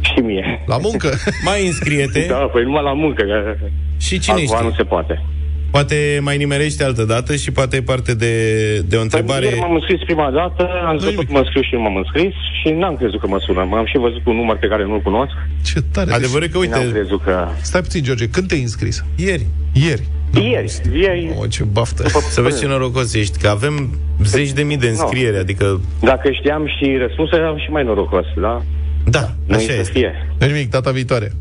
Și 0.00 0.20
mie. 0.20 0.62
La 0.66 0.78
muncă. 0.78 1.08
Mai 1.48 1.66
înscrie-te 1.66 2.26
Da, 2.28 2.36
păi 2.36 2.62
numai 2.62 2.82
la 2.82 2.92
muncă, 2.92 3.22
că 3.22 3.54
și 4.00 4.18
cine 4.18 4.34
altceva 4.34 4.60
nu 4.60 4.70
știe. 4.70 4.76
se 4.84 4.88
poate. 4.88 5.22
Poate 5.70 6.18
mai 6.22 6.36
nimerește 6.36 6.84
altă 6.84 7.04
dată 7.04 7.36
și 7.36 7.50
poate 7.50 7.76
e 7.76 7.82
parte 7.82 8.14
de, 8.14 8.32
de 8.78 8.96
o 8.96 8.98
Păi, 8.98 9.00
întrebare. 9.02 9.44
ieri 9.44 9.58
m-am 9.58 9.74
înscris 9.74 10.00
prima 10.04 10.30
dată, 10.30 10.68
am 10.86 10.98
zis 10.98 11.08
nimic. 11.08 11.26
că 11.26 11.32
mă 11.32 11.38
înscriu 11.38 11.62
și 11.62 11.74
nu 11.74 11.80
m-am 11.80 11.96
înscris 11.96 12.32
și 12.62 12.68
n-am 12.72 12.96
crezut 12.96 13.20
că 13.20 13.26
mă 13.26 13.38
sună. 13.46 13.62
M-am 13.70 13.86
și 13.86 13.96
văzut 13.98 14.22
cu 14.22 14.30
un 14.30 14.36
număr 14.36 14.56
pe 14.58 14.66
care 14.66 14.84
nu-l 14.84 15.00
cunosc 15.00 15.32
Ce 15.64 15.80
tare. 15.92 16.12
Adevărul 16.12 16.42
e 16.42 16.48
că, 16.48 16.58
și 16.62 16.68
n-am 16.68 16.80
uite, 16.80 16.92
crezut 16.92 17.22
că... 17.22 17.48
Stai 17.60 17.80
puțin, 17.80 18.02
George, 18.02 18.28
când 18.28 18.48
te-ai 18.48 18.60
înscris? 18.62 19.04
ieri, 19.16 19.46
Ieri. 19.72 20.02
Ieri, 20.42 20.72
ieri, 21.00 21.30
O, 21.40 21.46
ce 21.46 21.64
baftă. 21.64 22.02
să 22.30 22.40
vezi 22.40 22.60
ce 22.60 22.66
norocos 22.66 23.14
ești, 23.14 23.38
că 23.38 23.48
avem 23.48 23.98
zeci 24.24 24.50
de 24.50 24.62
mii 24.62 24.76
de 24.76 24.86
înscrieri, 24.88 25.38
adică, 25.38 25.80
dacă 26.00 26.30
știam 26.32 26.66
și 26.66 26.96
răspunsul, 26.98 27.38
eram 27.38 27.58
și 27.58 27.70
mai 27.70 27.84
norocos, 27.84 28.24
da? 28.40 28.62
Da, 29.10 29.34
Nu 29.46 29.54
așa 29.54 29.64
să 29.64 29.72
este. 29.72 29.92
fie. 29.92 30.12
De 30.38 30.46
nimic, 30.46 30.70
data 30.70 30.90
viitoare. 30.90 31.32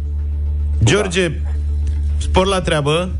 George, 0.83 1.31
spor 2.17 2.45
la 2.47 2.61
treabă, 2.61 3.11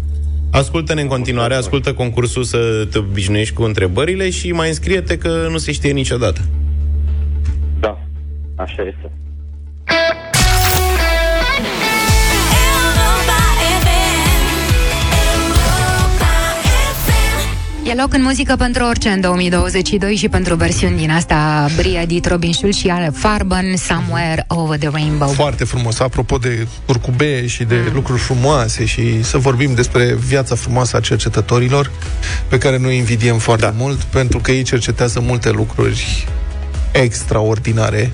ascultă-ne 0.51 1.01
în 1.01 1.07
continuare, 1.07 1.55
ascultă 1.55 1.93
concursul 1.93 2.43
să 2.43 2.87
te 2.91 2.97
obișnuiești 2.97 3.53
cu 3.53 3.63
întrebările 3.63 4.29
și 4.29 4.51
mai 4.51 4.67
înscrie-te 4.67 5.17
că 5.17 5.47
nu 5.51 5.57
se 5.57 5.71
știe 5.71 5.91
niciodată. 5.91 6.41
Da, 7.79 7.99
așa 8.55 8.81
este. 8.83 9.11
E 17.89 17.93
loc 17.93 18.13
în 18.13 18.21
muzică 18.21 18.55
pentru 18.55 18.83
orice 18.83 19.09
în 19.09 19.21
2022 19.21 20.15
și 20.15 20.29
pentru 20.29 20.55
versiuni 20.55 20.97
din 20.97 21.11
asta 21.11 21.67
Bria 21.75 22.05
Dit, 22.05 22.25
Robin 22.25 22.53
Schulz 22.53 22.75
și 22.75 22.87
ale 22.87 23.11
Farben, 23.13 23.75
Somewhere 23.77 24.45
Over 24.47 24.77
the 24.77 24.89
Rainbow. 24.91 25.27
Foarte 25.27 25.63
frumos. 25.63 25.99
Apropo 25.99 26.37
de 26.37 26.67
curcubee 26.85 27.47
și 27.47 27.63
de 27.63 27.91
lucruri 27.93 28.19
frumoase 28.19 28.85
și 28.85 29.23
să 29.23 29.37
vorbim 29.37 29.73
despre 29.73 30.17
viața 30.27 30.55
frumoasă 30.55 30.97
a 30.97 30.99
cercetătorilor, 30.99 31.91
pe 32.47 32.57
care 32.57 32.77
noi 32.77 32.97
invidiem 32.97 33.37
foarte 33.37 33.65
da. 33.65 33.73
mult, 33.77 34.01
pentru 34.01 34.39
că 34.39 34.51
ei 34.51 34.63
cercetează 34.63 35.19
multe 35.19 35.49
lucruri 35.51 36.25
extraordinare 36.91 38.11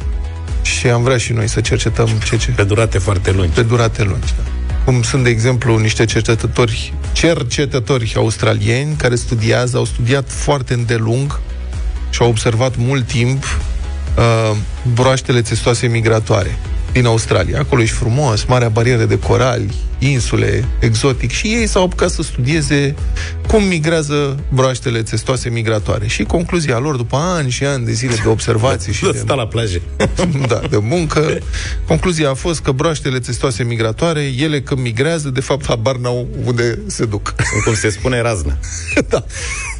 și 0.61 0.87
am 0.87 1.03
vrea 1.03 1.17
și 1.17 1.33
noi 1.33 1.47
să 1.47 1.61
cercetăm 1.61 2.09
ce, 2.29 2.37
ce 2.37 2.51
Pe 2.51 2.63
durate 2.63 2.97
foarte 2.97 3.31
lungi. 3.31 3.51
pe 3.53 3.61
durate 3.61 4.03
lungi. 4.03 4.33
Da. 4.37 4.62
Cum 4.85 5.01
sunt, 5.01 5.23
de 5.23 5.29
exemplu, 5.29 5.77
niște 5.77 6.05
cercetători, 6.05 6.93
cercetători 7.11 8.13
australieni 8.17 8.95
care 8.95 9.15
studiază, 9.15 9.77
au 9.77 9.85
studiat 9.85 10.29
foarte 10.31 10.73
îndelung 10.73 11.39
și 12.09 12.21
au 12.21 12.29
observat 12.29 12.73
mult 12.77 13.07
timp 13.07 13.43
uh, 14.17 14.57
broaștele 14.93 15.41
testoase 15.41 15.87
migratoare 15.87 16.57
din 16.91 17.05
Australia. 17.05 17.59
Acolo 17.59 17.81
e 17.81 17.85
frumos, 17.85 18.43
marea 18.43 18.69
barieră 18.69 19.03
de 19.03 19.19
corali, 19.19 19.73
insule, 19.99 20.65
exotic 20.79 21.31
și 21.31 21.47
ei 21.47 21.67
s-au 21.67 21.83
apucat 21.83 22.09
să 22.09 22.21
studieze 22.21 22.95
cum 23.47 23.63
migrează 23.63 24.39
broaștele 24.53 25.01
testoase 25.01 25.49
migratoare. 25.49 26.07
Și 26.07 26.23
concluzia 26.23 26.77
lor, 26.77 26.95
după 26.95 27.15
ani 27.15 27.49
și 27.49 27.63
ani 27.63 27.85
de 27.85 27.91
zile 27.91 28.15
de 28.23 28.29
observații 28.29 28.93
și 28.93 29.03
de 29.11 29.17
Sta 29.17 29.33
la 29.33 29.47
plajă. 29.47 29.81
da, 30.47 30.61
de 30.69 30.77
muncă. 30.81 31.37
Concluzia 31.87 32.29
a 32.29 32.33
fost 32.33 32.61
că 32.61 32.71
broaștele 32.71 33.19
testoase 33.19 33.63
migratoare, 33.63 34.21
ele 34.37 34.61
când 34.61 34.79
migrează, 34.81 35.29
de 35.29 35.39
fapt, 35.39 35.65
habar 35.65 35.95
n-au 35.95 36.27
unde 36.45 36.79
se 36.85 37.05
duc. 37.05 37.35
Cum 37.65 37.73
se 37.73 37.89
spune 37.89 38.21
razna. 38.21 38.57
da. 39.09 39.25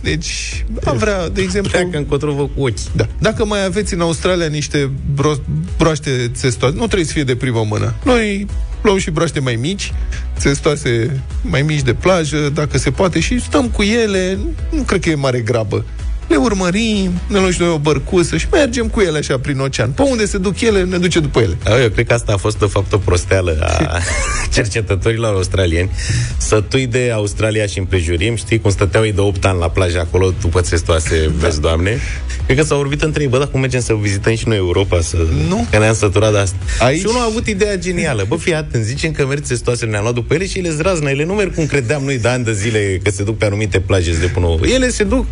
Deci, 0.01 0.65
am 0.85 0.97
vrea, 0.97 1.29
de 1.29 1.41
exemplu... 1.41 1.71
Pleacă 1.71 1.97
încotro 1.97 2.31
vă 2.33 2.43
cu 2.43 2.61
ochi. 2.61 2.91
Da. 2.95 3.07
Dacă 3.19 3.45
mai 3.45 3.65
aveți 3.65 3.93
în 3.93 4.01
Australia 4.01 4.47
niște 4.47 4.91
bro- 5.13 5.43
broaște 5.77 6.31
testoase, 6.41 6.75
nu 6.75 6.85
trebuie 6.85 7.05
să 7.05 7.13
fie 7.13 7.23
de 7.23 7.35
primă 7.35 7.65
mână. 7.69 7.93
Noi 8.03 8.47
luăm 8.83 8.97
și 8.97 9.11
broaște 9.11 9.39
mai 9.39 9.55
mici, 9.55 9.93
testoase 10.41 11.21
mai 11.41 11.61
mici 11.61 11.81
de 11.81 11.93
plajă, 11.93 12.49
dacă 12.53 12.77
se 12.77 12.91
poate, 12.91 13.19
și 13.19 13.41
stăm 13.41 13.69
cu 13.69 13.83
ele, 13.83 14.37
nu 14.71 14.81
cred 14.81 15.01
că 15.01 15.09
e 15.09 15.15
mare 15.15 15.39
grabă. 15.39 15.85
Le 16.33 16.39
urmărim, 16.39 17.11
ne 17.27 17.39
luăm 17.39 17.51
și 17.51 17.61
noi 17.61 17.69
o 17.69 17.77
bărcuță 17.77 18.37
și 18.37 18.47
mergem 18.51 18.87
cu 18.87 18.99
ele 19.01 19.17
așa 19.17 19.39
prin 19.39 19.59
ocean. 19.59 19.91
Pe 19.91 20.01
unde 20.01 20.25
se 20.25 20.37
duc 20.37 20.61
ele, 20.61 20.83
ne 20.83 20.97
duce 20.97 21.19
după 21.19 21.39
ele. 21.39 21.57
Da, 21.63 21.81
Eu 21.81 21.89
cred 21.89 22.07
că 22.07 22.13
asta 22.13 22.33
a 22.33 22.37
fost, 22.37 22.59
de 22.59 22.65
fapt, 22.65 22.93
o 22.93 22.97
prosteală 22.97 23.57
a 23.61 23.97
cercetătorilor 24.55 25.33
australieni. 25.33 25.89
Sătui 26.37 26.87
de 26.87 27.11
Australia 27.13 27.65
și 27.65 27.79
împrejurim, 27.79 28.35
știi 28.35 28.59
cum 28.59 28.71
stăteau 28.71 29.05
ei 29.05 29.11
de 29.11 29.21
8 29.21 29.45
ani 29.45 29.59
la 29.59 29.69
plajă 29.69 29.99
acolo 29.99 30.33
după 30.41 30.61
țestoase, 30.61 31.31
da. 31.39 31.45
vezi, 31.47 31.61
doamne. 31.61 31.97
Cred 32.45 32.57
că 32.57 32.63
s-au 32.63 32.77
vorbit 32.77 33.01
între 33.01 33.21
ei, 33.23 33.27
bă, 33.29 33.37
dar 33.37 33.47
cum 33.47 33.59
mergem 33.59 33.81
să 33.81 33.93
vizităm 34.01 34.35
și 34.35 34.47
noi 34.47 34.57
Europa, 34.57 35.01
să... 35.01 35.17
Nu. 35.47 35.67
Că 35.71 35.77
ne-am 35.77 35.93
săturat 35.95 36.31
de 36.31 36.37
asta. 36.37 36.55
Aici- 36.89 36.99
Și 36.99 37.05
unul 37.05 37.21
a 37.21 37.25
avut 37.29 37.47
ideea 37.47 37.77
genială. 37.77 38.25
Bă, 38.27 38.35
fii 38.35 38.53
atent, 38.55 38.83
zicem 38.83 39.11
că 39.11 39.25
merg 39.25 39.43
țestoase, 39.43 39.85
ne-am 39.85 40.01
luat 40.01 40.13
după 40.13 40.33
ele 40.33 40.45
și 40.47 40.57
ele 40.57 40.69
zraznă. 40.69 41.09
Ele 41.09 41.25
nu 41.25 41.33
merg 41.33 41.55
cum 41.55 41.65
credeam 41.65 42.03
noi 42.03 42.17
de 42.17 42.27
ani 42.27 42.43
de 42.43 42.53
zile 42.53 42.99
că 43.03 43.09
se 43.09 43.23
duc 43.23 43.37
pe 43.37 43.45
anumite 43.45 43.79
plaje 43.79 44.13
să 44.13 44.19
depună 44.19 44.45
ouă. 44.45 44.59
Ele 44.73 44.89
se 44.89 45.03
duc 45.03 45.25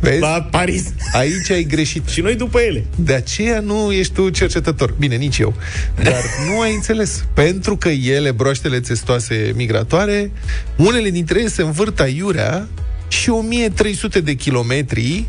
Vezi? 0.00 0.20
la 0.20 0.48
Paris 0.50 0.84
Aici 1.12 1.50
ai 1.50 1.64
greșit. 1.64 2.08
și 2.08 2.20
noi 2.20 2.34
după 2.34 2.58
ele. 2.60 2.84
De 2.96 3.14
aceea 3.14 3.60
nu 3.60 3.92
ești 3.92 4.12
tu 4.12 4.28
cercetător. 4.28 4.94
Bine, 4.98 5.16
nici 5.16 5.38
eu. 5.38 5.54
Dar 6.02 6.22
nu 6.48 6.60
ai 6.60 6.74
înțeles. 6.74 7.24
Pentru 7.34 7.76
că 7.76 7.88
ele, 7.88 8.30
broaștele 8.30 8.80
testoase 8.80 9.52
migratoare, 9.54 10.30
unele 10.76 11.10
dintre 11.10 11.38
ele 11.38 11.48
se 11.48 11.62
învârt 11.62 12.00
aiurea 12.00 12.68
și 13.08 13.30
1300 13.30 14.20
de 14.20 14.34
kilometri 14.34 15.24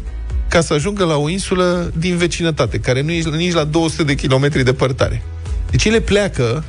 ca 0.49 0.61
să 0.61 0.73
ajungă 0.73 1.05
la 1.05 1.15
o 1.17 1.29
insulă 1.29 1.91
din 1.97 2.17
vecinătate, 2.17 2.79
care 2.79 3.01
nu 3.01 3.11
e 3.11 3.23
nici 3.35 3.53
la 3.53 3.63
200 3.63 4.03
de 4.03 4.15
kilometri 4.15 4.63
departare. 4.63 5.21
Deci 5.71 5.85
ele 5.85 5.99
pleacă 5.99 6.63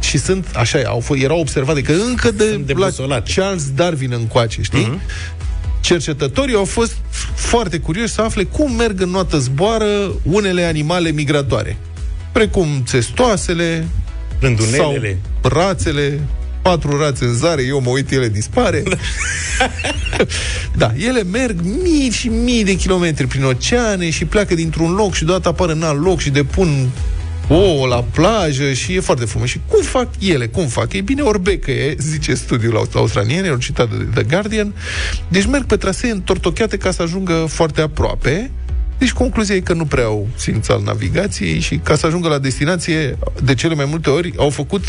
și 0.00 0.18
sunt, 0.18 0.46
așa, 0.54 0.78
au 0.86 1.00
fost, 1.00 1.20
erau 1.20 1.38
observate 1.38 1.82
că 1.82 1.92
încă 1.92 2.30
de, 2.30 2.44
Sunt 2.44 2.58
la 2.58 2.64
debusolate. 2.64 3.32
Charles 3.34 3.70
Darwin 3.74 4.12
încoace, 4.12 4.62
știi? 4.62 5.00
Cercetătorii 5.92 6.54
au 6.54 6.64
fost 6.64 6.96
foarte 7.34 7.78
curioși 7.78 8.12
să 8.12 8.20
afle 8.22 8.44
cum 8.44 8.72
merg 8.72 9.00
în 9.00 9.10
noată 9.10 9.38
zboară 9.38 10.12
unele 10.22 10.64
animale 10.64 11.10
migratoare, 11.10 11.76
precum 12.32 12.82
țestoasele 12.86 13.86
Rândunelele. 14.40 15.18
sau 15.40 15.50
rațele, 15.50 16.20
patru 16.62 16.98
rațe 16.98 17.24
în 17.24 17.34
zare, 17.34 17.62
eu 17.62 17.80
mă 17.80 17.90
uit, 17.90 18.10
ele 18.10 18.28
dispare. 18.28 18.82
da, 20.76 20.92
ele 20.96 21.22
merg 21.22 21.60
mii 21.82 22.10
și 22.10 22.28
mii 22.28 22.64
de 22.64 22.74
kilometri 22.74 23.26
prin 23.26 23.44
oceane 23.44 24.10
și 24.10 24.24
pleacă 24.24 24.54
dintr-un 24.54 24.92
loc 24.92 25.14
și 25.14 25.24
deodată 25.24 25.48
apar 25.48 25.68
în 25.68 25.82
alt 25.82 26.04
loc 26.04 26.20
și 26.20 26.30
depun 26.30 26.88
ouă 27.52 27.86
la 27.86 28.04
plajă 28.10 28.72
și 28.72 28.94
e 28.94 29.00
foarte 29.00 29.24
frumos. 29.24 29.48
Și 29.48 29.60
cum 29.68 29.82
fac 29.82 30.08
ele? 30.18 30.46
Cum 30.46 30.66
fac? 30.66 30.92
E 30.92 31.00
bine, 31.00 31.22
orbecă 31.22 31.70
e, 31.70 31.96
zice 31.98 32.34
studiul 32.34 32.76
aus- 32.76 32.94
australian, 32.94 33.44
e 33.44 33.56
citat 33.58 33.90
de 33.90 34.04
The 34.14 34.22
Guardian. 34.22 34.74
Deci 35.28 35.46
merg 35.46 35.64
pe 35.64 35.76
trasee 35.76 36.10
întortocheate 36.10 36.76
ca 36.76 36.90
să 36.90 37.02
ajungă 37.02 37.46
foarte 37.48 37.80
aproape. 37.80 38.50
Deci 38.98 39.12
concluzia 39.12 39.54
e 39.54 39.60
că 39.60 39.72
nu 39.72 39.84
prea 39.84 40.04
au 40.04 40.28
simț 40.34 40.68
al 40.68 40.82
navigației 40.82 41.60
și 41.60 41.76
ca 41.76 41.96
să 41.96 42.06
ajungă 42.06 42.28
la 42.28 42.38
destinație, 42.38 43.18
de 43.44 43.54
cele 43.54 43.74
mai 43.74 43.84
multe 43.84 44.10
ori, 44.10 44.32
au 44.36 44.50
făcut 44.50 44.84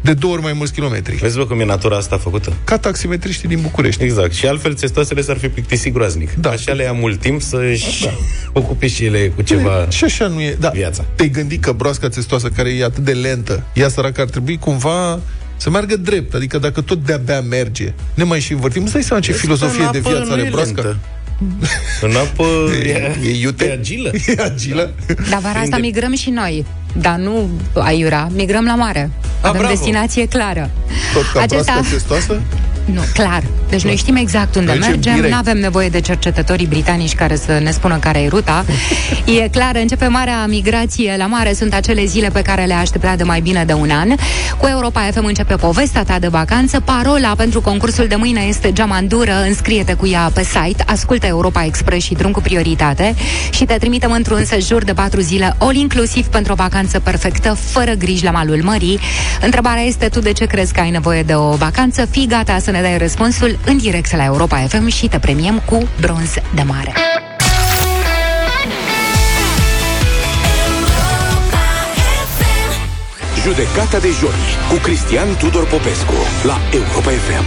de 0.00 0.14
două 0.14 0.32
ori 0.32 0.42
mai 0.42 0.52
mulți 0.52 0.72
kilometri. 0.72 1.16
Vezi, 1.16 1.36
bă, 1.36 1.46
cum 1.46 1.60
e 1.60 1.64
natura 1.64 1.96
asta 1.96 2.16
făcută? 2.18 2.52
Ca 2.64 2.78
taximetriștii 2.78 3.48
din 3.48 3.58
București. 3.62 4.02
Exact. 4.04 4.32
Și 4.32 4.46
altfel 4.46 4.74
țestoasele 4.74 5.20
s-ar 5.22 5.38
fi 5.38 5.48
plictisit 5.48 5.92
groaznic. 5.92 6.34
Da. 6.34 6.50
Așa 6.50 6.72
le 6.72 6.82
ia 6.82 6.92
mult 6.92 7.20
timp 7.20 7.42
să-și 7.42 8.04
da. 8.04 8.10
ocupe 8.52 8.86
și 8.86 9.04
ele 9.04 9.32
cu 9.34 9.42
ceva... 9.42 9.86
Și 9.88 10.04
așa 10.04 10.26
nu 10.26 10.40
e. 10.40 10.56
Da. 10.60 10.68
viața. 10.68 11.04
Te-ai 11.14 11.28
gândit 11.28 11.62
că 11.62 11.72
broasca 11.72 12.08
testoasă, 12.08 12.48
care 12.48 12.70
e 12.70 12.84
atât 12.84 13.04
de 13.04 13.12
lentă, 13.12 13.62
ea 13.74 13.88
săracă 13.88 14.20
ar 14.20 14.28
trebui 14.28 14.58
cumva 14.58 15.20
să 15.56 15.70
meargă 15.70 15.96
drept. 15.96 16.34
Adică 16.34 16.58
dacă 16.58 16.80
tot 16.80 17.04
de-abia 17.06 17.40
merge, 17.40 17.92
ne 18.14 18.24
mai 18.24 18.40
și 18.40 18.52
învârtim. 18.52 18.82
Îți 18.82 18.92
dai 18.92 19.02
seama 19.02 19.22
ce 19.22 19.30
Vezi 19.30 19.42
filozofie 19.42 19.84
că 19.84 19.90
de 19.92 19.98
în 19.98 20.04
apă 20.04 20.10
viață 20.14 20.28
nu 20.28 20.32
are 20.32 20.42
e 20.46 20.50
broasca? 20.50 20.82
lentă. 20.82 20.96
În 22.00 22.10
apă 22.16 22.44
e, 22.84 23.16
E 23.24 23.38
iute? 23.40 23.64
e 23.64 23.72
agilă. 23.72 24.10
E 24.26 24.42
agilă? 24.42 24.94
Dar 25.30 25.40
vara 25.40 25.58
asta 25.58 25.60
Prinde- 25.60 25.80
migrăm 25.80 26.14
și 26.14 26.30
noi. 26.30 26.66
Dar 26.92 27.16
nu 27.16 27.48
aiurea, 27.74 28.28
migrăm 28.34 28.64
la 28.64 28.74
mare. 28.74 29.10
Avem 29.40 29.58
bravo. 29.60 29.74
destinație 29.74 30.26
clară. 30.26 30.70
Tot 31.14 31.22
ca 31.32 31.40
Acesta- 31.40 31.72
proastă 31.72 31.92
testoasă? 31.92 32.40
Nu, 32.84 33.00
clar. 33.14 33.42
Deci 33.68 33.82
noi 33.84 33.96
știm 33.96 34.16
exact 34.16 34.54
unde 34.54 34.72
Mergem 34.72 34.90
mergem, 34.90 35.14
direct. 35.14 35.32
nu 35.32 35.38
avem 35.38 35.58
nevoie 35.58 35.88
de 35.88 36.00
cercetătorii 36.00 36.66
britanici 36.66 37.14
care 37.14 37.36
să 37.36 37.58
ne 37.62 37.70
spună 37.70 37.96
care 37.96 38.18
e 38.20 38.28
ruta. 38.28 38.64
E 39.24 39.48
clar, 39.48 39.76
începe 39.76 40.06
marea 40.06 40.46
migrație 40.46 41.14
la 41.18 41.26
mare, 41.26 41.52
sunt 41.52 41.74
acele 41.74 42.04
zile 42.04 42.28
pe 42.28 42.42
care 42.42 42.64
le 42.64 42.74
aștepta 42.74 43.16
de 43.16 43.22
mai 43.22 43.40
bine 43.40 43.64
de 43.64 43.72
un 43.72 43.90
an. 43.90 44.08
Cu 44.58 44.66
Europa 44.66 45.00
FM 45.12 45.24
începe 45.24 45.54
povestea 45.54 46.02
ta 46.04 46.18
de 46.18 46.26
vacanță. 46.28 46.80
Parola 46.80 47.34
pentru 47.36 47.60
concursul 47.60 48.06
de 48.06 48.14
mâine 48.14 48.40
este 48.40 48.72
geamandură, 48.72 49.42
înscrie-te 49.46 49.94
cu 49.94 50.06
ea 50.06 50.30
pe 50.34 50.42
site, 50.42 50.82
ascultă 50.86 51.26
Europa 51.26 51.64
Express 51.64 52.04
și 52.04 52.14
drum 52.14 52.30
cu 52.30 52.40
prioritate 52.40 53.14
și 53.50 53.64
te 53.64 53.74
trimitem 53.74 54.10
într-un 54.12 54.44
sejur 54.44 54.84
de 54.84 54.92
patru 54.92 55.20
zile 55.20 55.54
all 55.58 55.74
inclusiv 55.76 56.26
pentru 56.26 56.52
o 56.52 56.54
vacanță 56.54 56.76
perfectă, 56.86 57.54
fără 57.54 57.92
griji 57.92 58.24
la 58.24 58.30
malul 58.30 58.62
mării. 58.62 58.98
Întrebarea 59.40 59.82
este 59.82 60.08
tu 60.08 60.20
de 60.20 60.32
ce 60.32 60.46
crezi 60.46 60.72
că 60.72 60.80
ai 60.80 60.90
nevoie 60.90 61.22
de 61.22 61.34
o 61.34 61.50
vacanță? 61.50 62.04
Fii 62.06 62.26
gata 62.26 62.58
să 62.58 62.70
ne 62.70 62.80
dai 62.80 62.98
răspunsul 62.98 63.58
în 63.66 63.78
direct 63.78 64.16
la 64.16 64.24
Europa 64.24 64.56
FM 64.56 64.86
și 64.88 65.08
te 65.08 65.18
premiem 65.18 65.62
cu 65.66 65.88
bronz 66.00 66.34
de 66.54 66.62
mare. 66.62 66.92
Judecata 73.44 73.98
de 73.98 74.12
joi 74.20 74.40
cu 74.70 74.76
Cristian 74.82 75.28
Tudor 75.40 75.66
Popescu 75.74 76.18
la 76.50 76.56
Europa 76.80 77.12
FM. 77.26 77.46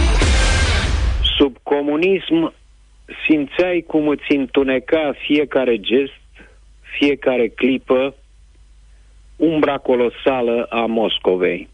Sub 1.36 1.56
comunism 1.62 2.54
simțeai 3.26 3.84
cum 3.86 4.08
îți 4.08 4.32
întuneca 4.36 5.14
fiecare 5.26 5.76
gest, 5.76 6.20
fiecare 6.98 7.48
clipă, 7.48 8.14
umbra 9.36 9.78
colosală 9.78 10.66
a 10.70 10.86
Moscovei. 10.86 11.68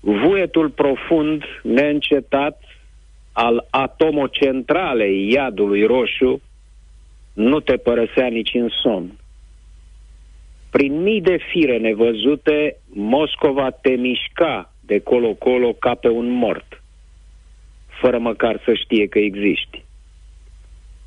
Vuietul 0.00 0.70
profund, 0.70 1.44
neîncetat, 1.62 2.60
al 3.32 3.66
atomocentralei 3.70 5.32
iadului 5.32 5.86
roșu 5.86 6.42
nu 7.32 7.60
te 7.60 7.76
părăsea 7.76 8.26
nici 8.26 8.54
în 8.54 8.68
somn. 8.82 9.18
Prin 10.70 11.02
mii 11.02 11.20
de 11.20 11.38
fire 11.50 11.78
nevăzute, 11.78 12.76
Moscova 12.86 13.70
te 13.70 13.90
mișca 13.90 14.72
de 14.80 14.98
colo-colo 14.98 15.72
ca 15.72 15.94
pe 15.94 16.08
un 16.08 16.28
mort 16.28 16.82
fără 18.00 18.18
măcar 18.18 18.60
să 18.64 18.74
știe 18.74 19.06
că 19.06 19.18
existi. 19.18 19.84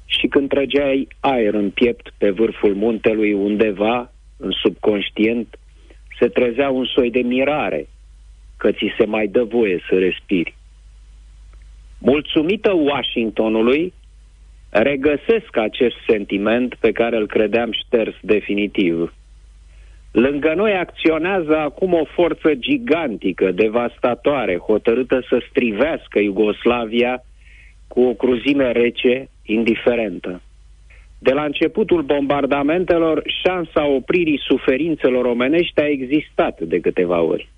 Și 0.06 0.28
când 0.28 0.50
trăgeai 0.50 1.08
aer 1.20 1.54
în 1.54 1.70
piept 1.70 2.14
pe 2.18 2.30
vârful 2.30 2.76
muntelui 2.76 3.34
undeva, 3.34 4.12
în 4.38 4.52
subconștient, 4.52 5.60
se 6.20 6.28
trezea 6.28 6.70
un 6.70 6.86
soi 6.86 7.12
de 7.12 7.20
mirare 7.20 7.88
că 8.58 8.72
ți 8.72 8.94
se 8.98 9.06
mai 9.06 9.28
dă 9.28 9.44
voie 9.44 9.84
să 9.90 9.98
respiri. 9.98 10.56
Mulțumită 12.00 12.74
Washingtonului, 12.74 13.94
regăsesc 14.70 15.58
acest 15.58 15.96
sentiment 16.08 16.76
pe 16.76 16.92
care 16.92 17.18
îl 17.18 17.28
credeam 17.28 17.72
șters 17.72 18.16
definitiv. 18.22 19.14
Lângă 20.12 20.54
noi 20.54 20.74
acționează 20.74 21.58
acum 21.58 21.94
o 21.94 22.06
forță 22.06 22.54
gigantică, 22.54 23.52
devastatoare, 23.52 24.58
hotărâtă 24.58 25.26
să 25.30 25.42
strivească 25.50 26.20
Iugoslavia 26.20 27.24
cu 27.88 28.02
o 28.02 28.14
cruzime 28.14 28.72
rece, 28.72 29.30
indiferentă. 29.46 30.42
De 31.20 31.34
la 31.34 31.44
începutul 31.44 32.02
bombardamentelor, 32.02 33.22
șansa 33.44 33.86
opririi 33.88 34.40
suferințelor 34.48 35.26
omenești 35.26 35.82
a 35.82 35.88
existat 35.88 36.60
de 36.62 36.80
câteva 36.80 37.22
ori. 37.22 37.50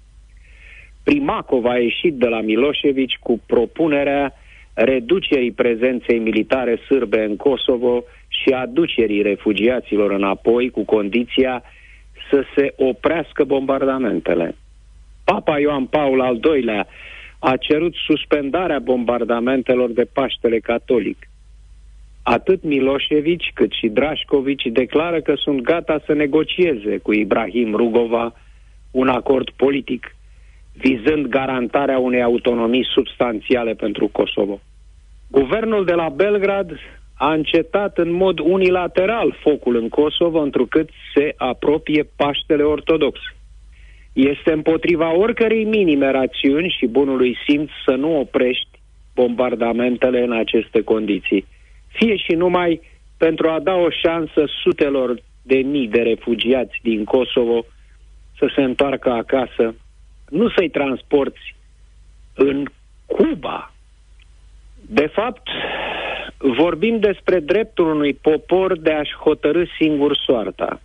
Primakov 1.03 1.65
a 1.65 1.77
ieșit 1.77 2.13
de 2.13 2.27
la 2.27 2.41
Milosevic 2.41 3.09
cu 3.19 3.41
propunerea 3.45 4.33
reducerii 4.73 5.51
prezenței 5.51 6.19
militare 6.19 6.79
sârbe 6.87 7.23
în 7.23 7.35
Kosovo 7.35 8.03
și 8.27 8.49
aducerii 8.49 9.21
refugiaților 9.21 10.11
înapoi 10.11 10.69
cu 10.69 10.83
condiția 10.85 11.63
să 12.29 12.43
se 12.55 12.73
oprească 12.77 13.43
bombardamentele. 13.43 14.55
Papa 15.23 15.59
Ioan 15.59 15.85
Paul 15.85 16.21
al 16.21 16.39
II-lea 16.55 16.87
a 17.39 17.57
cerut 17.57 17.93
suspendarea 17.95 18.79
bombardamentelor 18.79 19.91
de 19.91 20.07
Paștele 20.13 20.59
Catolic. 20.59 21.28
Atât 22.31 22.63
Milosevic 22.63 23.41
cât 23.53 23.71
și 23.71 23.87
Drașcovici 23.87 24.65
declară 24.71 25.21
că 25.21 25.33
sunt 25.35 25.61
gata 25.61 26.01
să 26.05 26.13
negocieze 26.13 26.97
cu 26.97 27.13
Ibrahim 27.13 27.75
Rugova 27.75 28.33
un 28.91 29.07
acord 29.07 29.49
politic 29.49 30.15
vizând 30.73 31.25
garantarea 31.25 31.97
unei 31.99 32.21
autonomii 32.21 32.85
substanțiale 32.93 33.73
pentru 33.73 34.07
Kosovo. 34.07 34.59
Guvernul 35.27 35.85
de 35.85 35.93
la 35.93 36.09
Belgrad 36.09 36.71
a 37.13 37.33
încetat 37.33 37.97
în 37.97 38.11
mod 38.11 38.39
unilateral 38.39 39.37
focul 39.41 39.75
în 39.75 39.89
Kosovo, 39.89 40.39
întrucât 40.39 40.89
se 41.13 41.33
apropie 41.37 42.09
Paștele 42.15 42.63
Ortodox. 42.63 43.19
Este 44.13 44.51
împotriva 44.51 45.15
oricărei 45.17 45.63
minime 45.63 46.11
rațiuni 46.11 46.75
și 46.77 46.87
bunului 46.87 47.37
simț 47.47 47.69
să 47.85 47.95
nu 47.95 48.19
oprești 48.19 48.79
bombardamentele 49.15 50.21
în 50.21 50.31
aceste 50.31 50.81
condiții, 50.81 51.45
fie 51.99 52.15
și 52.15 52.33
numai 52.33 52.81
pentru 53.17 53.49
a 53.49 53.59
da 53.59 53.73
o 53.73 53.89
șansă 53.89 54.43
sutelor 54.63 55.21
de 55.41 55.55
mii 55.55 55.87
de 55.87 56.01
refugiați 56.01 56.79
din 56.81 57.03
Kosovo 57.03 57.65
să 58.37 58.51
se 58.55 58.61
întoarcă 58.61 59.09
acasă, 59.09 59.75
nu 60.29 60.49
să-i 60.49 60.69
transporti 60.69 61.55
în 62.33 62.65
Cuba. 63.05 63.73
De 64.81 65.07
fapt, 65.07 65.47
vorbim 66.37 66.99
despre 66.99 67.39
dreptul 67.39 67.85
unui 67.85 68.13
popor 68.13 68.77
de 68.77 68.91
a-și 68.91 69.15
hotărâ 69.15 69.63
singur 69.79 70.15
soarta. 70.25 70.81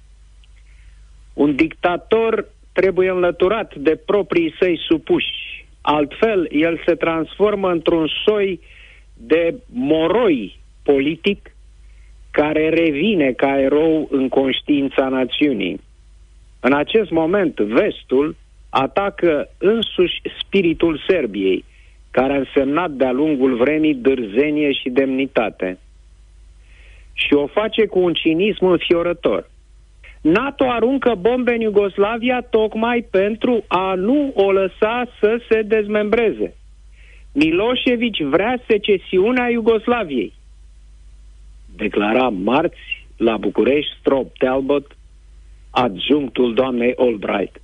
Un 1.35 1.55
dictator 1.55 2.49
trebuie 2.73 3.11
înlăturat 3.11 3.75
de 3.75 3.97
proprii 4.07 4.55
săi 4.59 4.81
supuși. 4.89 5.67
Altfel, 5.81 6.49
el 6.51 6.83
se 6.87 6.95
transformă 6.95 7.71
într-un 7.71 8.09
soi 8.25 8.61
de 9.17 9.55
moroi 9.73 10.59
politic 10.85 11.55
care 12.31 12.69
revine 12.69 13.33
ca 13.33 13.61
erou 13.61 14.09
în 14.11 14.29
conștiința 14.29 15.09
națiunii. 15.09 15.81
În 16.61 16.73
acest 16.73 17.11
moment, 17.11 17.61
vestul 17.61 18.37
atacă 18.71 19.49
însuși 19.59 20.21
spiritul 20.41 21.01
Serbiei, 21.09 21.65
care 22.11 22.33
a 22.33 22.37
însemnat 22.37 22.91
de-a 22.91 23.13
lungul 23.13 23.57
vremii 23.57 23.95
dârzenie 23.95 24.73
și 24.73 24.89
demnitate. 24.91 25.79
Și 27.13 27.35
o 27.35 27.47
face 27.47 27.87
cu 27.87 27.99
un 27.99 28.13
cinism 28.13 28.65
înfiorător. 28.65 29.51
NATO 30.21 30.65
aruncă 30.69 31.15
bombe 31.21 31.53
în 31.53 31.61
Iugoslavia 31.61 32.41
tocmai 32.51 33.07
pentru 33.11 33.65
a 33.69 33.95
nu 33.95 34.33
o 34.35 34.53
lăsa 34.53 35.07
să 35.21 35.41
se 35.49 35.63
dezmembreze. 35.63 36.55
Milosevic 37.33 38.17
vrea 38.17 38.63
secesiunea 38.69 39.51
Iugoslaviei. 39.51 40.33
Declara 41.77 42.29
marți 42.29 43.07
la 43.17 43.37
București 43.37 43.97
Strop 44.01 44.37
Talbot, 44.39 44.97
adjunctul 45.71 46.55
doamnei 46.55 46.95
Albright. 46.97 47.61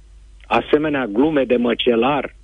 Asemenea 0.47 1.07
glume 1.07 1.45
de 1.45 1.57
măcelar 1.57 2.35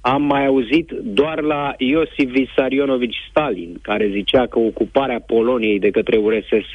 am 0.00 0.22
mai 0.22 0.46
auzit 0.46 0.90
doar 0.90 1.40
la 1.40 1.74
Iosif 1.78 2.30
Vissarionovici 2.30 3.16
Stalin, 3.30 3.78
care 3.82 4.08
zicea 4.08 4.46
că 4.46 4.58
ocuparea 4.58 5.20
Poloniei 5.20 5.78
de 5.78 5.90
către 5.90 6.16
URSS, 6.16 6.72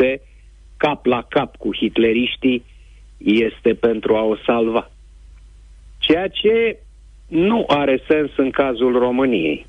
cap 0.78 1.06
la 1.06 1.26
cap 1.30 1.56
cu 1.56 1.76
hitleriștii, 1.76 2.64
este 3.18 3.74
pentru 3.74 4.16
a 4.16 4.24
o 4.24 4.36
salva. 4.45 4.91
Ceea 5.97 6.28
ce 6.28 6.80
nu 7.28 7.64
are 7.68 8.04
sens 8.08 8.30
în 8.38 8.50
cazul 8.50 8.97
României. 8.97 9.66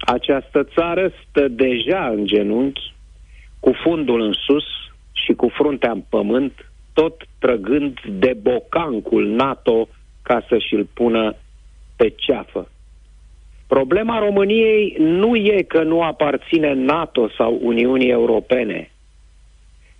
Această 0.00 0.64
țară 0.74 1.12
stă 1.28 1.48
deja 1.48 2.08
în 2.08 2.26
genunchi, 2.26 2.94
cu 3.60 3.72
fundul 3.82 4.20
în 4.20 4.32
sus 4.32 4.64
și 5.12 5.32
cu 5.32 5.48
fruntea 5.48 5.90
în 5.90 6.02
pământ, 6.08 6.52
tot 6.92 7.22
trăgând 7.38 7.98
de 8.10 8.36
bocancul 8.42 9.26
NATO 9.28 9.88
ca 10.22 10.44
să 10.48 10.58
și-l 10.58 10.88
pună 10.94 11.34
pe 11.96 12.08
ceafă. 12.16 12.68
Problema 13.66 14.18
României 14.18 14.96
nu 14.98 15.36
e 15.36 15.62
că 15.62 15.82
nu 15.82 16.02
aparține 16.02 16.72
NATO 16.72 17.28
sau 17.36 17.58
Uniunii 17.62 18.10
Europene, 18.10 18.90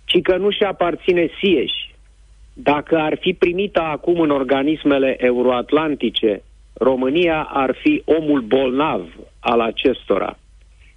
ci 0.05 0.21
că 0.21 0.37
nu 0.37 0.49
și 0.49 0.63
aparține 0.63 1.29
sieși. 1.39 1.95
Dacă 2.53 2.97
ar 2.97 3.17
fi 3.19 3.33
primită 3.33 3.81
acum 3.81 4.19
în 4.19 4.29
organismele 4.29 5.15
euroatlantice, 5.25 6.41
România 6.73 7.49
ar 7.53 7.75
fi 7.81 8.01
omul 8.05 8.41
bolnav 8.41 9.01
al 9.39 9.59
acestora. 9.59 10.37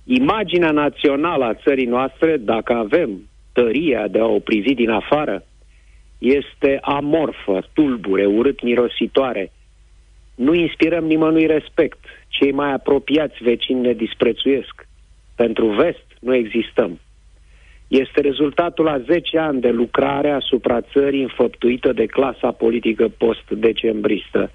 Imaginea 0.04 0.70
națională 0.70 1.44
a 1.44 1.54
țării 1.54 1.86
noastre, 1.86 2.36
dacă 2.36 2.72
avem 2.72 3.28
tăria 3.52 4.08
de 4.08 4.18
a 4.18 4.24
o 4.24 4.38
privi 4.38 4.74
din 4.74 4.90
afară, 4.90 5.44
este 6.18 6.78
amorfă, 6.82 7.68
tulbure, 7.72 8.26
urât 8.26 8.62
mirositoare. 8.62 9.52
Nu 10.34 10.54
inspirăm 10.54 11.04
nimănui 11.04 11.46
respect. 11.46 11.98
Cei 12.28 12.52
mai 12.52 12.72
apropiați 12.72 13.42
vecini 13.42 13.80
ne 13.80 13.92
disprețuiesc. 13.92 14.88
Pentru 15.36 15.66
vest 15.66 16.06
nu 16.20 16.34
existăm. 16.34 17.00
Este 17.88 18.20
rezultatul 18.20 18.88
a 18.88 18.98
10 18.98 19.38
ani 19.38 19.60
de 19.60 19.70
lucrare 19.70 20.30
asupra 20.30 20.80
țării 20.80 21.22
înfăptuită 21.22 21.92
de 21.92 22.06
clasa 22.06 22.50
politică 22.50 23.08
post-decembristă. 23.08 24.50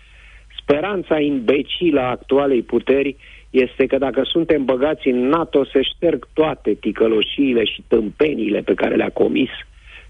Speranța 0.61 1.19
imbecilă 1.19 1.99
a 1.99 2.09
actualei 2.09 2.61
puteri 2.61 3.15
este 3.61 3.85
că 3.85 3.97
dacă 3.97 4.21
suntem 4.23 4.65
băgați 4.65 5.07
în 5.07 5.27
NATO 5.27 5.65
se 5.65 5.81
șterg 5.81 6.27
toate 6.33 6.73
ticăloșiile 6.73 7.63
și 7.65 7.83
tâmpeniile 7.87 8.59
pe 8.59 8.73
care 8.73 8.95
le-a 8.95 9.09
comis 9.09 9.49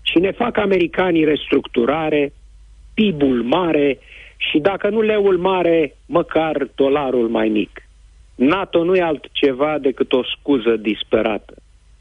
și 0.01 0.19
ne 0.19 0.31
fac 0.31 0.57
americanii 0.57 1.23
restructurare, 1.23 2.33
PIB-ul 2.93 3.43
mare 3.43 3.99
și 4.37 4.59
dacă 4.59 4.89
nu 4.89 5.01
leul 5.01 5.37
mare, 5.37 5.95
măcar 6.05 6.67
dolarul 6.75 7.27
mai 7.29 7.47
mic. 7.47 7.81
NATO 8.35 8.83
nu 8.83 8.95
e 8.95 9.01
altceva 9.01 9.77
decât 9.77 10.13
o 10.13 10.23
scuză 10.23 10.75
disperată. 10.75 11.53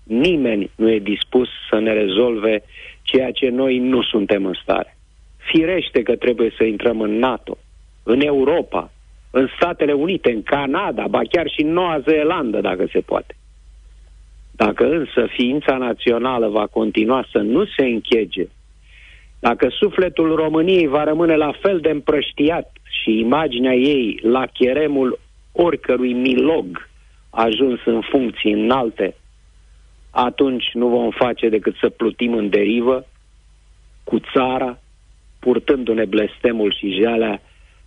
Nimeni 0.03 0.71
nu 0.75 0.91
e 0.91 0.99
dispus 0.99 1.49
să 1.71 1.79
ne 1.79 1.93
rezolve 1.93 2.63
ceea 3.03 3.31
ce 3.31 3.49
noi 3.49 3.79
nu 3.79 4.03
suntem 4.03 4.45
în 4.45 4.55
stare. 4.63 4.97
Firește 5.37 6.03
că 6.03 6.17
trebuie 6.17 6.53
să 6.57 6.65
intrăm 6.65 7.01
în 7.01 7.19
NATO, 7.19 7.59
în 8.03 8.21
Europa, 8.21 8.91
în 9.39 9.49
Statele 9.57 9.93
Unite, 9.93 10.31
în 10.31 10.43
Canada, 10.43 11.07
ba 11.09 11.21
chiar 11.31 11.49
și 11.49 11.63
în 11.63 11.73
Noua 11.73 11.99
Zeelandă, 11.99 12.61
dacă 12.61 12.87
se 12.93 13.01
poate. 13.01 13.37
Dacă 14.51 14.85
însă 14.85 15.27
ființa 15.29 15.77
națională 15.77 16.49
va 16.49 16.67
continua 16.67 17.27
să 17.33 17.39
nu 17.39 17.65
se 17.65 17.85
închege, 17.85 18.47
dacă 19.41 19.69
sufletul 19.69 20.35
României 20.35 20.87
va 20.87 21.05
rămâne 21.05 21.37
la 21.37 21.53
fel 21.63 21.81
de 21.81 21.91
împrăștiat 21.91 22.73
și 23.03 23.19
imaginea 23.19 23.75
ei 23.75 24.21
la 24.23 24.47
cheremul 24.47 25.19
oricărui 25.53 26.13
milog 26.13 26.89
ajuns 27.31 27.81
în 27.85 28.01
funcții 28.01 28.53
înalte, 28.53 29.15
atunci 30.11 30.71
nu 30.73 30.89
vom 30.89 31.11
face 31.11 31.49
decât 31.49 31.75
să 31.81 31.89
plutim 31.89 32.35
în 32.35 32.49
derivă 32.49 33.07
cu 34.05 34.21
țara, 34.33 34.79
purtându-ne 35.39 36.05
blestemul 36.05 36.75
și 36.79 37.01
jalea 37.03 37.41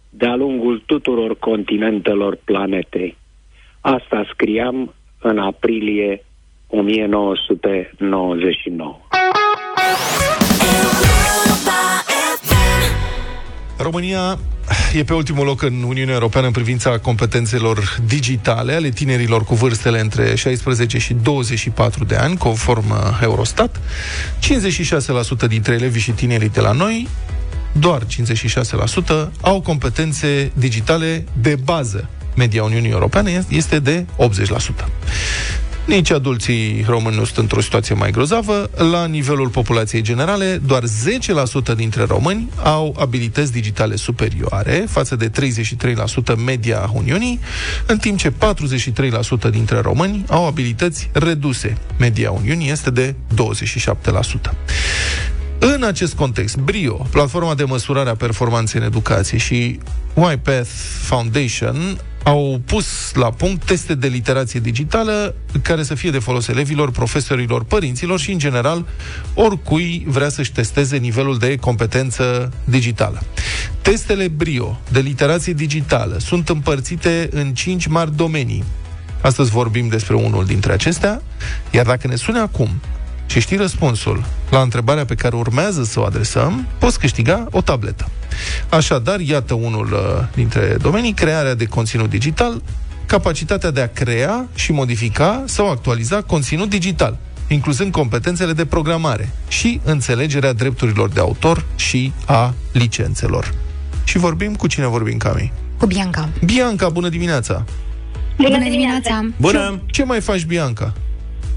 de-a 0.10 0.36
lungul 0.36 0.84
tuturor 0.86 1.38
continentelor 1.38 2.38
planetei. 2.44 3.18
Asta 3.82 4.26
scriam 4.34 4.94
în 5.22 5.38
aprilie 5.38 6.26
1999. 6.68 9.00
România 13.78 14.38
e 14.94 15.04
pe 15.04 15.14
ultimul 15.14 15.46
loc 15.46 15.62
în 15.62 15.84
Uniunea 15.84 16.14
Europeană 16.14 16.48
în 16.48 16.54
privința 16.54 16.98
competențelor 16.98 17.98
digitale 18.08 18.74
ale 18.74 18.90
tinerilor 18.90 19.44
cu 19.44 19.56
vârstele 19.56 20.00
între 20.00 20.36
16 20.36 20.98
și 20.98 21.14
24 21.14 22.04
de 22.04 22.16
ani, 22.16 22.38
conform 22.38 22.90
uh, 22.90 23.20
Eurostat. 23.22 23.80
56% 25.46 25.48
dintre 25.48 25.74
elevii 25.74 26.02
și 26.02 26.12
tinerii 26.12 26.50
de 26.50 26.60
la 26.60 26.72
noi, 26.72 27.08
doar 27.72 28.06
56%, 28.06 29.30
au 29.42 29.62
competențe 29.62 30.52
digitale 30.54 31.26
de 31.42 31.56
bază. 31.64 32.10
Media 32.36 32.64
Uniunii 32.64 32.92
Europene 32.92 33.46
este 33.50 33.80
de 33.80 34.06
80%. 34.06 34.86
Nici 35.90 36.12
adulții 36.12 36.86
români 36.88 37.16
nu 37.16 37.24
sunt 37.24 37.38
într-o 37.38 37.62
situație 37.62 37.96
mai 37.96 38.12
grozavă. 38.12 38.70
La 38.92 39.06
nivelul 39.06 39.48
populației 39.48 40.02
generale, 40.02 40.62
doar 40.66 40.84
10% 41.74 41.76
dintre 41.76 42.04
români 42.04 42.50
au 42.64 42.96
abilități 43.00 43.52
digitale 43.52 43.96
superioare, 43.96 44.86
față 44.90 45.16
de 45.16 45.30
33% 45.30 46.36
media 46.46 46.90
Uniunii, 46.94 47.40
în 47.86 47.98
timp 47.98 48.18
ce 48.18 48.32
43% 49.48 49.50
dintre 49.52 49.80
români 49.80 50.24
au 50.28 50.48
abilități 50.48 51.10
reduse. 51.14 51.78
Media 51.98 52.32
Uniunii 52.32 52.72
este 52.72 52.90
de 52.90 53.16
27%. 53.36 54.54
În 55.60 55.84
acest 55.84 56.14
context, 56.14 56.58
BRIO, 56.58 57.08
platforma 57.10 57.56
de 57.56 57.64
măsurare 57.64 58.10
a 58.10 58.16
performanței 58.16 58.80
în 58.80 58.86
educație 58.86 59.38
și 59.38 59.80
YPath 60.16 60.70
Foundation 61.02 62.00
au 62.24 62.62
pus 62.66 63.14
la 63.14 63.32
punct 63.32 63.66
teste 63.66 63.96
de 63.96 64.08
literație 64.08 64.60
digitală 64.60 65.36
care 65.62 65.84
să 65.84 65.96
fie 65.96 66.10
de 66.10 66.20
folos 66.20 66.48
elevilor, 66.48 66.92
profesorilor, 66.92 67.64
părinților 67.64 68.20
și, 68.20 68.32
în 68.32 68.38
general, 68.38 68.86
oricui 69.34 70.04
vrea 70.08 70.30
să-și 70.30 70.52
testeze 70.52 70.98
nivelul 70.98 71.38
de 71.38 71.56
competență 71.56 72.52
digitală. 72.64 73.22
Testele 73.82 74.28
BRIO 74.28 74.80
de 74.92 75.00
literație 75.00 75.54
digitală 75.54 76.18
sunt 76.20 76.50
împărțite 76.50 77.30
în 77.32 77.54
cinci 77.54 77.88
mari 77.88 78.16
domenii. 78.16 78.64
Astăzi 79.22 79.50
vorbim 79.50 79.88
despre 79.88 80.16
unul 80.16 80.46
dintre 80.46 80.72
acestea, 80.72 81.22
iar 81.72 81.86
dacă 81.86 82.08
ne 82.08 82.16
sune 82.16 82.40
acum 82.40 82.70
și 83.30 83.40
știi 83.40 83.58
răspunsul 83.58 84.24
la 84.50 84.62
întrebarea 84.62 85.06
pe 85.06 85.16
care 85.16 85.36
urmează 85.36 85.84
să 85.84 86.00
o 86.00 86.04
adresăm, 86.04 86.68
poți 86.78 87.00
câștiga 87.00 87.48
o 87.52 87.62
tabletă. 87.62 88.10
Așadar, 88.70 89.20
iată 89.20 89.54
unul 89.54 89.92
uh, 89.92 90.28
dintre 90.36 90.78
domenii, 90.82 91.14
crearea 91.14 91.54
de 91.54 91.66
conținut 91.66 92.10
digital, 92.10 92.62
capacitatea 93.06 93.72
de 93.72 93.82
a 93.82 93.88
crea 93.88 94.48
și 94.56 94.72
modifica 94.72 95.44
sau 95.46 95.70
actualiza 95.70 96.22
conținut 96.22 96.70
digital, 96.70 97.18
incluzând 97.48 97.92
competențele 97.92 98.54
de 98.54 98.66
programare 98.66 99.30
și 99.48 99.82
înțelegerea 99.84 100.54
drepturilor 100.54 101.10
de 101.10 101.20
autor 101.20 101.66
și 101.76 102.12
a 102.26 102.54
licențelor. 102.72 103.54
Și 104.04 104.18
vorbim 104.18 104.56
cu 104.56 104.68
cine 104.68 104.88
vorbim, 104.88 105.18
Cami? 105.18 105.52
Cu 105.78 105.86
Bianca. 105.86 106.30
Bianca, 106.46 106.90
bună 106.90 107.10
dimineața! 107.10 107.66
Bună 108.38 108.60
dimineața! 108.60 109.26
Bună! 109.38 109.82
Ce 109.86 110.04
mai 110.04 110.22
faci, 110.22 110.46
Bianca? 110.46 110.94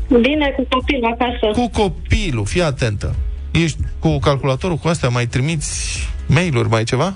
Bine, 0.09 0.53
cu 0.57 0.67
copilul 0.71 1.17
acasă. 1.19 1.61
Cu 1.61 1.69
copilul, 1.69 2.47
fii 2.47 2.63
atentă. 2.63 3.15
Ești 3.51 3.79
cu 3.99 4.19
calculatorul 4.19 4.77
cu 4.77 4.89
astea, 4.89 5.09
mai 5.09 5.27
trimiți 5.27 5.99
mail-uri, 6.27 6.69
mai 6.69 6.85
ceva? 6.85 7.15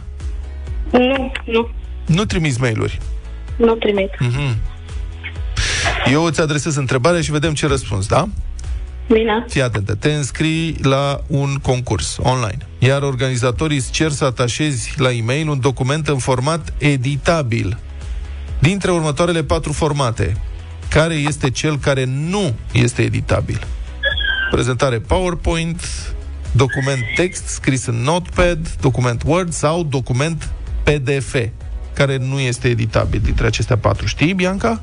Nu, 0.93 1.33
nu, 1.45 1.69
Nu 2.07 2.25
trimiți 2.25 2.61
mail-uri. 2.61 2.99
nu 3.57 3.75
trimit. 3.75 4.11
Mhm. 4.21 4.57
Eu 6.13 6.25
îți 6.25 6.41
adresez 6.41 6.77
întrebarea 6.77 7.21
și 7.21 7.31
vedem 7.31 7.55
ce 7.55 7.67
răspuns, 7.67 8.07
da? 8.07 8.29
Bine. 9.13 9.45
Fii 9.49 9.63
atentă, 9.63 9.95
te 9.95 10.13
înscrii 10.13 10.77
la 10.83 11.21
un 11.27 11.55
concurs 11.63 12.17
online, 12.23 12.59
iar 12.79 13.03
organizatorii 13.03 13.77
îți 13.77 13.91
cer 13.91 14.11
să 14.11 14.25
atașezi 14.25 14.93
la 14.97 15.13
e-mail 15.13 15.49
un 15.49 15.61
document 15.61 16.09
în 16.09 16.19
format 16.19 16.73
editabil. 16.79 17.79
Dintre 18.59 18.91
următoarele 18.91 19.43
patru 19.43 19.73
formate, 19.73 20.37
care 20.91 21.15
este 21.15 21.51
cel 21.51 21.79
care 21.79 22.05
nu 22.05 22.55
este 22.73 23.03
editabil? 23.03 23.67
Prezentare 24.51 24.99
PowerPoint, 24.99 25.83
document 26.53 27.01
text 27.17 27.47
scris 27.47 27.87
în 27.87 27.95
Notepad, 27.95 28.77
document 28.81 29.23
Word 29.27 29.53
sau 29.53 29.83
document 29.83 30.49
PDF, 30.83 31.35
care 31.95 32.17
nu 32.17 32.39
este 32.39 32.69
editabil 32.69 33.21
dintre 33.25 33.47
acestea 33.47 33.77
patru. 33.77 34.07
Știi, 34.07 34.35
Bianca? 34.35 34.81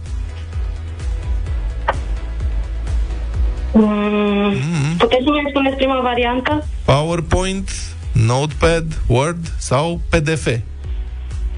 Mm. 3.73 4.53
Puteți 4.97 5.23
să 5.23 5.29
mi 5.43 5.49
spuneți 5.49 5.75
prima 5.75 6.01
variantă? 6.01 6.65
PowerPoint, 6.85 7.69
Notepad, 8.11 9.01
Word 9.07 9.51
sau 9.57 10.01
PDF? 10.09 10.47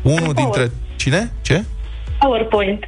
Unul 0.01 0.33
dintre... 0.33 0.71
Cine? 0.95 1.31
Ce? 1.41 1.63
PowerPoint. 2.19 2.83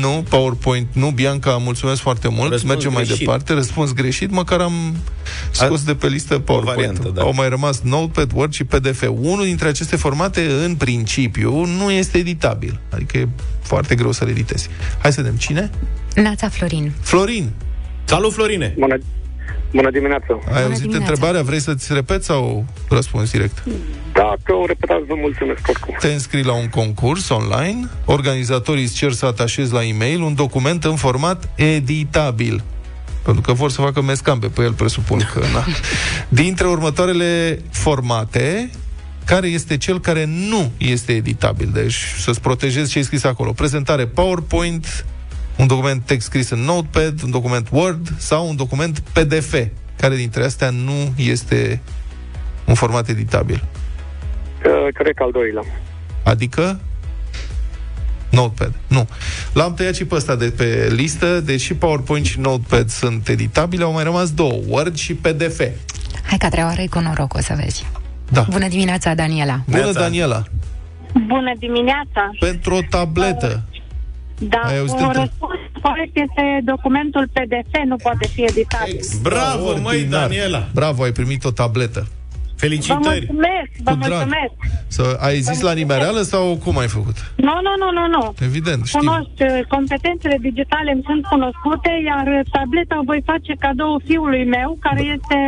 Nu, 0.00 0.24
PowerPoint, 0.28 0.86
nu, 0.92 1.10
Bianca, 1.10 1.50
mulțumesc 1.56 2.00
foarte 2.00 2.28
mult. 2.28 2.50
Răspuns 2.50 2.72
Mergem 2.72 2.92
mai 2.92 3.02
greșit. 3.04 3.18
departe. 3.24 3.52
Răspuns 3.52 3.92
greșit, 3.92 4.30
măcar 4.30 4.60
am 4.60 4.96
scos 5.50 5.82
de 5.84 5.94
pe 5.94 6.06
listă 6.08 6.38
PowerPoint. 6.38 6.76
variantă, 6.76 7.10
da. 7.14 7.22
Au 7.22 7.32
mai 7.34 7.48
rămas 7.48 7.80
Notepad, 7.80 8.30
Word 8.34 8.52
și 8.52 8.64
PDF. 8.64 9.02
Unul 9.18 9.44
dintre 9.44 9.68
aceste 9.68 9.96
formate, 9.96 10.46
în 10.64 10.74
principiu, 10.74 11.64
nu 11.64 11.90
este 11.90 12.18
editabil. 12.18 12.80
Adică 12.90 13.18
e 13.18 13.28
foarte 13.62 13.94
greu 13.94 14.12
să 14.12 14.24
le 14.24 14.30
editezi. 14.30 14.68
Hai 15.02 15.12
să 15.12 15.20
vedem. 15.20 15.36
Cine? 15.36 15.70
Nața 16.14 16.48
Florin. 16.48 16.92
Florin, 17.00 17.50
Salut, 18.04 18.32
Florine! 18.32 18.74
Bună, 18.78 18.98
bună 19.72 19.90
dimineața! 19.90 20.38
ai 20.52 20.62
auzit 20.62 20.80
dimineața. 20.80 21.10
întrebarea? 21.10 21.42
Vrei 21.42 21.60
să-ți 21.60 21.92
repet 21.92 22.24
sau 22.24 22.64
răspuns 22.88 23.30
direct? 23.30 23.62
Dacă 24.12 24.52
o 24.52 24.66
repetați, 24.66 25.04
vă 25.06 25.14
mulțumesc 25.14 25.68
oricum. 25.68 25.96
Te 26.00 26.12
înscrii 26.12 26.44
la 26.44 26.52
un 26.52 26.68
concurs 26.68 27.28
online, 27.28 27.88
organizatorii 28.04 28.82
îți 28.82 28.94
cer 28.94 29.12
să 29.12 29.26
atașezi 29.26 29.72
la 29.72 29.84
e-mail 29.84 30.22
un 30.22 30.34
document 30.34 30.84
în 30.84 30.96
format 30.96 31.48
editabil. 31.54 32.62
Pentru 33.22 33.42
că 33.42 33.52
vor 33.52 33.70
să 33.70 33.80
facă 33.80 34.02
mescambe 34.02 34.46
pe 34.46 34.62
el, 34.62 34.72
presupun 34.72 35.28
că... 35.32 35.40
Na. 35.52 35.64
Dintre 36.42 36.66
următoarele 36.66 37.62
formate, 37.70 38.70
care 39.24 39.46
este 39.46 39.76
cel 39.76 40.00
care 40.00 40.24
nu 40.24 40.70
este 40.78 41.12
editabil? 41.12 41.70
Deci 41.72 41.96
să-ți 42.18 42.40
protejezi 42.40 42.90
ce 42.90 42.98
ai 42.98 43.04
scris 43.04 43.24
acolo. 43.24 43.52
Prezentare 43.52 44.06
PowerPoint, 44.06 45.04
un 45.60 45.66
document 45.66 46.02
text 46.06 46.26
scris 46.26 46.50
în 46.50 46.58
Notepad, 46.58 47.22
un 47.22 47.30
document 47.30 47.68
Word 47.70 48.08
sau 48.18 48.48
un 48.48 48.56
document 48.56 48.98
PDF, 48.98 49.54
care 49.96 50.16
dintre 50.16 50.44
astea 50.44 50.70
nu 50.70 51.12
este 51.16 51.80
un 52.64 52.74
format 52.74 53.08
editabil. 53.08 53.64
Uh, 54.64 54.94
cred 54.94 55.14
că 55.14 55.22
al 55.22 55.30
doilea. 55.30 55.62
Adică 56.24 56.80
Notepad. 58.30 58.74
Nu. 58.86 59.08
L-am 59.52 59.74
tăiat 59.74 59.94
și 59.94 60.04
pe 60.04 60.14
ăsta 60.14 60.36
de 60.36 60.50
pe 60.56 60.88
listă, 60.94 61.40
deci 61.40 61.60
și 61.60 61.74
PowerPoint 61.74 62.26
și 62.26 62.40
Notepad 62.40 62.88
sunt 62.88 63.28
editabile, 63.28 63.84
au 63.84 63.92
mai 63.92 64.04
rămas 64.04 64.32
două, 64.32 64.60
Word 64.66 64.96
și 64.96 65.14
PDF. 65.14 65.58
Hai 66.24 66.38
că 66.38 66.46
a 66.46 66.48
treia 66.48 66.66
oară 66.66 66.80
e 66.80 66.86
cu 66.86 66.98
noroc, 66.98 67.34
o 67.34 67.40
să 67.40 67.54
vezi. 67.62 67.86
Da. 68.28 68.46
Bună 68.50 68.68
dimineața, 68.68 69.14
Daniela. 69.14 69.60
Bună, 69.66 69.92
Daniela! 69.92 70.42
Bună 71.26 71.52
dimineața! 71.58 72.30
Pentru 72.40 72.74
o 72.74 72.80
tabletă. 72.90 73.62
Da, 74.42 74.60
Ai 74.64 74.78
auzit 74.78 74.96
un 74.98 75.04
între- 75.04 75.20
răspuns 75.20 75.58
corect 75.82 76.16
este 76.16 76.60
documentul 76.64 77.28
PDF, 77.32 77.72
nu 77.84 77.96
poate 77.96 78.26
fi 78.26 78.42
editabil. 78.42 79.00
Bravo, 79.22 79.64
măi, 79.82 79.96
Ordinar. 79.96 80.20
Daniela! 80.20 80.66
Bravo, 80.74 81.02
ai 81.02 81.12
primit 81.12 81.44
o 81.44 81.50
tabletă. 81.50 82.00
Vă 82.08 82.66
Felicitări! 82.66 83.02
mulțumesc, 83.26 83.70
vă 83.84 83.90
Cu 83.90 83.98
drag. 83.98 84.10
mulțumesc. 84.10 84.54
Să, 84.96 85.16
ai 85.20 85.36
zis 85.48 85.60
la 85.60 85.72
nimereală 85.72 86.20
sau 86.32 86.44
cum 86.64 86.78
ai 86.78 86.88
făcut? 86.88 87.16
Nu, 87.36 87.54
nu, 87.66 87.72
nu, 87.82 87.88
nu, 87.98 88.04
nu. 88.16 88.34
Evident, 88.48 88.86
știu. 88.86 88.98
Cunosc, 88.98 89.30
uh, 89.40 89.48
competențele 89.68 90.36
digitale 90.40 90.90
îmi 90.92 91.02
sunt 91.06 91.22
cunoscute, 91.32 91.90
iar 92.10 92.26
uh, 92.26 92.40
tableta 92.52 92.98
o 93.00 93.04
voi 93.10 93.22
face 93.30 93.52
cadou 93.58 94.00
fiului 94.08 94.44
meu, 94.56 94.76
care 94.80 95.02
este 95.16 95.38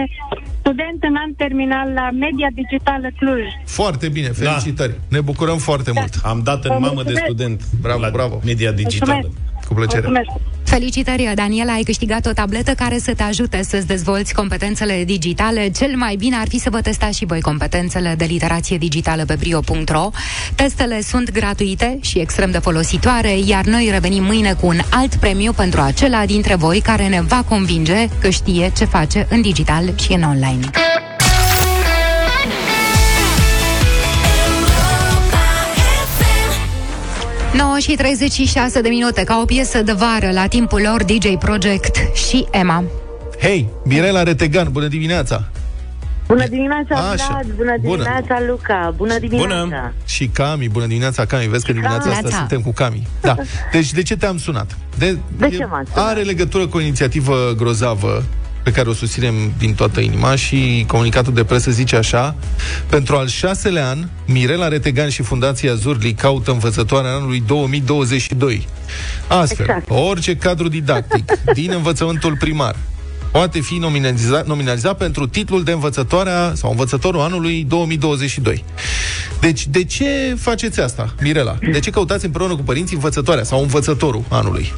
student 0.62 1.02
în 1.02 1.14
an 1.24 1.30
terminal 1.36 1.88
la 2.00 2.06
Media 2.24 2.48
Digitală 2.60 3.08
Cluj. 3.18 3.44
Foarte 3.64 4.08
bine, 4.08 4.28
felicitări. 4.28 4.94
Ne 5.08 5.20
bucurăm 5.20 5.58
foarte 5.58 5.90
mult. 5.94 6.12
Am 6.32 6.40
dat 6.44 6.64
în 6.64 6.70
Vă 6.74 6.78
mamă 6.78 7.02
de 7.02 7.12
mulțumesc. 7.12 7.24
student 7.24 7.60
Bravo, 7.80 8.00
la 8.00 8.10
bravo. 8.10 8.40
media 8.44 8.72
digitală. 8.72 9.12
Mulțumesc. 9.12 9.40
Cu 9.68 9.74
plăcere. 9.74 10.06
Mulțumesc. 10.06 10.50
Felicitări, 10.64 11.32
Daniela, 11.34 11.72
ai 11.72 11.82
câștigat 11.82 12.26
o 12.26 12.32
tabletă 12.32 12.72
care 12.72 12.98
să 12.98 13.14
te 13.14 13.22
ajute 13.22 13.62
să-ți 13.62 13.86
dezvolți 13.86 14.34
competențele 14.34 15.04
digitale. 15.04 15.68
Cel 15.70 15.96
mai 15.96 16.16
bine 16.16 16.36
ar 16.36 16.48
fi 16.48 16.58
să 16.58 16.70
vă 16.70 16.80
testați 16.80 17.16
și 17.18 17.24
voi 17.24 17.40
competențele 17.40 18.14
de 18.18 18.24
literație 18.24 18.78
digitală 18.78 19.24
pe 19.24 19.36
brio.ro. 19.38 20.10
Testele 20.54 21.00
sunt 21.00 21.30
gratuite 21.32 21.98
și 22.00 22.18
extrem 22.18 22.50
de 22.50 22.58
folositoare, 22.58 23.38
iar 23.44 23.64
noi 23.64 23.88
revenim 23.92 24.24
mâine 24.24 24.52
cu 24.52 24.66
un 24.66 24.78
alt 24.90 25.14
premiu 25.14 25.52
pentru 25.52 25.80
acela 25.80 26.26
dintre 26.26 26.54
voi 26.54 26.80
care 26.80 27.08
ne 27.08 27.20
va 27.20 27.44
convinge 27.48 28.08
că 28.20 28.28
știe 28.30 28.72
ce 28.76 28.84
face 28.84 29.26
în 29.30 29.40
digital 29.40 29.98
și 29.98 30.12
în 30.12 30.22
online. 30.22 30.51
9 37.55 37.78
și 37.78 37.94
36 37.94 38.80
de 38.80 38.88
minute, 38.88 39.24
ca 39.24 39.38
o 39.42 39.44
piesă 39.44 39.82
de 39.82 39.92
vară 39.92 40.30
la 40.32 40.46
timpul 40.46 40.80
lor 40.90 41.05
DJ 41.05 41.34
Project 41.38 42.16
și 42.16 42.46
Emma. 42.50 42.84
Hei, 43.40 43.68
Mirela 43.84 44.22
Retegan, 44.22 44.68
bună 44.70 44.86
dimineața! 44.86 45.44
Bună 46.26 46.46
dimineața, 46.46 46.94
Așa. 46.94 47.26
Vlad! 47.28 47.46
Bună 47.57 47.76
Bună. 47.80 48.03
dimineața, 48.03 48.44
Luca! 48.48 48.92
Bună 48.96 49.18
dimineața! 49.18 49.92
Și 50.07 50.26
Cami, 50.26 50.68
bună 50.68 50.86
dimineața, 50.86 51.24
Cami. 51.24 51.46
Vezi 51.46 51.64
că 51.66 51.72
dimineața 51.72 52.09
asta 52.09 52.20
Neața. 52.20 52.36
suntem 52.36 52.61
cu 52.61 52.72
Cami. 52.72 53.07
Da. 53.20 53.36
Deci 53.72 53.92
de 53.92 54.03
ce 54.03 54.16
te-am 54.16 54.38
sunat? 54.38 54.76
De, 54.98 55.18
De 55.38 55.48
ce 55.48 55.64
m-ați 55.64 55.90
sunat? 55.92 56.09
Are 56.09 56.20
legătură 56.20 56.66
cu 56.66 56.76
o 56.76 56.80
inițiativă 56.80 57.55
grozavă 57.57 58.24
pe 58.62 58.70
care 58.70 58.88
o 58.88 58.92
susținem 58.92 59.34
din 59.58 59.74
toată 59.74 60.00
inima 60.00 60.34
și 60.36 60.84
comunicatul 60.88 61.34
de 61.34 61.44
presă 61.44 61.70
zice 61.70 61.96
așa 61.96 62.34
Pentru 62.88 63.16
al 63.16 63.28
șaselea 63.28 63.88
an, 63.88 64.08
Mirela 64.26 64.68
Retegan 64.68 65.08
și 65.08 65.22
Fundația 65.22 65.74
Zurli 65.74 66.12
caută 66.12 66.50
învățătoarea 66.50 67.12
anului 67.12 67.42
2022. 67.46 68.66
Astfel, 69.28 69.66
Exact. 69.68 69.90
orice 69.90 70.36
cadru 70.36 70.68
didactic 70.68 71.32
din 71.54 71.70
învățământul 71.74 72.36
primar 72.36 72.76
poate 73.32 73.60
fi 73.60 73.74
nominalizat, 73.74 74.46
nominalizat 74.46 74.96
pentru 74.96 75.26
titlul 75.26 75.62
de 75.62 75.72
învățătoarea 75.72 76.52
sau 76.54 76.70
învățătorul 76.70 77.20
anului 77.20 77.64
2022. 77.68 78.64
Deci, 79.40 79.66
de 79.66 79.84
ce 79.84 80.36
faceți 80.40 80.80
asta, 80.80 81.14
Mirela? 81.20 81.56
De 81.72 81.78
ce 81.78 81.90
căutați 81.90 82.24
împreună 82.24 82.56
cu 82.56 82.62
părinții 82.62 82.94
învățătoarea 82.94 83.44
sau 83.44 83.60
învățătorul 83.60 84.24
anului? 84.28 84.72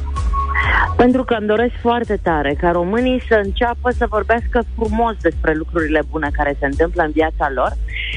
Pentru 0.95 1.23
că 1.23 1.35
îmi 1.39 1.47
doresc 1.47 1.73
foarte 1.81 2.19
tare 2.23 2.55
ca 2.59 2.71
românii 2.71 3.21
să 3.27 3.41
înceapă 3.43 3.89
să 3.91 4.05
vorbească 4.09 4.63
frumos 4.75 5.15
despre 5.21 5.53
lucrurile 5.53 6.01
bune 6.09 6.29
care 6.33 6.55
se 6.59 6.65
întâmplă 6.65 7.03
în 7.03 7.11
viața 7.11 7.51
lor. 7.53 7.71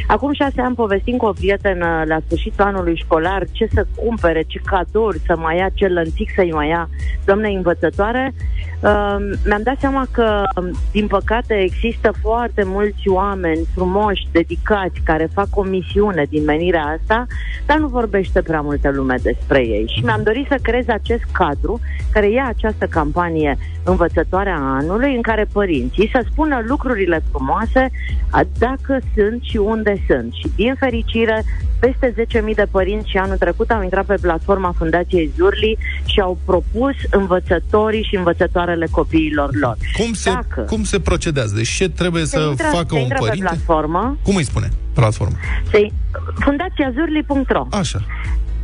Acum 0.07 0.33
șase 0.33 0.61
ani 0.61 0.75
povestim 0.75 1.17
cu 1.17 1.27
o 1.27 1.33
prietenă 1.33 2.03
la 2.07 2.19
sfârșitul 2.27 2.65
anului 2.65 2.97
școlar 2.97 3.45
ce 3.53 3.69
să 3.75 3.87
cumpere, 3.95 4.43
ce 4.47 4.61
cadouri 4.65 5.21
să 5.27 5.37
mai 5.37 5.57
ia, 5.57 5.69
ce 5.75 5.87
lănțic 5.87 6.31
să-i 6.35 6.53
mai 6.53 6.69
ia, 6.69 6.89
doamne 7.25 7.49
învățătoare. 7.49 8.35
Uh, 8.81 9.17
mi-am 9.45 9.63
dat 9.63 9.79
seama 9.79 10.07
că, 10.11 10.43
din 10.93 11.07
păcate, 11.07 11.55
există 11.55 12.13
foarte 12.21 12.63
mulți 12.65 13.09
oameni 13.09 13.67
frumoși, 13.75 14.29
dedicați, 14.33 15.01
care 15.05 15.29
fac 15.33 15.47
o 15.51 15.63
misiune 15.63 16.25
din 16.29 16.45
menirea 16.45 16.99
asta, 17.01 17.27
dar 17.67 17.79
nu 17.79 17.87
vorbește 17.87 18.43
prea 18.43 18.61
multă 18.61 18.91
lume 18.91 19.15
despre 19.23 19.59
ei. 19.59 19.93
Și 19.97 20.05
mi-am 20.05 20.23
dorit 20.23 20.47
să 20.49 20.59
creez 20.63 20.89
acest 20.89 21.23
cadru 21.33 21.81
care 22.13 22.31
ia 22.31 22.47
această 22.69 22.87
campanie 22.99 23.59
învățătoarea 23.83 24.57
anului, 24.57 25.15
în 25.15 25.23
care 25.23 25.47
părinții 25.53 26.11
să 26.13 26.27
spună 26.31 26.63
lucrurile 26.67 27.23
frumoase 27.31 27.91
a, 28.31 28.41
dacă 28.59 28.99
sunt 29.15 29.43
și 29.43 29.57
unde 29.57 30.03
sunt. 30.09 30.33
Și, 30.33 30.51
din 30.57 30.75
fericire, 30.79 31.45
peste 31.81 32.15
10.000 32.49 32.55
de 32.55 32.67
părinți 32.71 33.11
și 33.11 33.17
anul 33.17 33.37
trecut 33.37 33.71
au 33.71 33.83
intrat 33.83 34.05
pe 34.05 34.15
platforma 34.21 34.75
Fundației 34.77 35.31
Zurli 35.37 35.79
și 36.05 36.21
au 36.21 36.39
propus 36.45 36.95
învățătorii 37.11 38.03
și 38.03 38.17
învățătoarele 38.17 38.87
copiilor 38.91 39.51
lor. 39.61 39.77
Cum 39.97 40.13
se, 40.13 40.31
Dacă 40.31 40.61
cum 40.61 40.85
se 40.85 41.01
procedează? 41.01 41.55
Deci 41.57 41.69
ce 41.69 41.89
trebuie 41.89 42.25
se 42.25 42.37
să 42.37 42.47
intră, 42.51 42.67
facă 42.73 42.87
se 42.89 42.95
un 42.95 43.01
intră 43.01 43.19
pe 43.19 43.25
părinte? 43.27 43.47
platformă, 43.47 44.19
Cum 44.23 44.37
îi 44.37 44.45
spune 44.45 44.69
platforma? 44.95 45.37
se, 45.71 45.89
fundațiazurli.ro 46.39 47.67
Așa. 47.71 47.99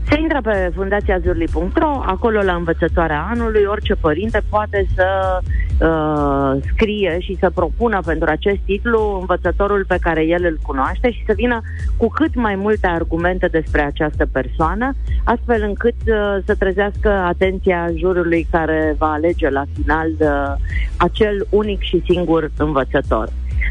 Se 0.08 0.20
intră 0.20 0.40
pe 0.42 0.70
fundațiazurli.ro, 0.74 2.02
acolo 2.06 2.42
la 2.42 2.54
învățătoarea 2.54 3.26
anului, 3.30 3.64
orice 3.64 3.94
părinte 3.94 4.40
poate 4.48 4.86
să 4.94 5.38
uh, 5.80 6.62
scrie 6.72 7.16
și 7.20 7.36
să 7.40 7.50
propună 7.50 8.00
pentru 8.06 8.30
acest 8.30 8.58
titlu 8.64 9.16
învățătorul 9.20 9.84
pe 9.88 9.96
care 10.00 10.24
el 10.24 10.44
îl 10.44 10.58
cunoaște 10.62 11.10
și 11.10 11.24
să 11.26 11.32
vină 11.36 11.60
cu 11.96 12.08
cât 12.08 12.34
mai 12.34 12.54
multe 12.54 12.86
argumente 12.86 13.46
despre 13.46 13.82
această 13.82 14.26
persoană, 14.32 14.94
astfel 15.24 15.62
încât 15.62 15.94
uh, 16.06 16.36
să 16.44 16.54
trezească 16.58 17.08
atenția 17.08 17.90
jurului 17.96 18.46
care 18.50 18.94
va 18.98 19.12
alege 19.12 19.48
la 19.48 19.64
final 19.74 20.08
uh, 20.18 20.54
acel 20.96 21.46
unic 21.50 21.80
și 21.80 22.02
singur 22.06 22.50
învățător. 22.56 23.28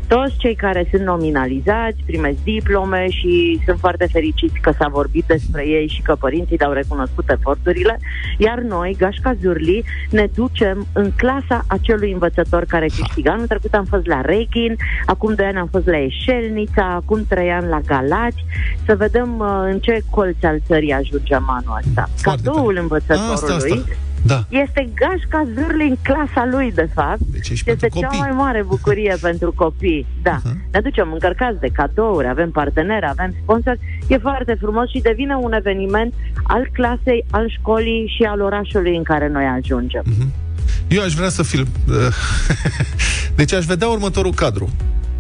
Toți 0.08 0.38
cei 0.38 0.56
care 0.56 0.88
sunt 0.92 1.04
nominalizați 1.04 2.04
primesc 2.06 2.38
diplome 2.44 3.10
și 3.10 3.62
sunt 3.66 3.80
foarte 3.80 4.08
fericiți 4.12 4.60
că 4.62 4.72
s-a 4.78 4.88
vorbit 4.88 5.24
despre 5.26 5.68
ei 5.68 5.88
și 5.88 6.02
că 6.02 6.16
părinții 6.20 6.58
le-au 6.58 6.72
recunoscut 6.72 7.30
eforturile, 7.30 8.00
iar 8.38 8.60
noi, 8.60 8.96
Gașca 8.98 9.34
Zurli, 9.42 9.84
ne 10.10 10.28
ducem 10.36 10.88
în 10.94 11.12
clasa 11.12 11.64
acelui 11.68 12.12
învățător 12.12 12.66
care 12.66 12.88
câștigă. 12.88 13.30
Anul 13.30 13.48
trecut 13.48 13.74
am 13.74 13.86
fost 13.86 14.06
la 14.06 14.22
Reghin, 14.22 14.76
acum 15.06 15.34
doi 15.34 15.46
ani 15.46 15.58
am 15.58 15.68
fost 15.72 15.86
la 15.86 15.98
Eșelnița, 15.98 16.86
acum 16.86 17.26
trei 17.28 17.52
ani 17.52 17.68
la 17.68 17.80
Galați, 17.86 18.46
să 18.86 18.96
vedem 18.96 19.40
uh, 19.40 19.48
în 19.72 19.80
ce 19.80 20.02
colț 20.10 20.44
al 20.44 20.60
țării 20.66 20.92
ajungem 20.92 21.46
anul 21.48 21.82
ăsta. 21.86 22.10
Cadoul 22.22 22.78
învățătorului 22.82 23.34
Asta, 23.34 23.54
asta. 23.54 23.84
Da. 24.26 24.44
este 24.50 24.90
gașca 24.96 25.48
zârli 25.54 25.88
în 25.88 25.96
clasa 26.02 26.48
lui, 26.52 26.72
de 26.72 26.90
fapt. 26.94 27.20
Deci 27.20 27.50
ești 27.50 27.70
este 27.70 27.76
pentru 27.76 28.00
cea 28.00 28.06
copii. 28.06 28.20
mai 28.20 28.32
mare 28.32 28.64
bucurie 28.64 29.16
pentru 29.28 29.54
copii. 29.56 30.06
Da. 30.22 30.40
Uh-huh. 30.40 30.72
Ne 30.72 30.80
ducem 30.80 31.12
încărcați 31.14 31.60
de 31.60 31.68
cadouri, 31.74 32.28
avem 32.28 32.52
parteneri, 32.52 33.06
avem 33.10 33.36
sponsori. 33.42 33.80
E 34.08 34.18
foarte 34.18 34.58
frumos 34.60 34.90
și 34.90 35.00
devine 35.00 35.36
un 35.36 35.54
eveniment 35.54 36.14
al 36.44 36.70
clasei, 36.74 37.26
al 37.30 37.50
școlii 37.50 38.14
și 38.18 38.24
al 38.24 38.42
orașului 38.42 38.96
în 38.96 39.04
care 39.04 39.28
noi 39.28 39.46
ajungem. 39.46 40.04
Uh-huh. 40.04 40.42
Eu 40.88 41.04
aș 41.04 41.14
vrea 41.14 41.30
să 41.30 41.44
film... 41.44 41.68
deci 43.36 43.54
aș 43.54 43.66
vedea 43.66 43.88
următorul 43.88 44.34
cadru. 44.34 44.70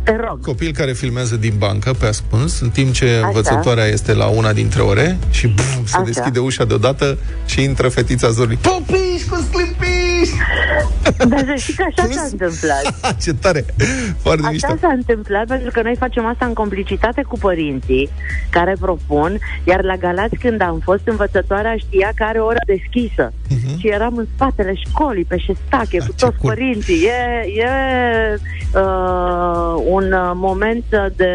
Te 0.03 0.15
rog. 0.15 0.45
Copil 0.45 0.71
care 0.73 0.91
filmează 0.91 1.35
din 1.35 1.53
bancă 1.57 1.93
pe 1.99 2.05
ascuns, 2.05 2.59
în 2.59 2.69
timp 2.69 2.93
ce 2.93 3.05
Așa. 3.05 3.27
învățătoarea 3.27 3.85
este 3.85 4.13
la 4.13 4.27
una 4.27 4.53
dintre 4.53 4.81
ore 4.81 5.17
și 5.29 5.47
buf, 5.47 5.87
se 5.87 5.95
Așa. 5.95 6.03
deschide 6.05 6.39
ușa 6.39 6.65
deodată 6.65 7.17
și 7.45 7.63
intră 7.63 7.89
fetița 7.89 8.29
Zorli. 8.29 8.55
Popiși 8.61 9.27
cu 9.29 9.35
sclimpiși! 9.35 10.33
Dar 11.27 11.43
să 11.45 11.53
știi 11.57 11.73
că 11.73 11.83
așa 11.89 12.07
s-a 12.11 12.27
întâmplat. 12.31 12.95
Ce 13.23 13.33
tare! 13.33 13.65
Foarte 14.17 14.47
mișto. 14.49 14.65
Așa 14.65 14.77
s-a 14.81 14.91
întâmplat 14.91 15.47
pentru 15.47 15.69
că 15.71 15.81
noi 15.81 15.95
facem 15.99 16.25
asta 16.25 16.45
în 16.45 16.53
complicitate 16.53 17.21
cu 17.21 17.37
părinții 17.37 18.09
care 18.49 18.75
propun, 18.79 19.39
iar 19.63 19.83
la 19.83 19.95
Galați 19.95 20.35
când 20.35 20.61
am 20.61 20.79
fost 20.83 21.01
învățătoarea 21.07 21.75
știa 21.77 22.11
că 22.15 22.23
are 22.23 22.39
o 22.39 22.45
oră 22.45 22.59
deschisă 22.65 23.31
uh-huh. 23.31 23.79
și 23.79 23.87
eram 23.87 24.17
în 24.17 24.27
spatele 24.35 24.73
școlii, 24.75 25.25
pe 25.25 25.37
șestache, 25.37 25.97
cu 25.97 26.13
toți 26.17 26.37
cool. 26.37 26.53
părinții. 26.53 27.05
E, 27.05 27.61
e 27.61 27.69
uh, 28.73 29.92
un 29.93 30.11
uh, 30.11 30.31
moment 30.33 30.83
de 31.15 31.29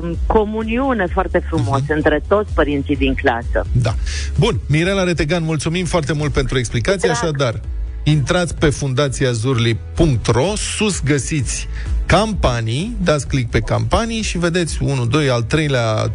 um, 0.00 0.16
comuniune 0.26 1.06
foarte 1.12 1.38
frumos 1.48 1.80
Mhm. 1.80 1.92
între 1.92 2.22
toți 2.28 2.52
părinții 2.54 2.96
din 2.96 3.14
clasă. 3.14 3.66
Da. 3.72 3.94
Bun, 4.38 4.60
Mirela 4.68 5.02
Retegan, 5.04 5.42
mulțumim 5.44 5.84
foarte 5.84 6.12
mult 6.12 6.32
pentru 6.32 6.58
explicație, 6.58 7.10
așadar, 7.10 7.60
intrați 8.02 8.54
pe 8.54 8.70
fundațiazurli.ro, 8.70 10.52
sus 10.76 11.02
găsiți 11.04 11.68
campanii, 12.06 12.96
dați 13.02 13.26
click 13.26 13.50
pe 13.50 13.60
campanii 13.60 14.22
și 14.22 14.38
vedeți 14.38 14.78
1, 14.82 15.06
2, 15.06 15.28
al 15.30 15.42
treilea, 15.42 16.12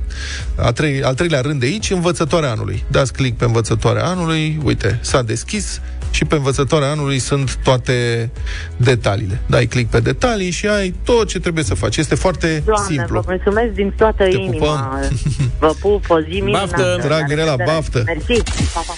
a 0.56 0.72
trei, 0.72 1.04
al 1.04 1.14
treilea 1.14 1.42
rând 1.42 1.60
de 1.60 1.66
aici, 1.66 1.90
învățătoarea 1.92 2.52
anului. 2.52 2.84
Dați 2.92 3.14
click 3.14 3.38
pe 3.38 3.46
învățătoarea 3.46 4.06
anului, 4.06 4.60
uite, 4.64 5.00
s-a 5.02 5.22
deschis 5.22 5.82
și 6.12 6.26
pe 6.26 6.36
învățătoarea 6.36 6.90
anului 6.90 7.20
sunt 7.20 7.56
toate 7.64 8.30
detaliile. 8.78 9.42
Dai 9.46 9.66
click 9.66 9.90
pe 9.90 10.00
detalii 10.00 10.50
și 10.52 10.68
ai 10.68 10.94
tot 11.04 11.28
ce 11.28 11.40
trebuie 11.40 11.64
să 11.64 11.74
faci. 11.74 11.98
Este 11.98 12.16
foarte 12.16 12.62
Doamne, 12.66 12.86
simplu. 12.88 13.20
vă 13.20 13.26
mulțumesc 13.28 13.74
din 13.74 13.94
toată 13.98 14.24
Te 14.24 14.36
inima. 14.36 14.52
pupăm. 14.52 15.10
Vă 15.60 15.74
pup, 15.80 16.06
o 16.10 16.20
zi 16.22 16.40
minunată. 16.40 16.66
Baftă! 16.70 16.98
Drag, 17.08 17.20
La 17.20 17.26
Mirela, 17.28 17.50
revedere. 17.52 17.72
baftă! 17.76 18.04
Mersi! 18.06 18.44
Pa, 18.74 18.80
pa. 18.88 18.94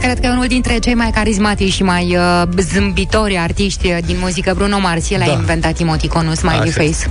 Cred 0.00 0.20
că 0.20 0.26
e 0.26 0.30
unul 0.30 0.46
dintre 0.46 0.78
cei 0.78 0.94
mai 0.94 1.10
carismatici 1.14 1.72
și 1.72 1.82
mai 1.82 2.16
uh, 2.16 2.42
zâmbitori 2.72 3.38
artiști 3.38 3.86
uh, 3.86 3.98
din 4.06 4.16
muzică, 4.20 4.52
Bruno 4.56 4.78
Mars, 4.78 5.10
el 5.10 5.22
Da. 5.26 5.30
a 5.32 5.34
inventat 5.34 5.80
emoticonul 5.80 6.34
Smiley 6.34 6.58
Așa 6.58 6.70
Face. 6.70 6.82
este. 6.88 7.10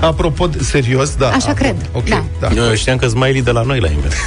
Apropo, 0.00 0.46
de, 0.46 0.62
serios, 0.62 1.14
da. 1.14 1.28
Așa 1.28 1.50
acum, 1.50 1.54
cred, 1.54 1.76
Ok, 1.92 2.08
da. 2.08 2.24
da. 2.40 2.48
Eu 2.54 2.74
știam 2.74 2.96
că 2.96 3.06
Smiley 3.06 3.42
de 3.42 3.50
la 3.50 3.62
noi 3.62 3.80
l-a 3.80 3.88
inventat. 3.88 4.18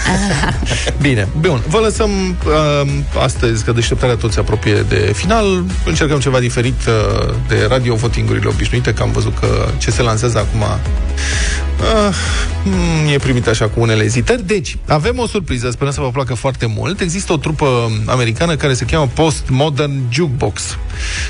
Bine, 1.01 1.27
bun. 1.39 1.61
Vă 1.67 1.77
lăsăm 1.77 2.09
uh, 2.29 2.89
astăzi, 3.23 3.63
că 3.63 3.71
deșteptarea 3.71 4.15
tot 4.15 4.31
se 4.31 4.39
apropie 4.39 4.85
de 4.89 5.11
final. 5.15 5.63
Încercăm 5.85 6.19
ceva 6.19 6.39
diferit 6.39 6.79
uh, 6.87 7.33
de 7.47 7.65
radio 7.69 7.95
votingurile 7.95 8.47
obișnuite, 8.47 8.93
că 8.93 9.01
am 9.01 9.11
văzut 9.11 9.39
că 9.39 9.67
ce 9.77 9.91
se 9.91 10.01
lansează 10.01 10.37
acum 10.37 10.61
uh, 10.61 12.15
mm, 12.63 13.13
e 13.13 13.17
primit 13.17 13.47
așa 13.47 13.67
cu 13.67 13.79
unele 13.79 14.03
ezitări. 14.03 14.47
Deci, 14.47 14.77
avem 14.87 15.19
o 15.19 15.27
surpriză, 15.27 15.69
sperăm 15.71 15.93
să 15.93 16.01
vă 16.01 16.09
placă 16.09 16.33
foarte 16.33 16.65
mult. 16.65 16.99
Există 16.99 17.33
o 17.33 17.37
trupă 17.37 17.91
americană 18.05 18.55
care 18.55 18.73
se 18.73 18.85
cheamă 18.85 19.09
Postmodern 19.13 19.93
Jukebox 20.09 20.77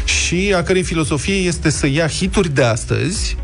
și 0.06 0.54
a 0.56 0.64
cărei 0.64 0.84
filosofie 0.84 1.36
este 1.36 1.70
să 1.70 1.88
ia 1.88 2.08
hituri 2.08 2.50
de 2.50 2.64
astăzi 2.64 3.38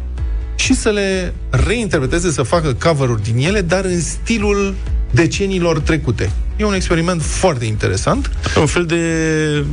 și 0.57 0.73
să 0.73 0.89
le 0.89 1.33
reinterpreteze, 1.49 2.31
să 2.31 2.41
facă 2.43 2.73
cover-uri 2.73 3.23
din 3.23 3.37
ele, 3.37 3.61
dar 3.61 3.85
în 3.85 4.01
stilul 4.01 4.75
deceniilor 5.11 5.79
trecute. 5.79 6.31
E 6.57 6.63
un 6.63 6.73
experiment 6.73 7.21
foarte 7.21 7.65
interesant. 7.65 8.31
Un 8.59 8.65
fel 8.65 8.85
de 8.85 8.97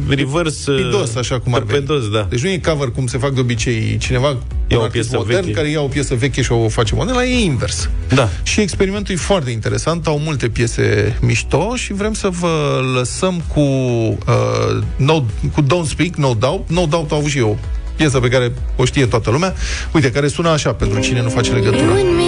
reverse... 0.08 0.72
Pidos, 0.72 1.14
așa 1.14 1.40
cum 1.40 1.54
ar 1.54 1.62
veni. 1.62 1.84
Torpedos, 1.84 2.10
da. 2.10 2.26
Deci 2.30 2.42
nu 2.42 2.48
e 2.48 2.58
cover 2.58 2.88
cum 2.88 3.06
se 3.06 3.18
fac 3.18 3.34
de 3.34 3.40
obicei 3.40 3.96
cineva 3.96 4.28
Ia 4.68 4.76
un 4.76 4.82
o 4.82 4.82
artist 4.82 5.08
piesă 5.08 5.16
modern 5.16 5.44
veche. 5.44 5.52
care 5.52 5.68
ia 5.68 5.80
o 5.80 5.86
piesă 5.86 6.14
veche 6.14 6.42
și 6.42 6.52
o 6.52 6.68
face 6.68 6.94
modernă, 6.94 7.18
la 7.20 7.26
e 7.26 7.44
invers. 7.44 7.90
Da. 8.14 8.28
Și 8.42 8.60
experimentul 8.60 9.14
e 9.14 9.16
foarte 9.18 9.50
interesant, 9.50 10.06
au 10.06 10.18
multe 10.18 10.48
piese 10.48 11.16
mișto 11.20 11.72
și 11.76 11.92
vrem 11.92 12.12
să 12.14 12.28
vă 12.28 12.80
lăsăm 12.94 13.42
cu, 13.54 13.60
uh, 13.60 14.82
no, 14.96 15.24
cu 15.52 15.62
Don't 15.62 15.88
Speak, 15.88 16.14
No 16.14 16.34
Doubt. 16.34 16.70
No 16.70 16.86
Doubt 16.86 17.12
au 17.12 17.18
avut 17.18 17.30
și 17.30 17.38
eu 17.38 17.58
piesă 17.96 18.18
pe 18.20 18.28
care 18.28 18.52
o 18.76 18.84
știe 18.84 19.06
toată 19.06 19.30
lumea. 19.30 19.54
Uite, 19.92 20.10
care 20.10 20.28
sună 20.28 20.48
așa 20.48 20.72
pentru 20.72 21.00
cine 21.00 21.22
nu 21.22 21.28
face 21.28 21.52
legătura. 21.52 21.82
You 21.82 21.92
and 21.92 22.16
me, 22.16 22.22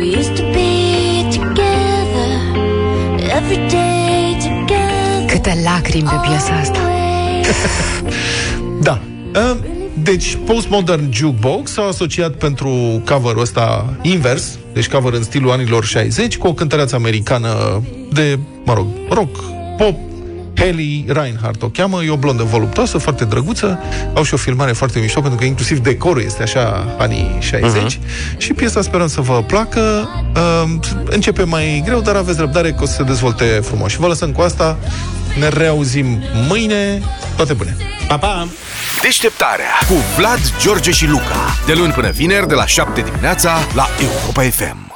we 0.00 0.16
used 0.18 0.34
to 0.34 0.42
be 0.42 0.70
together 1.30 2.30
every 3.36 3.56
day 3.56 4.36
together. 4.40 5.26
Câte 5.26 5.60
lacrimi 5.64 6.08
pe 6.08 6.28
piesa 6.28 6.54
asta. 6.60 6.78
Da. 8.82 9.00
Uh, 9.34 9.56
Deci, 10.02 10.38
Postmodern 10.46 11.12
Jukebox 11.12 11.70
s-a 11.70 11.82
asociat 11.82 12.32
pentru 12.34 13.02
cover-ul 13.04 13.40
ăsta 13.40 13.96
invers, 14.02 14.58
deci 14.72 14.88
cover 14.88 15.12
în 15.12 15.22
stilul 15.22 15.50
anilor 15.50 15.84
60, 15.84 16.36
cu 16.36 16.46
o 16.46 16.54
cântăreață 16.54 16.94
americană 16.94 17.82
de, 18.12 18.38
mă 18.64 18.72
rog, 18.74 18.86
rock, 19.08 19.44
pop, 19.76 19.94
Haley 20.62 21.04
Reinhardt 21.08 21.62
o 21.62 21.68
cheamă, 21.68 22.02
e 22.04 22.10
o 22.10 22.16
blondă 22.16 22.42
voluptoasă, 22.42 22.98
foarte 22.98 23.24
drăguță, 23.24 23.78
au 24.14 24.22
și 24.22 24.34
o 24.34 24.36
filmare 24.36 24.72
foarte 24.72 24.98
mișto, 24.98 25.20
pentru 25.20 25.38
că 25.38 25.44
inclusiv 25.44 25.78
decorul 25.78 26.22
este 26.22 26.42
așa 26.42 26.94
anii 26.98 27.36
60 27.38 27.94
uh-huh. 27.94 28.36
și 28.36 28.52
piesa 28.52 28.82
sperăm 28.82 29.06
să 29.06 29.20
vă 29.20 29.42
placă. 29.46 30.08
Uh, 30.36 30.70
începe 31.04 31.42
mai 31.42 31.82
greu, 31.84 32.00
dar 32.00 32.16
aveți 32.16 32.38
răbdare 32.38 32.72
că 32.72 32.82
o 32.82 32.86
să 32.86 32.92
se 32.92 33.02
dezvolte 33.02 33.44
frumos. 33.44 33.90
Și 33.90 33.98
vă 33.98 34.06
lăsăm 34.06 34.32
cu 34.32 34.40
asta, 34.40 34.78
ne 35.38 35.48
reauzim 35.48 36.22
mâine, 36.48 37.02
toate 37.36 37.52
bune! 37.52 37.76
Pa, 38.08 38.18
pa! 38.18 38.48
Deșteptarea 39.02 39.72
cu 39.88 39.94
Vlad, 40.16 40.40
George 40.60 40.90
și 40.90 41.06
Luca. 41.06 41.56
De 41.66 41.72
luni 41.72 41.92
până 41.92 42.10
vineri, 42.10 42.48
de 42.48 42.54
la 42.54 42.66
7 42.66 43.00
dimineața, 43.00 43.58
la 43.74 43.86
Europa 44.00 44.42
FM. 44.42 44.91